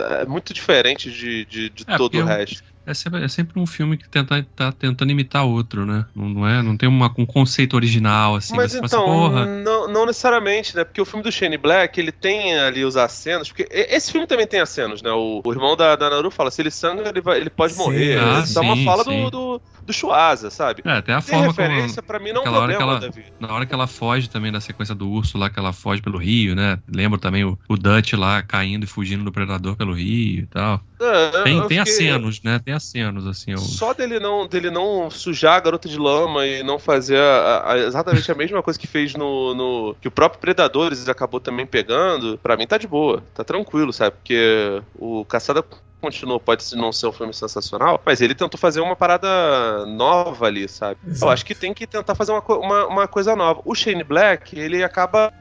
É, 0.10 0.22
é 0.22 0.26
muito 0.26 0.54
diferente 0.54 1.12
de, 1.12 1.46
de, 1.46 1.70
de 1.70 1.84
é, 1.88 1.98
todo 1.98 2.18
o 2.18 2.24
resto. 2.24 2.64
É 2.84 2.96
sempre, 2.96 3.24
é 3.24 3.28
sempre, 3.28 3.60
um 3.60 3.68
filme 3.68 3.96
que 3.96 4.10
tenta, 4.10 4.44
tá 4.56 4.72
tentando 4.72 5.12
imitar 5.12 5.46
outro, 5.46 5.86
né? 5.86 6.06
Não, 6.16 6.30
não 6.30 6.48
é? 6.48 6.64
Não 6.64 6.76
tem 6.76 6.89
uma, 6.89 7.14
um 7.16 7.26
conceito 7.28 7.76
original, 7.76 8.36
assim. 8.36 8.56
Mas 8.56 8.74
então, 8.74 9.38
assim, 9.38 9.64
não, 9.64 9.88
não, 9.88 10.06
necessariamente, 10.06 10.76
né? 10.76 10.84
Porque 10.84 11.00
o 11.00 11.06
filme 11.06 11.24
do 11.24 11.32
Shane 11.32 11.58
Black, 11.58 12.00
ele 12.00 12.12
tem 12.12 12.58
ali 12.58 12.84
os 12.84 12.98
acenos, 12.98 13.50
porque 13.50 13.68
esse 13.72 14.12
filme 14.12 14.26
também 14.26 14.48
tem 14.48 14.60
acenos, 14.60 15.04
né? 15.04 15.12
O, 15.12 15.42
o 15.46 15.52
irmão 15.52 15.76
da, 15.76 15.96
da 15.96 16.10
Naru 16.10 16.32
fala, 16.32 16.50
se 16.50 16.60
ele 16.62 16.72
sangra, 16.72 17.10
ele, 17.10 17.22
vai, 17.22 17.38
ele 17.38 17.52
pode 17.52 17.74
sim. 17.74 17.80
morrer. 17.80 18.20
Ah, 18.20 18.42
Isso 18.44 18.58
é 18.58 18.62
uma 18.62 18.78
fala 18.84 19.04
do, 19.04 19.30
do, 19.30 19.62
do 19.86 19.93
Chuasa, 19.93 20.49
sabe? 20.49 20.82
É, 20.86 20.91
até 20.91 21.13
a 21.13 21.21
Tem 21.21 21.36
forma 21.36 21.47
referência 21.47 22.01
pra 22.01 22.19
mim 22.19 22.32
não 22.32 22.43
é 22.43 22.49
um 22.49 22.53
problema, 22.53 22.82
ela, 22.82 23.09
Na 23.39 23.53
hora 23.53 23.65
que 23.65 23.73
ela 23.73 23.88
foge 23.88 24.29
também 24.29 24.51
da 24.51 24.61
sequência 24.61 24.95
do 24.95 25.09
urso 25.09 25.38
lá, 25.38 25.49
que 25.49 25.59
ela 25.59 25.73
foge 25.73 26.01
pelo 26.01 26.17
rio, 26.17 26.55
né? 26.55 26.79
Lembro 26.93 27.19
também 27.19 27.43
o, 27.43 27.57
o 27.67 27.77
Dutch 27.77 28.13
lá 28.13 28.41
caindo 28.41 28.84
e 28.84 28.88
fugindo 28.88 29.23
do 29.23 29.32
predador 29.32 29.75
pelo 29.75 29.93
rio 29.93 30.43
e 30.43 30.47
tal. 30.47 30.82
É, 30.99 31.43
tem, 31.43 31.59
tem 31.59 31.61
fiquei... 31.61 31.79
acenos, 31.79 32.41
né? 32.43 32.59
Tem 32.63 32.73
acenos, 32.73 33.25
assim. 33.25 33.51
Eu... 33.51 33.57
Só 33.57 33.93
dele 33.93 34.19
não, 34.19 34.47
dele 34.47 34.69
não 34.69 35.09
sujar 35.09 35.55
a 35.55 35.59
garota 35.59 35.89
de 35.89 35.97
lama 35.97 36.45
e 36.45 36.61
não 36.63 36.77
fazer 36.77 37.17
a, 37.17 37.71
a, 37.71 37.77
exatamente 37.79 38.32
a 38.32 38.36
mesma 38.36 38.61
coisa 38.61 38.79
que 38.79 38.88
fez 38.88 39.15
no, 39.15 39.55
no. 39.55 39.95
que 39.99 40.07
o 40.07 40.11
próprio 40.11 40.39
Predadores 40.39 41.07
acabou 41.09 41.39
também 41.39 41.65
pegando, 41.65 42.38
pra 42.38 42.55
mim 42.55 42.67
tá 42.67 42.77
de 42.77 42.88
boa. 42.88 43.23
Tá 43.34 43.43
tranquilo, 43.43 43.91
sabe? 43.91 44.15
Porque 44.17 44.82
o 44.95 45.25
Caçada 45.25 45.63
continuou, 46.02 46.39
pode 46.39 46.76
não 46.76 46.91
ser 46.91 47.08
um 47.08 47.12
filme 47.12 47.34
sensacional, 47.34 48.02
mas 48.04 48.20
ele 48.22 48.34
tentou 48.34 48.60
fazer 48.60 48.82
uma 48.82 48.95
parada 48.95 49.86
nova 49.86 50.47
ali, 50.47 50.68
sabe? 50.68 50.99
Exato. 51.06 51.26
Eu 51.26 51.30
acho 51.30 51.45
que 51.45 51.54
tem 51.54 51.74
que 51.74 51.86
tentar 51.86 52.16
fazer 52.16 52.32
uma, 52.32 52.41
uma, 52.41 52.88
uma, 52.88 53.08
coisa 53.08 53.36
nova. 53.36 53.62
O 53.64 53.76
Shane 53.76 54.04
Black, 54.04 54.58
ele 54.58 54.84
acaba 54.84 55.32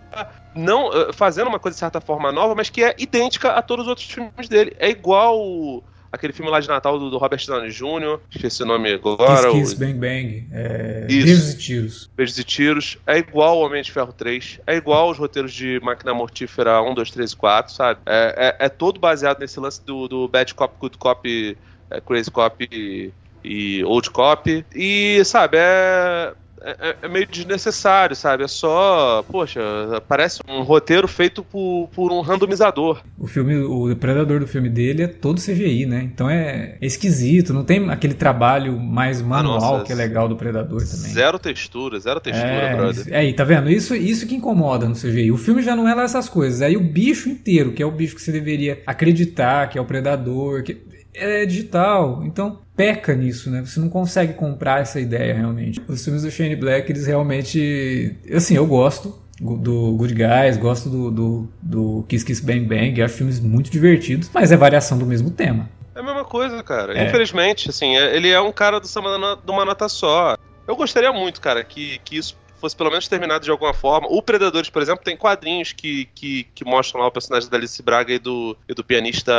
não 0.54 0.92
eh, 0.92 1.12
fazendo 1.12 1.48
uma 1.48 1.58
coisa 1.58 1.74
de 1.74 1.80
certa 1.80 2.00
forma 2.00 2.30
nova, 2.30 2.54
mas 2.54 2.68
que 2.68 2.84
é 2.84 2.94
idêntica 2.98 3.52
a 3.52 3.62
todos 3.62 3.86
os 3.86 3.88
outros 3.88 4.10
filmes 4.10 4.48
dele. 4.48 4.76
É 4.78 4.90
igual 4.90 5.82
aquele 6.12 6.32
filme 6.32 6.50
lá 6.50 6.60
de 6.60 6.68
Natal 6.68 6.98
do, 6.98 7.10
do 7.10 7.18
Robert 7.18 7.44
Downey 7.46 7.70
Jr., 7.70 8.18
esqueci 8.30 8.62
o 8.62 8.66
nome 8.66 8.92
agora. 8.92 9.50
Kiss, 9.50 9.74
Kiss, 9.74 9.76
Bang 9.76 9.94
Bang, 9.94 10.46
é... 10.52 11.06
Beijos 11.06 11.52
e 11.52 11.56
Tiros. 11.56 12.10
Beijos 12.16 12.38
e 12.38 12.44
Tiros. 12.44 12.98
É 13.06 13.18
igual 13.18 13.58
o 13.58 13.60
Homem 13.64 13.82
de 13.82 13.92
Ferro 13.92 14.12
3, 14.12 14.60
é 14.66 14.76
igual 14.76 15.10
os 15.10 15.18
roteiros 15.18 15.52
de 15.52 15.80
Máquina 15.82 16.12
Mortífera 16.12 16.82
1, 16.82 16.94
2, 16.94 17.10
3 17.10 17.32
e 17.32 17.36
4, 17.36 17.74
sabe? 17.74 18.00
É, 18.06 18.56
é, 18.60 18.66
é 18.66 18.68
todo 18.68 18.98
baseado 18.98 19.40
nesse 19.40 19.60
lance 19.60 19.80
do, 19.84 20.08
do 20.08 20.28
Bad 20.28 20.54
Cop, 20.54 20.74
Good 20.78 20.98
Cop, 20.98 21.56
é, 21.90 22.00
Crazy 22.00 22.30
Cop 22.30 22.68
e, 22.70 23.12
e 23.44 23.84
Old 23.84 24.10
Cop. 24.10 24.64
E, 24.74 25.24
sabe, 25.24 25.58
é 25.58 26.34
é, 26.62 26.90
é, 26.90 26.96
é, 27.02 27.08
meio 27.08 27.26
desnecessário, 27.26 28.14
sabe? 28.14 28.44
É 28.44 28.48
só, 28.48 29.24
poxa, 29.30 29.60
parece 30.06 30.40
um 30.48 30.62
roteiro 30.62 31.08
feito 31.08 31.42
por, 31.42 31.88
por 31.94 32.12
um 32.12 32.20
randomizador. 32.20 33.02
O 33.18 33.26
filme, 33.26 33.56
o 33.56 33.88
depredador 33.88 34.40
do 34.40 34.46
filme 34.46 34.68
dele 34.68 35.02
é 35.02 35.06
todo 35.06 35.40
CGI, 35.40 35.86
né? 35.86 36.02
Então 36.02 36.28
é 36.28 36.76
esquisito, 36.80 37.52
não 37.54 37.64
tem 37.64 37.90
aquele 37.90 38.14
trabalho 38.14 38.78
mais 38.78 39.22
manual 39.22 39.60
Nossa, 39.60 39.84
que 39.84 39.92
é 39.92 39.94
legal 39.94 40.28
do 40.28 40.36
Predador 40.36 40.80
também. 40.80 41.12
Zero 41.12 41.38
textura, 41.38 41.98
zero 41.98 42.20
textura, 42.20 42.50
é, 42.50 42.76
brother. 42.76 43.04
É, 43.08 43.18
aí, 43.18 43.32
tá 43.32 43.44
vendo? 43.44 43.70
Isso, 43.70 43.94
isso 43.94 44.26
que 44.26 44.34
incomoda 44.34 44.88
no 44.88 44.94
CGI. 44.94 45.32
O 45.32 45.38
filme 45.38 45.62
já 45.62 45.74
não 45.74 45.88
é 45.88 45.94
lá 45.94 46.02
essas 46.02 46.28
coisas. 46.28 46.62
Aí 46.62 46.76
o 46.76 46.80
bicho 46.80 47.28
inteiro, 47.28 47.72
que 47.72 47.82
é 47.82 47.86
o 47.86 47.90
bicho 47.90 48.14
que 48.14 48.22
você 48.22 48.32
deveria 48.32 48.82
acreditar, 48.86 49.68
que 49.68 49.78
é 49.78 49.80
o 49.80 49.84
predador, 49.84 50.62
que 50.62 50.90
é 51.14 51.44
digital. 51.46 52.22
Então, 52.24 52.58
peca 52.76 53.14
nisso, 53.14 53.50
né? 53.50 53.62
Você 53.64 53.78
não 53.80 53.88
consegue 53.88 54.34
comprar 54.34 54.80
essa 54.80 55.00
ideia 55.00 55.34
realmente. 55.34 55.80
Os 55.88 56.04
filmes 56.04 56.22
do 56.22 56.30
Shane 56.30 56.56
Black, 56.56 56.90
eles 56.90 57.06
realmente. 57.06 58.16
Assim, 58.32 58.54
eu 58.56 58.66
gosto. 58.66 59.18
do 59.40 59.92
Good 59.96 60.14
Guys, 60.14 60.56
gosto 60.58 60.88
do, 60.90 61.10
do, 61.10 61.48
do 61.62 62.04
Kiss 62.08 62.24
Kiss 62.24 62.44
Bang 62.44 62.60
Bang, 62.60 63.00
acho 63.02 63.14
filmes 63.14 63.40
muito 63.40 63.70
divertidos, 63.70 64.30
mas 64.34 64.52
é 64.52 64.56
variação 64.56 64.98
do 64.98 65.06
mesmo 65.06 65.30
tema. 65.30 65.68
É 65.94 66.00
a 66.00 66.02
mesma 66.02 66.24
coisa, 66.24 66.62
cara. 66.62 66.96
É. 66.96 67.06
Infelizmente, 67.06 67.70
assim, 67.70 67.96
é- 67.96 68.14
ele 68.14 68.28
é 68.28 68.40
um 68.40 68.52
cara 68.52 68.78
do 68.78 68.86
samba 68.86 69.38
de 69.42 69.50
uma 69.50 69.64
nota 69.64 69.88
só. 69.88 70.36
Eu 70.68 70.76
gostaria 70.76 71.10
muito, 71.12 71.40
cara, 71.40 71.64
que, 71.64 71.98
que 72.04 72.16
isso 72.18 72.36
fosse 72.60 72.76
pelo 72.76 72.90
menos 72.90 73.08
terminado 73.08 73.44
de 73.44 73.50
alguma 73.50 73.72
forma. 73.74 74.06
O 74.10 74.22
Predadores, 74.22 74.70
por 74.70 74.82
exemplo, 74.82 75.04
tem 75.04 75.16
quadrinhos 75.16 75.72
que, 75.72 76.06
que, 76.14 76.44
que 76.54 76.64
mostram 76.64 77.00
lá 77.00 77.06
o 77.08 77.10
personagem 77.10 77.48
da 77.48 77.56
Alice 77.56 77.82
Braga 77.82 78.12
e 78.12 78.18
do, 78.18 78.56
e 78.68 78.74
do 78.74 78.84
pianista 78.84 79.32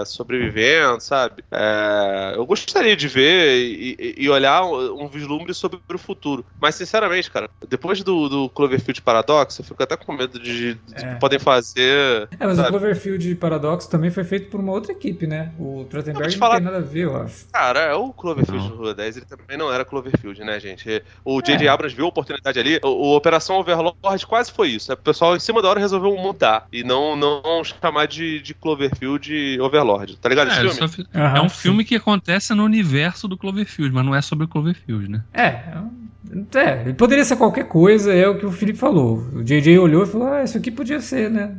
é, 0.00 0.04
sobrevivendo, 0.04 1.00
sabe? 1.00 1.44
É, 1.50 2.32
eu 2.36 2.44
gostaria 2.46 2.96
de 2.96 3.08
ver 3.08 3.58
e, 3.58 4.14
e- 4.18 4.28
olhar 4.28 4.64
um, 4.64 5.04
um 5.04 5.08
vislumbre 5.08 5.52
sobre 5.54 5.78
o 5.92 5.98
futuro. 5.98 6.44
Mas, 6.60 6.74
sinceramente, 6.74 7.30
cara, 7.30 7.48
depois 7.68 8.02
do, 8.02 8.28
do 8.28 8.48
Cloverfield 8.50 9.00
Paradox, 9.02 9.58
eu 9.58 9.64
fico 9.64 9.82
até 9.82 9.96
com 9.96 10.12
medo 10.12 10.38
de, 10.38 10.74
de 10.74 10.80
É. 10.94 11.14
que 11.14 11.20
podem 11.20 11.38
fazer. 11.38 12.28
É, 12.38 12.46
mas 12.46 12.56
sabe? 12.56 12.68
o 12.68 12.70
Cloverfield 12.72 13.34
Paradox 13.36 13.86
também 13.86 14.10
foi 14.10 14.24
feito 14.24 14.50
por 14.50 14.60
uma 14.60 14.72
outra 14.72 14.92
equipe, 14.92 15.26
né? 15.26 15.52
O 15.58 15.86
Trottenberg 15.88 16.28
te 16.30 16.34
não 16.34 16.38
falar- 16.38 16.56
tem 16.56 16.64
nada 16.64 16.78
a 16.78 16.80
ver, 16.80 17.04
eu 17.04 17.16
acho. 17.16 17.46
Cara, 17.52 17.80
é 17.80 17.94
o 17.94 18.12
Cloverfield 18.12 18.62
Não. 18.68 18.76
do 18.76 18.76
Rua 18.82 18.94
10, 18.94 19.16
ele 19.18 19.26
também 19.26 19.56
não 19.56 19.72
era 19.72 19.84
Cloverfield, 19.84 20.40
né, 20.44 20.58
gente? 20.60 21.02
O 21.24 21.40
J.J. 21.42 21.66
É. 21.66 21.68
Abrams 21.68 21.94
viu 21.96 22.04
a 22.04 22.08
oportunidade 22.08 22.37
ali, 22.44 22.78
o, 22.82 22.88
o 22.88 23.16
Operação 23.16 23.56
Overlord 23.56 24.26
quase 24.26 24.50
foi 24.52 24.68
isso. 24.70 24.92
O 24.92 24.96
pessoal 24.96 25.36
em 25.36 25.40
cima 25.40 25.60
da 25.62 25.68
hora 25.68 25.80
resolveu 25.80 26.16
mudar 26.16 26.66
e 26.72 26.82
não, 26.84 27.16
não 27.16 27.42
chamar 27.64 28.06
de, 28.06 28.40
de 28.40 28.54
Cloverfield 28.54 29.58
Overlord. 29.60 30.16
Tá 30.18 30.28
ligado 30.28 30.48
esse 30.48 30.56
É, 30.58 30.60
filme? 30.60 30.74
só 30.76 30.88
fi- 30.88 31.06
Aham, 31.14 31.36
é 31.38 31.42
um 31.42 31.48
sim. 31.48 31.56
filme 31.62 31.84
que 31.84 31.96
acontece 31.96 32.54
no 32.54 32.64
universo 32.64 33.26
do 33.28 33.36
Cloverfield, 33.36 33.94
mas 33.94 34.04
não 34.04 34.14
é 34.14 34.22
sobre 34.22 34.44
o 34.44 34.48
Cloverfield, 34.48 35.08
né? 35.10 35.22
É, 35.32 35.46
é 35.46 35.78
um- 35.78 36.08
é, 36.54 36.92
poderia 36.92 37.24
ser 37.24 37.36
qualquer 37.36 37.64
coisa, 37.68 38.12
é 38.12 38.28
o 38.28 38.38
que 38.38 38.44
o 38.44 38.52
Felipe 38.52 38.78
falou. 38.78 39.18
O 39.34 39.42
JJ 39.42 39.78
olhou 39.78 40.02
e 40.02 40.06
falou: 40.06 40.28
Ah, 40.28 40.42
isso 40.44 40.58
aqui 40.58 40.70
podia 40.70 41.00
ser, 41.00 41.30
né? 41.30 41.54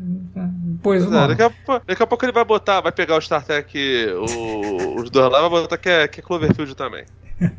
Pois 0.84 1.04
o 1.04 1.08
Pois 1.10 1.18
é, 1.18 1.22
nome. 1.22 1.36
daqui, 1.36 1.56
a, 1.68 1.82
daqui 1.88 2.04
a 2.04 2.08
pouco 2.08 2.24
ele 2.26 2.32
vai 2.32 2.46
botar, 2.46 2.80
vai 2.80 2.92
pegar 2.92 3.18
o 3.18 3.22
Star 3.22 3.44
Trek, 3.44 3.78
o- 4.14 5.02
os 5.02 5.10
dois 5.10 5.32
lá, 5.32 5.42
vai 5.42 5.50
botar 5.50 5.78
que 5.78 5.90
é, 5.90 6.08
que 6.08 6.20
é 6.20 6.24
Cloverfield 6.24 6.76
também. 6.76 7.04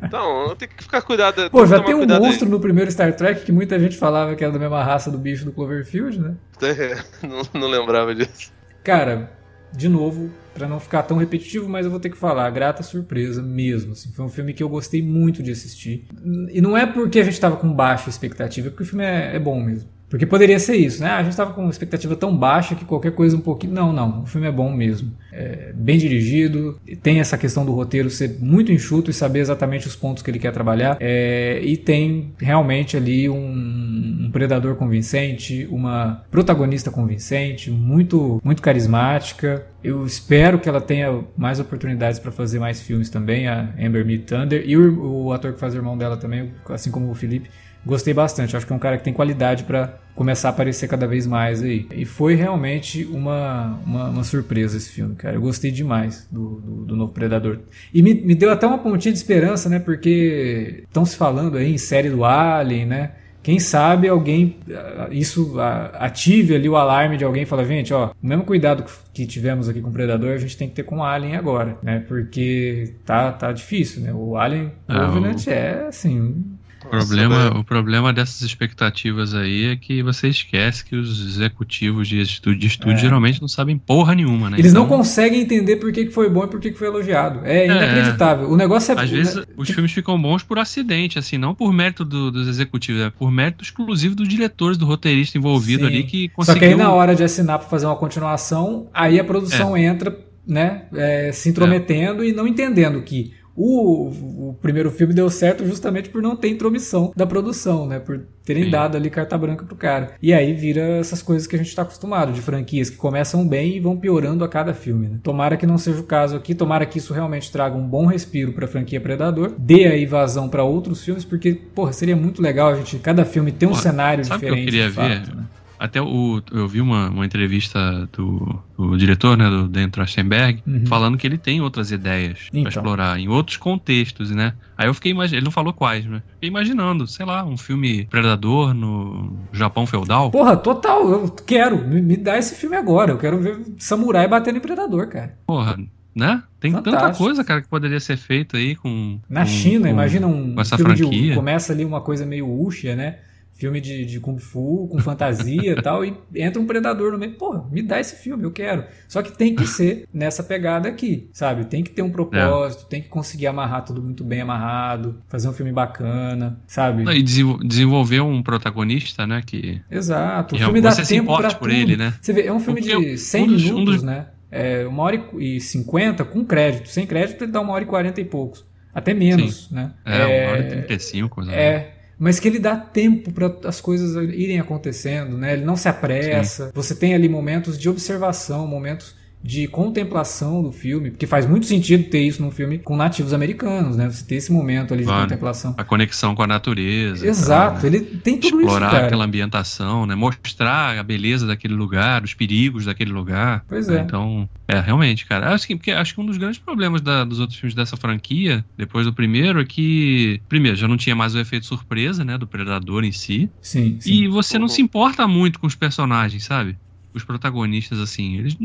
Então, 0.03 0.55
tem 0.55 0.67
que 0.67 0.83
ficar 0.83 1.01
cuidado. 1.01 1.49
Pô, 1.49 1.65
já 1.65 1.81
tem 1.81 1.95
um 1.95 1.99
cuidado 1.99 2.21
aí. 2.21 2.29
monstro 2.29 2.49
no 2.49 2.59
primeiro 2.59 2.91
Star 2.91 3.15
Trek 3.15 3.43
que 3.43 3.51
muita 3.51 3.79
gente 3.79 3.97
falava 3.97 4.35
que 4.35 4.43
era 4.43 4.53
da 4.53 4.59
mesma 4.59 4.83
raça 4.83 5.09
do 5.09 5.17
bicho 5.17 5.45
do 5.45 5.51
Cloverfield, 5.51 6.19
né? 6.19 6.35
não, 7.23 7.61
não 7.61 7.67
lembrava 7.67 8.13
disso. 8.13 8.51
Cara, 8.83 9.31
de 9.73 9.87
novo, 9.87 10.29
pra 10.53 10.67
não 10.67 10.79
ficar 10.79 11.03
tão 11.03 11.17
repetitivo, 11.17 11.69
mas 11.69 11.85
eu 11.85 11.91
vou 11.91 11.99
ter 11.99 12.09
que 12.09 12.17
falar, 12.17 12.49
grata 12.49 12.83
surpresa 12.83 13.41
mesmo. 13.41 13.93
assim. 13.93 14.11
foi 14.11 14.25
um 14.25 14.29
filme 14.29 14.53
que 14.53 14.61
eu 14.61 14.69
gostei 14.69 15.01
muito 15.01 15.41
de 15.41 15.51
assistir. 15.51 16.07
E 16.51 16.59
não 16.61 16.77
é 16.77 16.85
porque 16.85 17.19
a 17.19 17.23
gente 17.23 17.39
tava 17.39 17.55
com 17.55 17.71
baixa 17.71 18.09
expectativa, 18.09 18.67
é 18.67 18.69
porque 18.69 18.83
o 18.83 18.87
filme 18.87 19.05
é, 19.05 19.35
é 19.35 19.39
bom 19.39 19.61
mesmo. 19.61 19.89
Porque 20.11 20.25
poderia 20.25 20.59
ser 20.59 20.75
isso, 20.75 21.01
né? 21.01 21.09
Ah, 21.09 21.17
a 21.19 21.23
gente 21.23 21.37
tava 21.37 21.53
com 21.53 21.61
uma 21.61 21.69
expectativa 21.69 22.17
tão 22.17 22.35
baixa 22.35 22.75
que 22.75 22.83
qualquer 22.83 23.13
coisa 23.13 23.37
um 23.37 23.39
pouquinho. 23.39 23.71
Não, 23.71 23.93
não. 23.93 24.23
O 24.23 24.25
filme 24.25 24.45
é 24.45 24.51
bom 24.51 24.69
mesmo. 24.69 25.13
É 25.31 25.71
bem 25.73 25.97
dirigido. 25.97 26.77
Tem 27.01 27.21
essa 27.21 27.37
questão 27.37 27.65
do 27.65 27.71
roteiro 27.71 28.09
ser 28.09 28.37
muito 28.41 28.73
enxuto 28.73 29.09
e 29.09 29.13
saber 29.13 29.39
exatamente 29.39 29.87
os 29.87 29.95
pontos 29.95 30.21
que 30.21 30.29
ele 30.29 30.37
quer 30.37 30.51
trabalhar. 30.51 30.97
É, 30.99 31.61
e 31.63 31.77
tem 31.77 32.33
realmente 32.37 32.97
ali 32.97 33.29
um, 33.29 34.25
um 34.25 34.29
predador 34.33 34.75
convincente, 34.75 35.65
uma 35.71 36.25
protagonista 36.29 36.91
convincente, 36.91 37.71
muito, 37.71 38.41
muito 38.43 38.61
carismática. 38.61 39.65
Eu 39.81 40.05
espero 40.05 40.59
que 40.59 40.67
ela 40.67 40.81
tenha 40.81 41.21
mais 41.37 41.57
oportunidades 41.57 42.19
para 42.19 42.33
fazer 42.33 42.59
mais 42.59 42.81
filmes 42.81 43.09
também, 43.09 43.47
a 43.47 43.73
Amber 43.79 44.05
Mead 44.05 44.23
Thunder. 44.25 44.61
E 44.65 44.75
o 44.75 45.31
ator 45.31 45.53
que 45.53 45.59
faz 45.59 45.73
o 45.73 45.77
irmão 45.77 45.97
dela 45.97 46.17
também, 46.17 46.51
assim 46.67 46.91
como 46.91 47.09
o 47.09 47.15
Felipe. 47.15 47.49
Gostei 47.85 48.13
bastante, 48.13 48.55
acho 48.55 48.65
que 48.65 48.73
é 48.73 48.75
um 48.75 48.79
cara 48.79 48.97
que 48.97 49.03
tem 49.03 49.13
qualidade 49.13 49.63
para 49.63 49.97
começar 50.15 50.49
a 50.49 50.51
aparecer 50.51 50.87
cada 50.87 51.07
vez 51.07 51.25
mais 51.25 51.63
aí. 51.63 51.87
E 51.93 52.05
foi 52.05 52.35
realmente 52.35 53.05
uma, 53.05 53.79
uma, 53.85 54.09
uma 54.09 54.23
surpresa 54.23 54.77
esse 54.77 54.91
filme, 54.91 55.15
cara. 55.15 55.35
Eu 55.35 55.41
gostei 55.41 55.71
demais 55.71 56.27
do, 56.31 56.61
do, 56.61 56.85
do 56.85 56.95
novo 56.95 57.11
Predador. 57.11 57.59
E 57.93 58.01
me, 58.01 58.13
me 58.13 58.35
deu 58.35 58.51
até 58.51 58.67
uma 58.67 58.77
pontinha 58.77 59.11
de 59.11 59.17
esperança, 59.17 59.67
né? 59.67 59.79
Porque 59.79 60.83
estão 60.83 61.05
se 61.05 61.15
falando 61.15 61.57
aí 61.57 61.73
em 61.73 61.77
série 61.77 62.09
do 62.09 62.23
Alien, 62.23 62.85
né? 62.85 63.11
Quem 63.43 63.59
sabe 63.59 64.07
alguém, 64.07 64.57
ah, 64.71 65.07
isso 65.09 65.59
ah, 65.59 65.89
ative 65.95 66.53
ali 66.53 66.69
o 66.69 66.75
alarme 66.75 67.17
de 67.17 67.23
alguém 67.23 67.41
e 67.41 67.45
fala, 67.47 67.65
gente, 67.65 67.91
ó, 67.91 68.11
o 68.21 68.27
mesmo 68.27 68.43
cuidado 68.43 68.85
que 69.11 69.25
tivemos 69.25 69.67
aqui 69.67 69.81
com 69.81 69.89
o 69.89 69.91
Predador, 69.91 70.33
a 70.33 70.37
gente 70.37 70.55
tem 70.55 70.69
que 70.69 70.75
ter 70.75 70.83
com 70.83 70.97
o 70.97 71.03
Alien 71.03 71.35
agora, 71.35 71.75
né? 71.81 72.03
Porque 72.07 72.93
tá, 73.03 73.31
tá 73.31 73.51
difícil, 73.51 74.03
né? 74.03 74.13
O 74.13 74.37
Alien 74.37 74.71
Ah, 74.87 75.07
Covenant 75.07 75.47
é, 75.47 75.87
assim, 75.87 76.19
O 76.19 76.60
problema, 76.99 77.57
o 77.59 77.63
problema 77.63 78.13
dessas 78.13 78.41
expectativas 78.41 79.33
aí 79.33 79.65
é 79.65 79.75
que 79.75 80.03
você 80.03 80.27
esquece 80.27 80.83
que 80.85 80.95
os 80.95 81.19
executivos 81.25 82.07
de 82.07 82.21
estúdio, 82.21 82.59
de 82.59 82.67
estúdio 82.67 82.95
É. 82.97 82.99
geralmente 82.99 83.41
não 83.41 83.47
sabem 83.47 83.77
porra 83.77 84.13
nenhuma, 84.15 84.49
né? 84.49 84.59
Eles 84.59 84.73
não 84.73 84.85
Então, 84.85 84.97
conseguem 84.97 85.41
entender 85.41 85.77
por 85.77 85.91
que 85.91 86.09
foi 86.11 86.29
bom 86.29 86.43
e 86.43 86.47
por 86.47 86.59
que 86.59 86.71
foi 86.73 86.87
elogiado. 86.87 87.41
É 87.43 87.61
É. 87.61 87.65
inacreditável. 87.65 88.49
O 88.49 88.55
negócio 88.57 88.91
é. 88.93 89.01
Às 89.01 89.09
vezes 89.09 89.35
ne- 89.35 89.43
os 89.57 89.69
filmes 89.69 89.91
ficam 89.91 90.21
bons 90.21 90.43
por 90.43 90.59
acidente, 90.59 91.17
assim, 91.17 91.37
não 91.37 91.55
por 91.55 91.71
mérito 91.73 92.03
do- 92.05 92.31
dos 92.31 92.47
executivos, 92.47 93.01
é 93.01 93.09
por 93.09 93.31
mérito 93.31 93.63
exclusivo 93.63 94.15
dos 94.15 94.27
diretores, 94.27 94.77
do 94.77 94.85
roteirista 94.85 95.37
envolvido 95.37 95.81
Sim. 95.87 95.87
ali 95.93 96.03
que 96.03 96.27
Só 96.29 96.35
conseguiu... 96.35 96.59
que 96.59 96.65
aí 96.65 96.75
na 96.75 96.91
hora 96.91 97.15
de 97.15 97.23
assinar 97.23 97.59
pra 97.59 97.67
fazer 97.67 97.85
uma 97.85 97.95
continuação, 97.95 98.89
aí 98.93 99.19
a 99.19 99.23
produção 99.23 99.75
entra, 99.77 100.17
né, 100.47 100.83
é, 100.93 101.31
se 101.31 101.49
intrometendo 101.49 102.23
e 102.23 102.33
não 102.33 102.47
entendendo 102.47 103.01
que 103.01 103.33
o, 103.55 104.49
o 104.49 104.57
primeiro 104.61 104.89
filme 104.91 105.13
deu 105.13 105.29
certo 105.29 105.65
justamente 105.65 106.09
por 106.09 106.21
não 106.21 106.35
ter 106.35 106.49
intromissão 106.49 107.11
da 107.15 107.25
produção, 107.25 107.85
né, 107.85 107.99
por 107.99 108.21
terem 108.43 108.65
Sim. 108.65 108.69
dado 108.71 108.97
ali 108.97 109.09
carta 109.09 109.37
branca 109.37 109.65
pro 109.65 109.75
cara. 109.75 110.13
E 110.21 110.33
aí 110.33 110.53
vira 110.53 110.81
essas 110.81 111.21
coisas 111.21 111.47
que 111.47 111.55
a 111.55 111.59
gente 111.59 111.75
tá 111.75 111.83
acostumado, 111.83 112.31
de 112.31 112.41
franquias 112.41 112.89
que 112.89 112.97
começam 112.97 113.47
bem 113.47 113.77
e 113.77 113.79
vão 113.79 113.95
piorando 113.97 114.43
a 114.43 114.47
cada 114.47 114.73
filme, 114.73 115.07
né? 115.07 115.19
Tomara 115.21 115.57
que 115.57 115.65
não 115.65 115.77
seja 115.77 115.99
o 115.99 116.03
caso 116.03 116.35
aqui, 116.35 116.55
tomara 116.55 116.85
que 116.85 116.97
isso 116.97 117.13
realmente 117.13 117.51
traga 117.51 117.75
um 117.77 117.87
bom 117.87 118.05
respiro 118.05 118.53
pra 118.53 118.67
franquia 118.67 118.99
Predador, 118.99 119.53
dê 119.57 119.85
aí 119.85 120.05
vazão 120.05 120.49
pra 120.49 120.63
outros 120.63 121.03
filmes, 121.03 121.23
porque, 121.23 121.53
porra, 121.53 121.93
seria 121.93 122.15
muito 122.15 122.41
legal 122.41 122.69
a 122.69 122.75
gente, 122.75 122.97
cada 122.99 123.25
filme 123.25 123.51
ter 123.51 123.67
um 123.67 123.73
cenário 123.75 124.25
sabe 124.25 124.37
o 124.37 124.39
que 124.39 124.45
eu 124.45 124.55
diferente. 124.55 124.65
queria 124.65 124.89
de 124.89 124.95
ver? 124.95 125.25
fato, 125.25 125.35
né? 125.37 125.43
Até 125.83 125.99
o, 125.99 126.39
eu 126.51 126.67
vi 126.67 126.79
uma, 126.79 127.09
uma 127.09 127.25
entrevista 127.25 128.07
do, 128.15 128.61
do 128.77 128.95
diretor, 128.97 129.35
né, 129.35 129.49
do 129.49 129.67
Dan 129.67 129.89
Trachtenberg, 129.89 130.61
Uhum. 130.67 130.85
falando 130.85 131.17
que 131.17 131.25
ele 131.25 131.39
tem 131.39 131.59
outras 131.59 131.91
ideias 131.91 132.37
Então. 132.49 132.61
pra 132.61 132.69
explorar 132.69 133.19
em 133.19 133.27
outros 133.27 133.57
contextos, 133.57 134.29
né? 134.29 134.53
Aí 134.77 134.87
eu 134.87 134.93
fiquei 134.93 135.11
imaginando, 135.11 135.37
ele 135.39 135.45
não 135.45 135.51
falou 135.51 135.73
quais, 135.73 136.05
né? 136.05 136.21
Fiquei 136.35 136.49
imaginando, 136.49 137.07
sei 137.07 137.25
lá, 137.25 137.43
um 137.43 137.57
filme 137.57 138.05
Predador 138.05 138.75
no 138.75 139.35
Japão 139.51 139.87
feudal. 139.87 140.29
Porra, 140.29 140.55
total, 140.55 141.09
eu 141.09 141.29
quero. 141.47 141.77
Me, 141.87 141.99
me 141.99 142.15
dá 142.15 142.37
esse 142.37 142.53
filme 142.55 142.75
agora. 142.75 143.11
Eu 143.13 143.17
quero 143.17 143.39
ver 143.39 143.59
samurai 143.79 144.27
batendo 144.27 144.57
em 144.57 144.61
predador, 144.61 145.07
cara. 145.07 145.35
Porra, 145.47 145.77
né? 146.15 146.43
Tem 146.59 146.71
tanta 146.73 146.91
Fantástico. 146.91 147.23
coisa, 147.23 147.43
cara, 147.43 147.61
que 147.61 147.67
poderia 147.67 147.99
ser 147.99 148.17
feita 148.17 148.57
aí 148.57 148.75
com. 148.75 149.19
Na 149.27 149.41
com- 149.41 149.47
China, 149.47 149.87
com- 149.87 149.93
imagina 149.93 150.27
um 150.27 150.53
com 150.53 150.61
essa 150.61 150.77
filme 150.77 150.93
de. 150.93 151.01
franquia. 151.01 151.33
Começa 151.35 151.73
ali 151.73 151.83
uma 151.85 152.01
coisa 152.01 152.23
meio 152.25 152.47
wuxia, 152.47 152.95
né? 152.95 153.15
Filme 153.61 153.79
de, 153.79 154.05
de 154.05 154.19
Kung 154.19 154.39
Fu, 154.39 154.87
com 154.91 154.97
fantasia 154.99 155.73
e 155.73 155.81
tal, 155.83 156.03
e 156.03 156.17
entra 156.35 156.59
um 156.59 156.65
predador 156.65 157.11
no 157.11 157.17
meio. 157.19 157.33
Porra, 157.33 157.63
me 157.71 157.83
dá 157.83 157.99
esse 157.99 158.15
filme, 158.15 158.43
eu 158.43 158.49
quero. 158.51 158.85
Só 159.07 159.21
que 159.21 159.37
tem 159.37 159.53
que 159.55 159.67
ser 159.67 160.07
nessa 160.11 160.41
pegada 160.43 160.89
aqui, 160.89 161.29
sabe? 161.31 161.65
Tem 161.65 161.83
que 161.83 161.91
ter 161.91 162.01
um 162.01 162.09
propósito, 162.09 162.87
tem 162.87 163.03
que 163.03 163.07
conseguir 163.07 163.45
amarrar 163.45 163.85
tudo 163.85 164.01
muito 164.01 164.23
bem 164.23 164.41
amarrado, 164.41 165.21
fazer 165.27 165.47
um 165.47 165.53
filme 165.53 165.71
bacana, 165.71 166.59
sabe? 166.65 167.03
E 167.15 167.21
desenvol- 167.21 167.59
desenvolver 167.63 168.21
um 168.21 168.41
protagonista, 168.41 169.27
né? 169.27 169.43
Que. 169.45 169.79
Exato. 169.91 170.55
O 170.55 170.57
filme 170.57 170.81
dá 170.81 170.89
você 170.91 171.05
se 171.05 171.13
tempo 171.13 171.37
pra 171.37 171.49
por 171.53 171.69
tudo. 171.69 171.71
ele, 171.71 171.95
né? 171.95 172.15
Você 172.19 172.33
vê, 172.33 172.47
é 172.47 172.51
um 172.51 172.59
filme 172.59 172.81
Porque 172.81 173.11
de 173.11 173.17
100 173.19 173.43
um 173.43 173.47
dos- 173.47 173.61
um 173.61 173.65
minutos, 173.75 173.93
dos- 173.97 174.03
né? 174.03 174.25
É 174.49 174.87
uma 174.87 175.03
hora 175.03 175.23
e 175.37 175.59
50 175.61 176.25
com 176.25 176.43
crédito. 176.43 176.89
Sem 176.89 177.05
crédito 177.05 177.43
ele 177.43 177.51
dá 177.51 177.61
uma 177.61 177.73
hora 177.73 177.83
e 177.83 177.87
40 177.87 178.19
e 178.19 178.25
poucos. 178.25 178.65
Até 178.93 179.13
menos, 179.13 179.69
né? 179.71 179.91
É, 180.03 180.25
uma 180.25 180.51
hora 180.51 180.59
e 180.65 180.67
35. 180.69 181.41
né? 181.43 181.53
é, 181.55 181.91
mas 182.21 182.39
que 182.39 182.47
ele 182.47 182.59
dá 182.59 182.75
tempo 182.75 183.31
para 183.31 183.51
as 183.67 183.81
coisas 183.81 184.15
irem 184.31 184.59
acontecendo, 184.59 185.35
né? 185.39 185.53
Ele 185.53 185.65
não 185.65 185.75
se 185.75 185.89
apressa. 185.89 186.69
Você 186.71 186.93
tem 186.93 187.15
ali 187.15 187.27
momentos 187.27 187.79
de 187.79 187.89
observação, 187.89 188.67
momentos 188.67 189.15
de 189.43 189.67
contemplação 189.67 190.61
do 190.61 190.71
filme, 190.71 191.09
porque 191.11 191.25
faz 191.25 191.47
muito 191.47 191.65
sentido 191.65 192.09
ter 192.09 192.21
isso 192.21 192.41
num 192.41 192.51
filme 192.51 192.77
com 192.77 192.95
nativos 192.95 193.33
americanos, 193.33 193.97
né? 193.97 194.09
Você 194.09 194.23
ter 194.25 194.35
esse 194.35 194.51
momento 194.51 194.93
ali 194.93 195.01
de 195.01 195.07
Claro. 195.07 195.23
contemplação. 195.23 195.73
A 195.77 195.83
conexão 195.83 196.35
com 196.35 196.43
a 196.43 196.47
natureza. 196.47 197.25
Exato, 197.27 197.81
né? 197.81 197.87
ele 197.87 197.99
tem 198.01 198.37
tudo 198.37 198.59
Explorar 198.59 198.85
isso, 198.87 198.95
cara. 198.95 199.05
aquela 199.07 199.25
ambientação, 199.25 200.05
né? 200.05 200.13
Mostrar 200.15 200.97
a 200.99 201.03
beleza 201.03 201.47
daquele 201.47 201.73
lugar, 201.73 202.23
os 202.23 202.33
perigos 202.33 202.85
daquele 202.85 203.11
lugar. 203.11 203.63
Pois 203.67 203.87
né? 203.87 203.97
é. 203.97 204.01
Então, 204.01 204.47
é, 204.67 204.79
realmente, 204.79 205.25
cara. 205.25 205.53
Acho 205.53 205.65
que, 205.67 205.75
porque 205.75 205.91
acho 205.91 206.13
que 206.13 206.21
um 206.21 206.25
dos 206.25 206.37
grandes 206.37 206.59
problemas 206.59 207.01
da- 207.01 207.23
dos 207.23 207.39
outros 207.39 207.57
filmes 207.59 207.73
dessa 207.73 207.97
franquia, 207.97 208.63
depois 208.77 209.05
do 209.05 209.13
primeiro, 209.13 209.59
é 209.59 209.65
que, 209.65 210.39
primeiro, 210.47 210.77
já 210.77 210.87
não 210.87 210.97
tinha 210.97 211.15
mais 211.15 211.33
o 211.35 211.39
efeito 211.39 211.65
surpresa, 211.65 212.23
né? 212.23 212.37
Do 212.37 212.45
Predador 212.47 213.03
em 213.03 213.11
si. 213.11 213.49
Sim, 213.61 213.97
sim. 213.99 214.11
E 214.13 214.27
você 214.27 214.59
não 214.59 214.67
se 214.67 214.81
importa 214.81 215.27
muito 215.27 215.59
com 215.59 215.65
os 215.67 215.75
personagens, 215.75 216.43
sabe? 216.43 216.77
Os 217.13 217.23
protagonistas, 217.23 217.99
assim, 217.99 218.37
eles. 218.37 218.55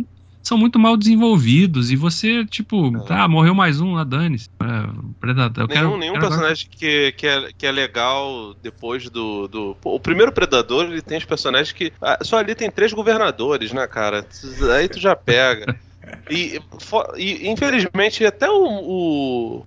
São 0.47 0.57
muito 0.57 0.79
mal 0.79 0.97
desenvolvidos. 0.97 1.91
E 1.91 1.97
você, 1.97 2.45
tipo, 2.45 2.97
É. 2.97 3.01
tá, 3.01 3.27
morreu 3.29 3.55
mais 3.55 3.81
um, 3.81 3.97
a 3.97 4.05
dane-se. 4.05 4.49
É, 4.61 4.67
Predador. 5.21 5.67
Nenhum, 5.69 5.81
quero, 5.89 5.97
nenhum 5.99 6.13
quero- 6.15 6.29
personagem 6.29 6.69
que, 6.71 7.13
que, 7.13 7.27
é, 7.27 7.51
que 7.57 7.67
é 7.67 7.73
legal 7.73 8.55
depois 8.63 9.09
do, 9.11 9.49
do. 9.49 9.77
O 9.85 9.99
primeiro 10.01 10.31
Predador, 10.33 10.85
ele 10.85 11.03
tem 11.03 11.19
os 11.19 11.25
personagens 11.25 11.73
que. 11.73 11.93
ah, 12.01 12.19
Só 12.23 12.39
ali 12.39 12.55
tem 12.55 12.71
três 12.71 12.93
governadores, 12.93 13.73
né, 13.73 13.87
cara? 13.87 14.27
Aí 14.77 14.89
tu 14.89 15.01
já 15.01 15.17
pega. 15.17 15.77
E, 16.29 16.61
e, 17.17 17.49
infelizmente, 17.49 18.25
até 18.25 18.51
o, 18.51 18.65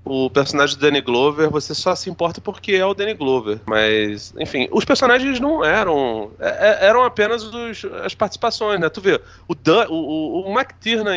o, 0.04 0.26
o 0.26 0.30
personagem 0.30 0.76
do 0.76 0.82
Danny 0.82 1.02
Glover, 1.02 1.50
você 1.50 1.74
só 1.74 1.96
se 1.96 2.10
importa 2.10 2.42
porque 2.42 2.74
é 2.74 2.86
o 2.86 2.94
Danny 2.94 3.14
Glover. 3.14 3.60
Mas, 3.66 4.34
enfim, 4.38 4.68
os 4.72 4.84
personagens 4.86 5.40
não 5.40 5.64
eram. 5.64 6.32
é- 6.40 6.70
é- 6.84 6.88
eram 6.88 7.04
apenas 7.04 7.44
os- 7.44 7.86
as 8.04 8.14
participações, 8.14 8.80
né? 8.80 8.90
Tu 8.90 9.02
vê, 9.02 9.20
o, 9.48 9.56
Dan, 9.56 9.88
o, 9.90 10.50
o, 10.50 10.50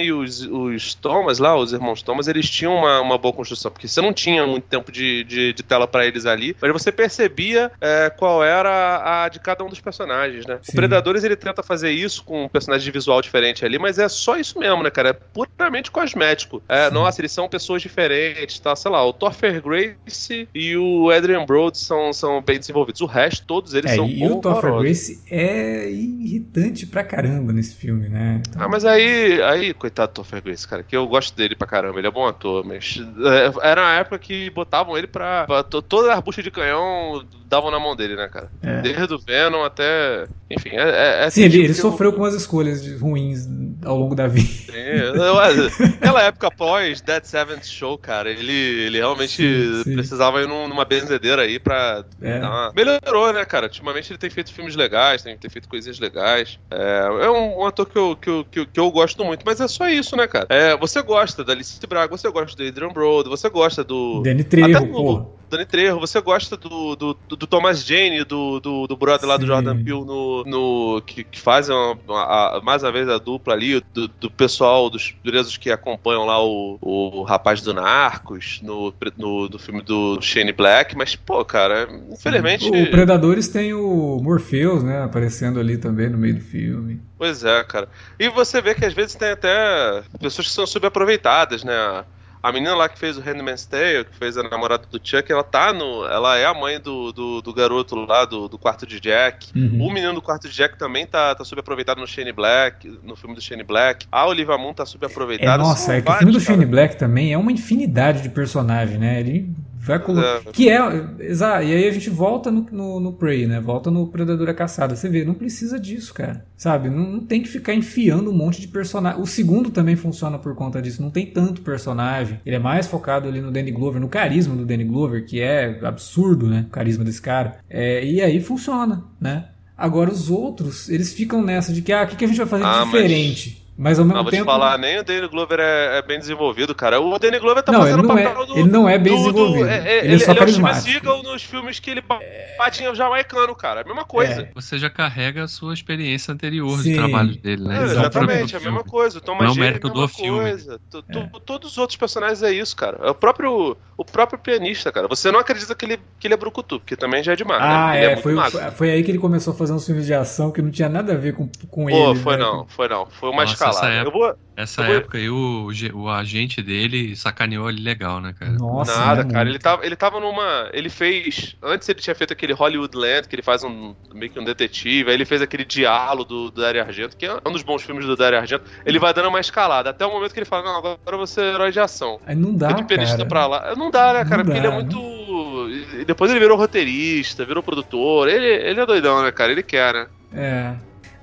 e 0.02 0.12
os, 0.12 0.42
os 0.42 0.94
Thomas 0.94 1.38
lá, 1.38 1.56
os 1.56 1.72
irmãos 1.72 2.02
Thomas, 2.02 2.28
eles 2.28 2.48
tinham 2.48 2.74
uma, 2.76 3.00
uma 3.00 3.18
boa 3.18 3.32
construção, 3.34 3.70
porque 3.70 3.88
você 3.88 4.00
não 4.00 4.12
tinha 4.12 4.46
muito 4.46 4.64
tempo 4.64 4.90
de, 4.92 5.24
de, 5.24 5.52
de 5.52 5.62
tela 5.62 5.86
pra 5.86 6.06
eles 6.06 6.26
ali, 6.26 6.56
mas 6.60 6.72
você 6.72 6.92
percebia 6.92 7.70
é, 7.80 8.10
qual 8.10 8.42
era 8.44 9.24
a 9.24 9.28
de 9.28 9.40
cada 9.40 9.64
um 9.64 9.68
dos 9.68 9.80
personagens, 9.80 10.46
né? 10.46 10.58
Sim. 10.62 10.72
O 10.72 10.76
Predadores 10.76 11.24
ele 11.24 11.36
tenta 11.36 11.62
fazer 11.62 11.90
isso 11.90 12.22
com 12.24 12.44
um 12.44 12.48
personagem 12.48 12.84
de 12.84 12.90
visual 12.90 13.20
diferente 13.20 13.64
ali, 13.64 13.78
mas 13.78 13.98
é 13.98 14.08
só 14.08 14.36
isso 14.36 14.58
mesmo, 14.58 14.82
né, 14.82 14.90
cara? 14.90 15.18
Puramente 15.32 15.90
cosmético. 15.90 16.62
É, 16.68 16.90
nossa, 16.90 17.20
eles 17.20 17.32
são 17.32 17.48
pessoas 17.48 17.80
diferentes, 17.82 18.58
tá? 18.58 18.74
Sei 18.76 18.90
lá, 18.90 19.04
o 19.06 19.12
Topher 19.12 19.62
Grace 19.62 20.48
e 20.54 20.76
o 20.76 21.10
Adrian 21.10 21.44
Brody 21.46 21.78
são, 21.78 22.12
são 22.12 22.42
bem 22.42 22.58
desenvolvidos. 22.58 23.00
O 23.00 23.06
resto, 23.06 23.46
todos 23.46 23.74
eles 23.74 23.92
É, 23.92 23.94
são 23.94 24.06
e 24.08 24.26
o 24.26 24.36
Topher. 24.36 24.72
Grace 24.78 25.22
é 25.30 25.90
irritante 25.90 26.86
pra 26.86 27.02
caramba 27.02 27.52
nesse 27.52 27.74
filme, 27.74 28.08
né? 28.08 28.42
Então, 28.46 28.62
Ah, 28.62 28.68
mas 28.68 28.84
aí, 28.84 29.40
aí, 29.42 29.72
coitado 29.74 30.12
do 30.12 30.14
Topher 30.16 30.42
Grace, 30.42 30.66
cara, 30.66 30.82
que 30.82 30.96
eu 30.96 31.06
gosto 31.06 31.34
dele 31.36 31.54
pra 31.56 31.66
caramba, 31.66 31.98
ele 31.98 32.06
é 32.06 32.10
bom 32.10 32.26
ator, 32.26 32.64
mas 32.64 33.00
é, 33.24 33.68
era 33.70 33.80
uma 33.82 33.94
época 33.94 34.18
que 34.18 34.50
botavam 34.50 34.96
ele 34.96 35.06
pra. 35.06 35.44
pra 35.46 35.62
to- 35.62 35.82
toda 35.82 36.12
a 36.14 36.20
bucha 36.20 36.42
de 36.42 36.50
canhão 36.50 37.24
davam 37.48 37.70
na 37.70 37.78
mão 37.78 37.94
dele, 37.94 38.16
né, 38.16 38.28
cara? 38.28 38.50
É. 38.62 38.80
Desde 38.80 39.14
o 39.14 39.18
Venom 39.18 39.62
até. 39.62 40.26
Enfim, 40.50 40.70
é. 40.70 41.20
é, 41.22 41.24
é 41.26 41.30
Sim, 41.30 41.42
ele, 41.42 41.50
tipo 41.52 41.64
ele 41.64 41.74
sofreu 41.74 42.12
com 42.12 42.18
umas 42.20 42.34
escolhas 42.34 42.86
ruins 43.00 43.46
ao 43.84 43.98
longo 43.98 44.14
da 44.14 44.26
vida. 44.26 44.72
eu- 44.74 45.14
eu- 45.14 45.21
Aquela 46.00 46.22
época 46.22 46.46
após 46.48 47.00
Dead 47.00 47.24
Seventh 47.24 47.64
Show, 47.64 47.96
cara, 47.98 48.30
ele, 48.30 48.52
ele 48.52 48.98
realmente 48.98 49.32
Sim, 49.32 49.82
sim. 49.84 49.94
precisava 49.94 50.42
ir 50.42 50.48
num- 50.48 50.68
numa 50.68 50.84
benzedeira 50.84 51.42
aí 51.42 51.58
pra. 51.58 52.04
É. 52.20 52.38
uma- 52.38 52.72
Melhorou, 52.74 53.32
né, 53.32 53.44
cara? 53.44 53.66
Ultimamente 53.66 54.10
ele 54.12 54.18
tem 54.18 54.30
feito 54.30 54.52
filmes 54.52 54.74
legais, 54.76 55.22
tem, 55.22 55.36
tem 55.36 55.50
feito 55.50 55.68
coisinhas 55.68 55.98
legais. 55.98 56.58
É, 56.70 57.08
é 57.24 57.30
um, 57.30 57.60
um 57.60 57.66
ator 57.66 57.86
que 57.86 57.96
eu, 57.98 58.16
que, 58.16 58.28
eu, 58.30 58.44
que, 58.50 58.58
eu, 58.60 58.66
que 58.66 58.80
eu 58.80 58.90
gosto 58.90 59.24
muito, 59.24 59.42
mas 59.44 59.60
é 59.60 59.68
só 59.68 59.88
isso, 59.88 60.16
né, 60.16 60.26
cara? 60.26 60.46
É, 60.48 60.76
você 60.76 61.02
gosta 61.02 61.44
da 61.44 61.52
Alice 61.52 61.78
Braga, 61.86 62.16
você 62.16 62.30
gosta 62.30 62.56
do 62.56 62.66
Adrian 62.68 62.88
Brody, 62.92 63.28
você 63.28 63.48
gosta 63.50 63.82
do. 63.84 64.22
Danny 64.22 64.44
Trejo, 64.44 64.76
Até 64.76 64.86
do- 64.86 64.92
porra. 64.92 65.26
Danny 65.50 65.66
Trejo, 65.66 66.00
você 66.00 66.18
gosta 66.18 66.56
do, 66.56 66.96
do, 66.96 67.18
do, 67.28 67.46
Thomas 67.46 67.84
Jane, 67.84 68.24
do, 68.24 68.58
do, 68.58 68.86
do 68.86 68.96
brother 68.96 69.28
lá 69.28 69.36
do 69.36 69.42
Sim. 69.42 69.48
Jordan 69.48 69.84
Peele, 69.84 70.02
no, 70.02 70.42
no, 70.44 71.02
que, 71.04 71.22
que 71.24 71.38
fazem 71.38 71.76
uma- 71.76 71.98
uma- 72.08 72.60
mais 72.64 72.82
uma 72.82 72.90
vez 72.90 73.06
a 73.06 73.18
dupla 73.18 73.52
ali, 73.52 73.82
do, 73.92 74.08
do 74.08 74.30
pessoal, 74.30 74.88
dos 74.88 75.11
presos 75.22 75.56
que 75.56 75.70
acompanham 75.70 76.24
lá 76.24 76.44
o, 76.44 76.78
o 76.80 77.22
rapaz 77.22 77.60
do 77.60 77.72
Narcos, 77.72 78.60
no, 78.62 78.92
no, 79.16 79.48
do 79.48 79.58
filme 79.58 79.82
do 79.82 80.20
Shane 80.20 80.52
Black, 80.52 80.96
mas, 80.96 81.14
pô, 81.14 81.44
cara, 81.44 81.88
infelizmente. 82.10 82.68
O 82.68 82.90
Predadores 82.90 83.48
tem 83.48 83.74
o 83.74 84.18
Morpheus, 84.22 84.82
né? 84.82 85.02
Aparecendo 85.02 85.60
ali 85.60 85.76
também 85.78 86.08
no 86.08 86.18
meio 86.18 86.34
do 86.34 86.40
filme. 86.40 87.00
Pois 87.18 87.44
é, 87.44 87.62
cara. 87.64 87.88
E 88.18 88.28
você 88.28 88.60
vê 88.60 88.74
que 88.74 88.84
às 88.84 88.94
vezes 88.94 89.14
tem 89.14 89.30
até 89.30 90.02
pessoas 90.20 90.48
que 90.48 90.52
são 90.52 90.66
subaproveitadas, 90.66 91.62
né? 91.62 92.04
A 92.42 92.50
menina 92.50 92.74
lá 92.74 92.88
que 92.88 92.98
fez 92.98 93.16
o 93.16 93.20
Handmaid's 93.20 93.66
Tale, 93.66 94.04
que 94.04 94.16
fez 94.16 94.36
a 94.36 94.42
namorada 94.42 94.84
do 94.90 95.00
Chuck, 95.02 95.30
ela 95.30 95.44
tá 95.44 95.72
no. 95.72 96.04
Ela 96.06 96.36
é 96.38 96.44
a 96.44 96.52
mãe 96.52 96.80
do, 96.80 97.12
do, 97.12 97.40
do 97.40 97.54
garoto 97.54 97.94
lá 97.94 98.24
do, 98.24 98.48
do 98.48 98.58
quarto 98.58 98.84
de 98.86 98.98
Jack. 98.98 99.48
Uhum. 99.54 99.86
O 99.86 99.92
menino 99.92 100.12
do 100.14 100.20
quarto 100.22 100.48
de 100.48 100.54
Jack 100.54 100.76
também 100.76 101.06
tá, 101.06 101.34
tá 101.34 101.44
subaproveitado 101.44 102.00
no 102.00 102.06
Shane 102.06 102.32
Black, 102.32 102.98
no 103.02 103.14
filme 103.14 103.34
do 103.36 103.40
Shane 103.40 103.62
Black. 103.62 104.06
A 104.10 104.26
Olivia 104.26 104.58
Munn 104.58 104.72
tá 104.74 104.82
É, 104.82 104.86
subaproveitada. 104.86 105.62
nossa, 105.62 105.86
São 105.86 105.94
é 105.94 106.02
que 106.02 106.10
o 106.10 106.14
filme 106.14 106.32
do. 106.32 106.40
Shane 106.40 106.66
Black 106.66 106.96
também 106.96 107.32
é 107.32 107.38
uma 107.38 107.52
infinidade 107.52 108.22
de 108.22 108.28
personagem, 108.28 108.98
né? 108.98 109.20
Ele 109.20 109.48
vai 109.82 109.98
colocar. 109.98 110.42
É. 110.46 110.52
Que 110.52 110.68
é. 110.68 110.78
Exa... 111.18 111.62
E 111.62 111.74
aí 111.74 111.88
a 111.88 111.90
gente 111.92 112.08
volta 112.08 112.50
no, 112.50 112.66
no, 112.70 113.00
no 113.00 113.12
Prey, 113.12 113.46
né? 113.46 113.60
Volta 113.60 113.90
no 113.90 114.06
Predador 114.06 114.48
a 114.48 114.54
Caçada. 114.54 114.94
Você 114.94 115.08
vê, 115.08 115.24
não 115.24 115.34
precisa 115.34 115.78
disso, 115.78 116.14
cara. 116.14 116.44
Sabe? 116.56 116.88
Não, 116.88 117.12
não 117.12 117.20
tem 117.20 117.42
que 117.42 117.48
ficar 117.48 117.74
enfiando 117.74 118.30
um 118.30 118.34
monte 118.34 118.60
de 118.60 118.68
personagem. 118.68 119.20
O 119.20 119.26
segundo 119.26 119.70
também 119.70 119.96
funciona 119.96 120.38
por 120.38 120.54
conta 120.54 120.80
disso. 120.80 121.02
Não 121.02 121.10
tem 121.10 121.26
tanto 121.26 121.62
personagem. 121.62 122.40
Ele 122.46 122.56
é 122.56 122.60
mais 122.60 122.86
focado 122.86 123.28
ali 123.28 123.40
no 123.40 123.50
Danny 123.50 123.72
Glover, 123.72 124.00
no 124.00 124.08
carisma 124.08 124.54
do 124.54 124.64
Danny 124.64 124.84
Glover, 124.84 125.26
que 125.26 125.40
é 125.40 125.80
absurdo, 125.82 126.46
né? 126.46 126.66
O 126.68 126.70
carisma 126.70 127.04
desse 127.04 127.20
cara. 127.20 127.56
É, 127.68 128.04
e 128.04 128.20
aí 128.20 128.40
funciona, 128.40 129.04
né? 129.20 129.46
Agora 129.76 130.12
os 130.12 130.30
outros, 130.30 130.88
eles 130.88 131.12
ficam 131.12 131.42
nessa 131.42 131.72
de 131.72 131.82
que, 131.82 131.92
ah, 131.92 132.04
o 132.04 132.06
que, 132.06 132.14
que 132.14 132.24
a 132.24 132.28
gente 132.28 132.36
vai 132.36 132.46
fazer 132.46 132.62
de 132.62 132.68
Ah, 132.68 132.84
diferente? 132.84 133.56
Mas 133.56 133.61
ao 133.90 134.04
mesmo 134.04 134.14
Não, 134.14 134.22
vou 134.22 134.30
tempo. 134.30 134.44
te 134.44 134.46
falar, 134.46 134.78
nem 134.78 134.98
o 134.98 135.04
Danny 135.04 135.28
Glover 135.28 135.58
é, 135.60 135.98
é 135.98 136.02
bem 136.02 136.18
desenvolvido, 136.18 136.74
cara. 136.74 137.00
O 137.00 137.18
Danny 137.18 137.38
Glover 137.38 137.62
tá 137.62 137.72
Não, 137.72 137.80
fazendo 137.80 138.10
ele 138.12 138.20
é- 138.20 138.24
papel 138.28 138.46
do. 138.46 138.58
ele 138.58 138.68
não 138.70 138.88
é 138.88 138.98
bem 138.98 139.12
do- 139.16 139.18
do- 139.18 139.32
desenvolvido. 139.32 139.68
é- 139.68 139.88
é- 139.98 140.04
Ele 140.04 140.14
é 140.14 140.18
só 140.18 140.30
ele 140.30 140.32
é 140.32 140.38
carismático. 140.40 141.22
Nos 141.22 141.42
filmes 141.42 141.78
que 141.80 141.90
ele 141.90 142.00
ba- 142.00 142.20
bate 142.58 142.82
em 142.84 142.94
jamaicano, 142.94 143.54
cara. 143.54 143.80
É 143.80 143.82
a 143.82 143.86
mesma 143.86 144.04
coisa. 144.04 144.42
É. 144.42 144.48
Você 144.54 144.78
já 144.78 144.90
carrega 144.90 145.44
a 145.44 145.48
sua 145.48 145.72
experiência 145.74 146.32
anterior 146.32 146.76
Sim. 146.78 146.90
de 146.92 146.94
trabalho 146.96 147.36
dele, 147.36 147.64
né? 147.66 147.80
É, 147.80 147.84
exatamente, 147.84 148.54
é 148.54 148.58
a 148.58 148.60
mesma 148.60 148.84
coisa. 148.84 149.18
O 149.18 149.20
Thomas 149.20 149.46
Não 149.46 149.54
é 149.54 149.66
mérito 149.66 149.88
é 149.88 149.90
do 149.90 150.08
filme. 150.08 150.40
coisa. 150.40 150.80
Tu- 150.90 151.02
tu- 151.02 151.40
Todos 151.40 151.72
os 151.72 151.78
outros 151.78 151.96
personagens 151.96 152.42
é 152.42 152.52
isso, 152.52 152.76
cara. 152.76 152.98
É 153.02 153.10
o 153.10 153.14
próprio, 153.14 153.76
o 153.96 154.04
próprio 154.04 154.38
pianista, 154.38 154.92
cara. 154.92 155.08
Você 155.08 155.30
não 155.30 155.40
acredita 155.40 155.74
que 155.74 155.84
ele, 155.84 155.98
que 156.20 156.26
ele 156.26 156.34
é 156.34 156.36
brucutu, 156.36 156.78
porque 156.80 156.96
também 156.96 157.22
já 157.22 157.32
é 157.32 157.36
demais, 157.36 157.60
Ah, 157.62 157.88
né? 157.92 157.96
Ele 157.96 158.04
é, 158.04 158.08
muito 158.22 158.22
foi, 158.50 158.70
foi, 158.72 158.90
aí 158.90 159.02
que 159.02 159.10
ele 159.10 159.18
começou 159.18 159.52
a 159.52 159.56
fazer 159.56 159.72
uns 159.72 159.84
filmes 159.86 160.06
de 160.06 160.14
ação 160.14 160.50
que 160.50 160.60
não 160.62 160.70
tinha 160.70 160.88
nada 160.88 161.12
a 161.12 161.16
ver 161.16 161.34
com, 161.34 161.48
com 161.68 161.86
Pô, 161.86 162.10
ele. 162.10 162.18
foi 162.20 162.36
né? 162.36 162.42
não, 162.44 162.66
foi 162.66 162.88
não. 162.88 163.06
Foi 163.06 163.30
uma 163.30 163.42
Nossa, 163.42 163.54
essa 163.78 163.86
Eu 163.86 164.00
época- 164.02 164.18
vou. 164.18 164.34
Essa 164.54 164.82
Eu 164.82 164.86
vou- 164.86 164.96
época 164.96 165.18
aí 165.18 165.30
o, 165.30 165.68
o 165.94 166.08
agente 166.10 166.60
dele 166.62 167.16
sacaneou 167.16 167.70
ele 167.70 167.80
legal, 167.80 168.20
né, 168.20 168.34
cara? 168.38 168.52
Nossa, 168.52 168.94
Nada, 168.98 169.24
né, 169.24 169.32
cara. 169.32 169.48
Ele 169.48 169.58
tava, 169.58 169.84
ele 169.86 169.96
tava 169.96 170.20
numa. 170.20 170.68
Ele 170.72 170.90
fez. 170.90 171.56
Antes 171.62 171.88
ele 171.88 172.00
tinha 172.00 172.14
feito 172.14 172.32
aquele 172.34 172.52
Hollywood 172.52 172.94
Land, 172.96 173.28
que 173.28 173.34
ele 173.34 173.42
faz 173.42 173.64
um 173.64 173.94
meio 174.14 174.30
que 174.30 174.38
um 174.38 174.44
detetive. 174.44 175.08
Aí 175.08 175.14
ele 175.16 175.24
fez 175.24 175.40
aquele 175.40 175.64
Diálogo 175.64 176.24
do, 176.24 176.50
do 176.50 176.60
Dario 176.60 176.82
Argento, 176.82 177.16
que 177.16 177.24
é 177.24 177.34
um 177.46 177.52
dos 177.52 177.62
bons 177.62 177.82
filmes 177.82 178.04
do 178.04 178.14
Dario 178.14 178.38
Argento. 178.38 178.64
Ele 178.84 178.98
vai 178.98 179.14
dando 179.14 179.28
uma 179.28 179.40
escalada. 179.40 179.88
Até 179.90 180.04
o 180.04 180.10
momento 180.12 180.32
que 180.34 180.38
ele 180.40 180.46
fala: 180.46 180.64
Não, 180.64 180.76
agora 180.76 180.98
eu 181.06 181.16
vou 181.16 181.26
ser 181.26 181.42
herói 181.54 181.72
de 181.72 181.80
ação. 181.80 182.20
Aí 182.26 182.36
não 182.36 182.54
dá, 182.54 182.74
pianista 182.82 183.16
cara. 183.16 183.28
pra 183.28 183.46
lá. 183.46 183.74
Não 183.74 183.90
dá, 183.90 184.12
né, 184.12 184.22
Não 184.22 184.28
cara? 184.30 184.44
porque 184.44 184.60
dá, 184.60 184.66
ele 184.66 184.66
é 184.66 184.70
muito. 184.70 186.00
e 186.00 186.04
Depois 186.04 186.30
ele 186.30 186.40
virou 186.40 186.58
roteirista, 186.58 187.44
virou 187.46 187.62
produtor. 187.62 188.28
Ele, 188.28 188.46
ele 188.46 188.80
é 188.80 188.86
doidão, 188.86 189.22
né, 189.22 189.32
cara? 189.32 189.50
Ele 189.50 189.62
quer, 189.62 189.94
né? 189.94 190.06
É. 190.34 190.74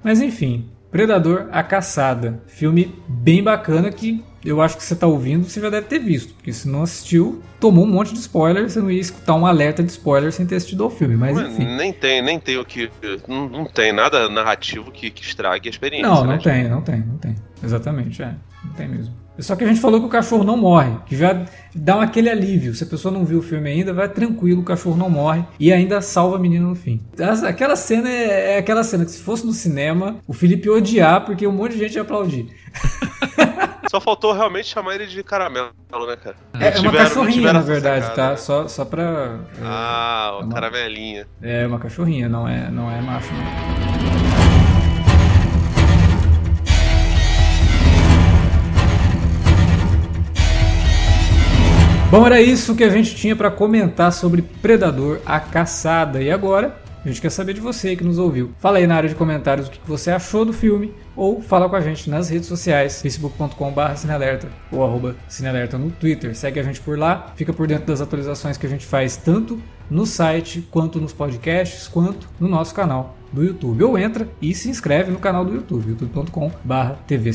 Mas 0.03 0.21
enfim, 0.21 0.67
Predador, 0.91 1.47
A 1.51 1.61
Caçada. 1.63 2.41
Filme 2.47 2.95
bem 3.07 3.43
bacana 3.43 3.91
que 3.91 4.23
eu 4.43 4.61
acho 4.61 4.77
que 4.77 4.83
você 4.83 4.95
tá 4.95 5.05
ouvindo, 5.05 5.47
você 5.47 5.59
já 5.59 5.69
deve 5.69 5.87
ter 5.87 5.99
visto. 5.99 6.33
Porque 6.33 6.53
se 6.53 6.67
não 6.67 6.83
assistiu, 6.83 7.41
tomou 7.59 7.85
um 7.85 7.89
monte 7.89 8.13
de 8.13 8.19
spoiler, 8.19 8.69
você 8.69 8.79
não 8.79 8.89
ia 8.89 9.01
escutar 9.01 9.35
um 9.35 9.45
alerta 9.45 9.83
de 9.83 9.91
spoiler 9.91 10.31
sem 10.31 10.45
ter 10.45 10.55
assistido 10.55 10.83
ao 10.83 10.89
filme. 10.89 11.15
Mas 11.15 11.37
enfim. 11.37 11.65
nem 11.75 11.91
tem, 11.91 12.21
nem 12.21 12.39
tem 12.39 12.57
o 12.57 12.65
que. 12.65 12.89
Não, 13.27 13.49
não 13.49 13.65
tem 13.65 13.91
nada 13.91 14.29
narrativo 14.29 14.91
que, 14.91 15.09
que 15.09 15.23
estrague 15.23 15.67
a 15.67 15.71
experiência. 15.71 16.07
Não, 16.07 16.25
né, 16.25 16.33
não 16.33 16.41
tem, 16.41 16.69
não 16.69 16.81
tem, 16.81 16.99
não 16.99 17.17
tem. 17.17 17.35
Exatamente, 17.63 18.21
é. 18.23 18.33
Não 18.63 18.73
tem 18.73 18.87
mesmo. 18.87 19.13
Só 19.41 19.55
que 19.55 19.63
a 19.63 19.67
gente 19.67 19.79
falou 19.79 19.99
que 19.99 20.05
o 20.05 20.09
cachorro 20.09 20.43
não 20.43 20.57
morre, 20.57 20.91
que 21.05 21.15
já 21.15 21.45
dá 21.73 22.01
aquele 22.01 22.29
alívio. 22.29 22.73
Se 22.73 22.83
a 22.83 22.87
pessoa 22.87 23.11
não 23.13 23.25
viu 23.25 23.39
o 23.39 23.41
filme 23.41 23.69
ainda, 23.69 23.93
vai 23.93 24.09
tranquilo, 24.09 24.61
o 24.61 24.65
cachorro 24.65 24.97
não 24.97 25.09
morre 25.09 25.43
e 25.59 25.71
ainda 25.71 26.01
salva 26.01 26.35
a 26.35 26.39
menina 26.39 26.67
no 26.67 26.75
fim. 26.75 27.01
Aquela 27.47 27.75
cena 27.75 28.09
é, 28.09 28.53
é 28.53 28.57
aquela 28.57 28.83
cena 28.83 29.05
que 29.05 29.11
se 29.11 29.21
fosse 29.21 29.45
no 29.45 29.53
cinema, 29.53 30.17
o 30.27 30.33
Felipe 30.33 30.67
ia 30.67 30.73
odiar 30.73 31.25
porque 31.25 31.45
um 31.47 31.51
monte 31.51 31.73
de 31.73 31.79
gente 31.79 31.95
ia 31.95 32.01
aplaudir. 32.01 32.47
Só 33.89 33.99
faltou 33.99 34.33
realmente 34.33 34.67
chamar 34.67 34.93
ele 34.95 35.07
de 35.07 35.23
caramelo, 35.23 35.71
né, 36.07 36.15
cara? 36.15 36.35
É, 36.59 36.77
é 36.77 36.79
uma 36.79 36.91
cachorrinha, 36.91 37.51
na 37.51 37.61
verdade, 37.61 38.05
sacada, 38.05 38.15
tá? 38.21 38.29
né? 38.31 38.35
Só, 38.37 38.67
só 38.67 38.85
pra. 38.85 39.39
Ah, 39.63 40.37
é 40.39 40.43
uma- 40.43 40.53
caramelinha. 40.53 41.27
É 41.41 41.65
uma 41.65 41.79
cachorrinha, 41.79 42.29
não 42.29 42.47
é, 42.47 42.69
não 42.69 42.91
é 42.91 43.01
macho. 43.01 43.33
Não. 43.33 44.28
Bom, 52.11 52.25
era 52.25 52.41
isso 52.41 52.75
que 52.75 52.83
a 52.83 52.89
gente 52.89 53.15
tinha 53.15 53.35
para 53.35 53.51
comentar 53.51 54.11
sobre 54.11 54.41
Predador, 54.41 55.19
a 55.27 55.39
caçada. 55.39 56.19
E 56.23 56.31
agora 56.31 56.75
A 57.03 57.07
gente 57.07 57.21
quer 57.21 57.29
saber 57.29 57.53
de 57.53 57.61
você 57.61 57.95
que 57.95 58.03
nos 58.03 58.17
ouviu. 58.17 58.51
Fala 58.59 58.77
aí 58.77 58.85
na 58.85 58.95
área 58.95 59.07
de 59.07 59.15
comentários 59.15 59.67
o 59.67 59.71
que 59.71 59.79
você 59.87 60.11
achou 60.11 60.43
do 60.43 60.51
filme 60.51 60.93
ou 61.15 61.41
fala 61.41 61.69
com 61.69 61.75
a 61.77 61.81
gente 61.81 62.09
nas 62.09 62.29
redes 62.29 62.47
sociais, 62.47 63.01
facebook.com.br 63.01 63.95
cinealerta 63.95 64.49
ou 64.69 64.83
arroba 64.83 65.15
cinealerta 65.27 65.77
no 65.77 65.91
Twitter. 65.91 66.35
Segue 66.35 66.59
a 66.59 66.63
gente 66.63 66.81
por 66.81 66.99
lá, 66.99 67.31
fica 67.37 67.53
por 67.53 67.67
dentro 67.67 67.85
das 67.85 68.01
atualizações 68.01 68.57
que 68.57 68.65
a 68.65 68.69
gente 68.69 68.85
faz 68.85 69.15
tanto 69.15 69.61
no 69.89 70.05
site, 70.05 70.67
quanto 70.69 70.99
nos 70.99 71.13
podcasts, 71.13 71.87
quanto 71.87 72.27
no 72.39 72.47
nosso 72.47 72.73
canal 72.73 73.17
do 73.31 73.43
YouTube. 73.43 73.83
Ou 73.83 73.97
entra 73.97 74.27
e 74.41 74.53
se 74.53 74.69
inscreve 74.69 75.11
no 75.11 75.19
canal 75.19 75.45
do 75.45 75.53
YouTube, 75.53 75.89
youtube.com.br 75.89 76.93
TV. 77.07 77.31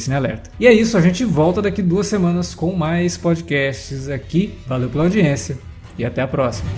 E 0.59 0.67
é 0.67 0.73
isso, 0.73 0.97
a 0.97 1.01
gente 1.01 1.25
volta 1.25 1.63
daqui 1.63 1.83
duas 1.83 2.07
semanas 2.07 2.55
com 2.55 2.73
mais 2.75 3.17
podcasts 3.17 4.09
aqui. 4.09 4.55
Valeu 4.67 4.89
pela 4.89 5.05
audiência 5.05 5.59
e 5.99 6.05
até 6.05 6.23
a 6.23 6.29
próxima. 6.29 6.69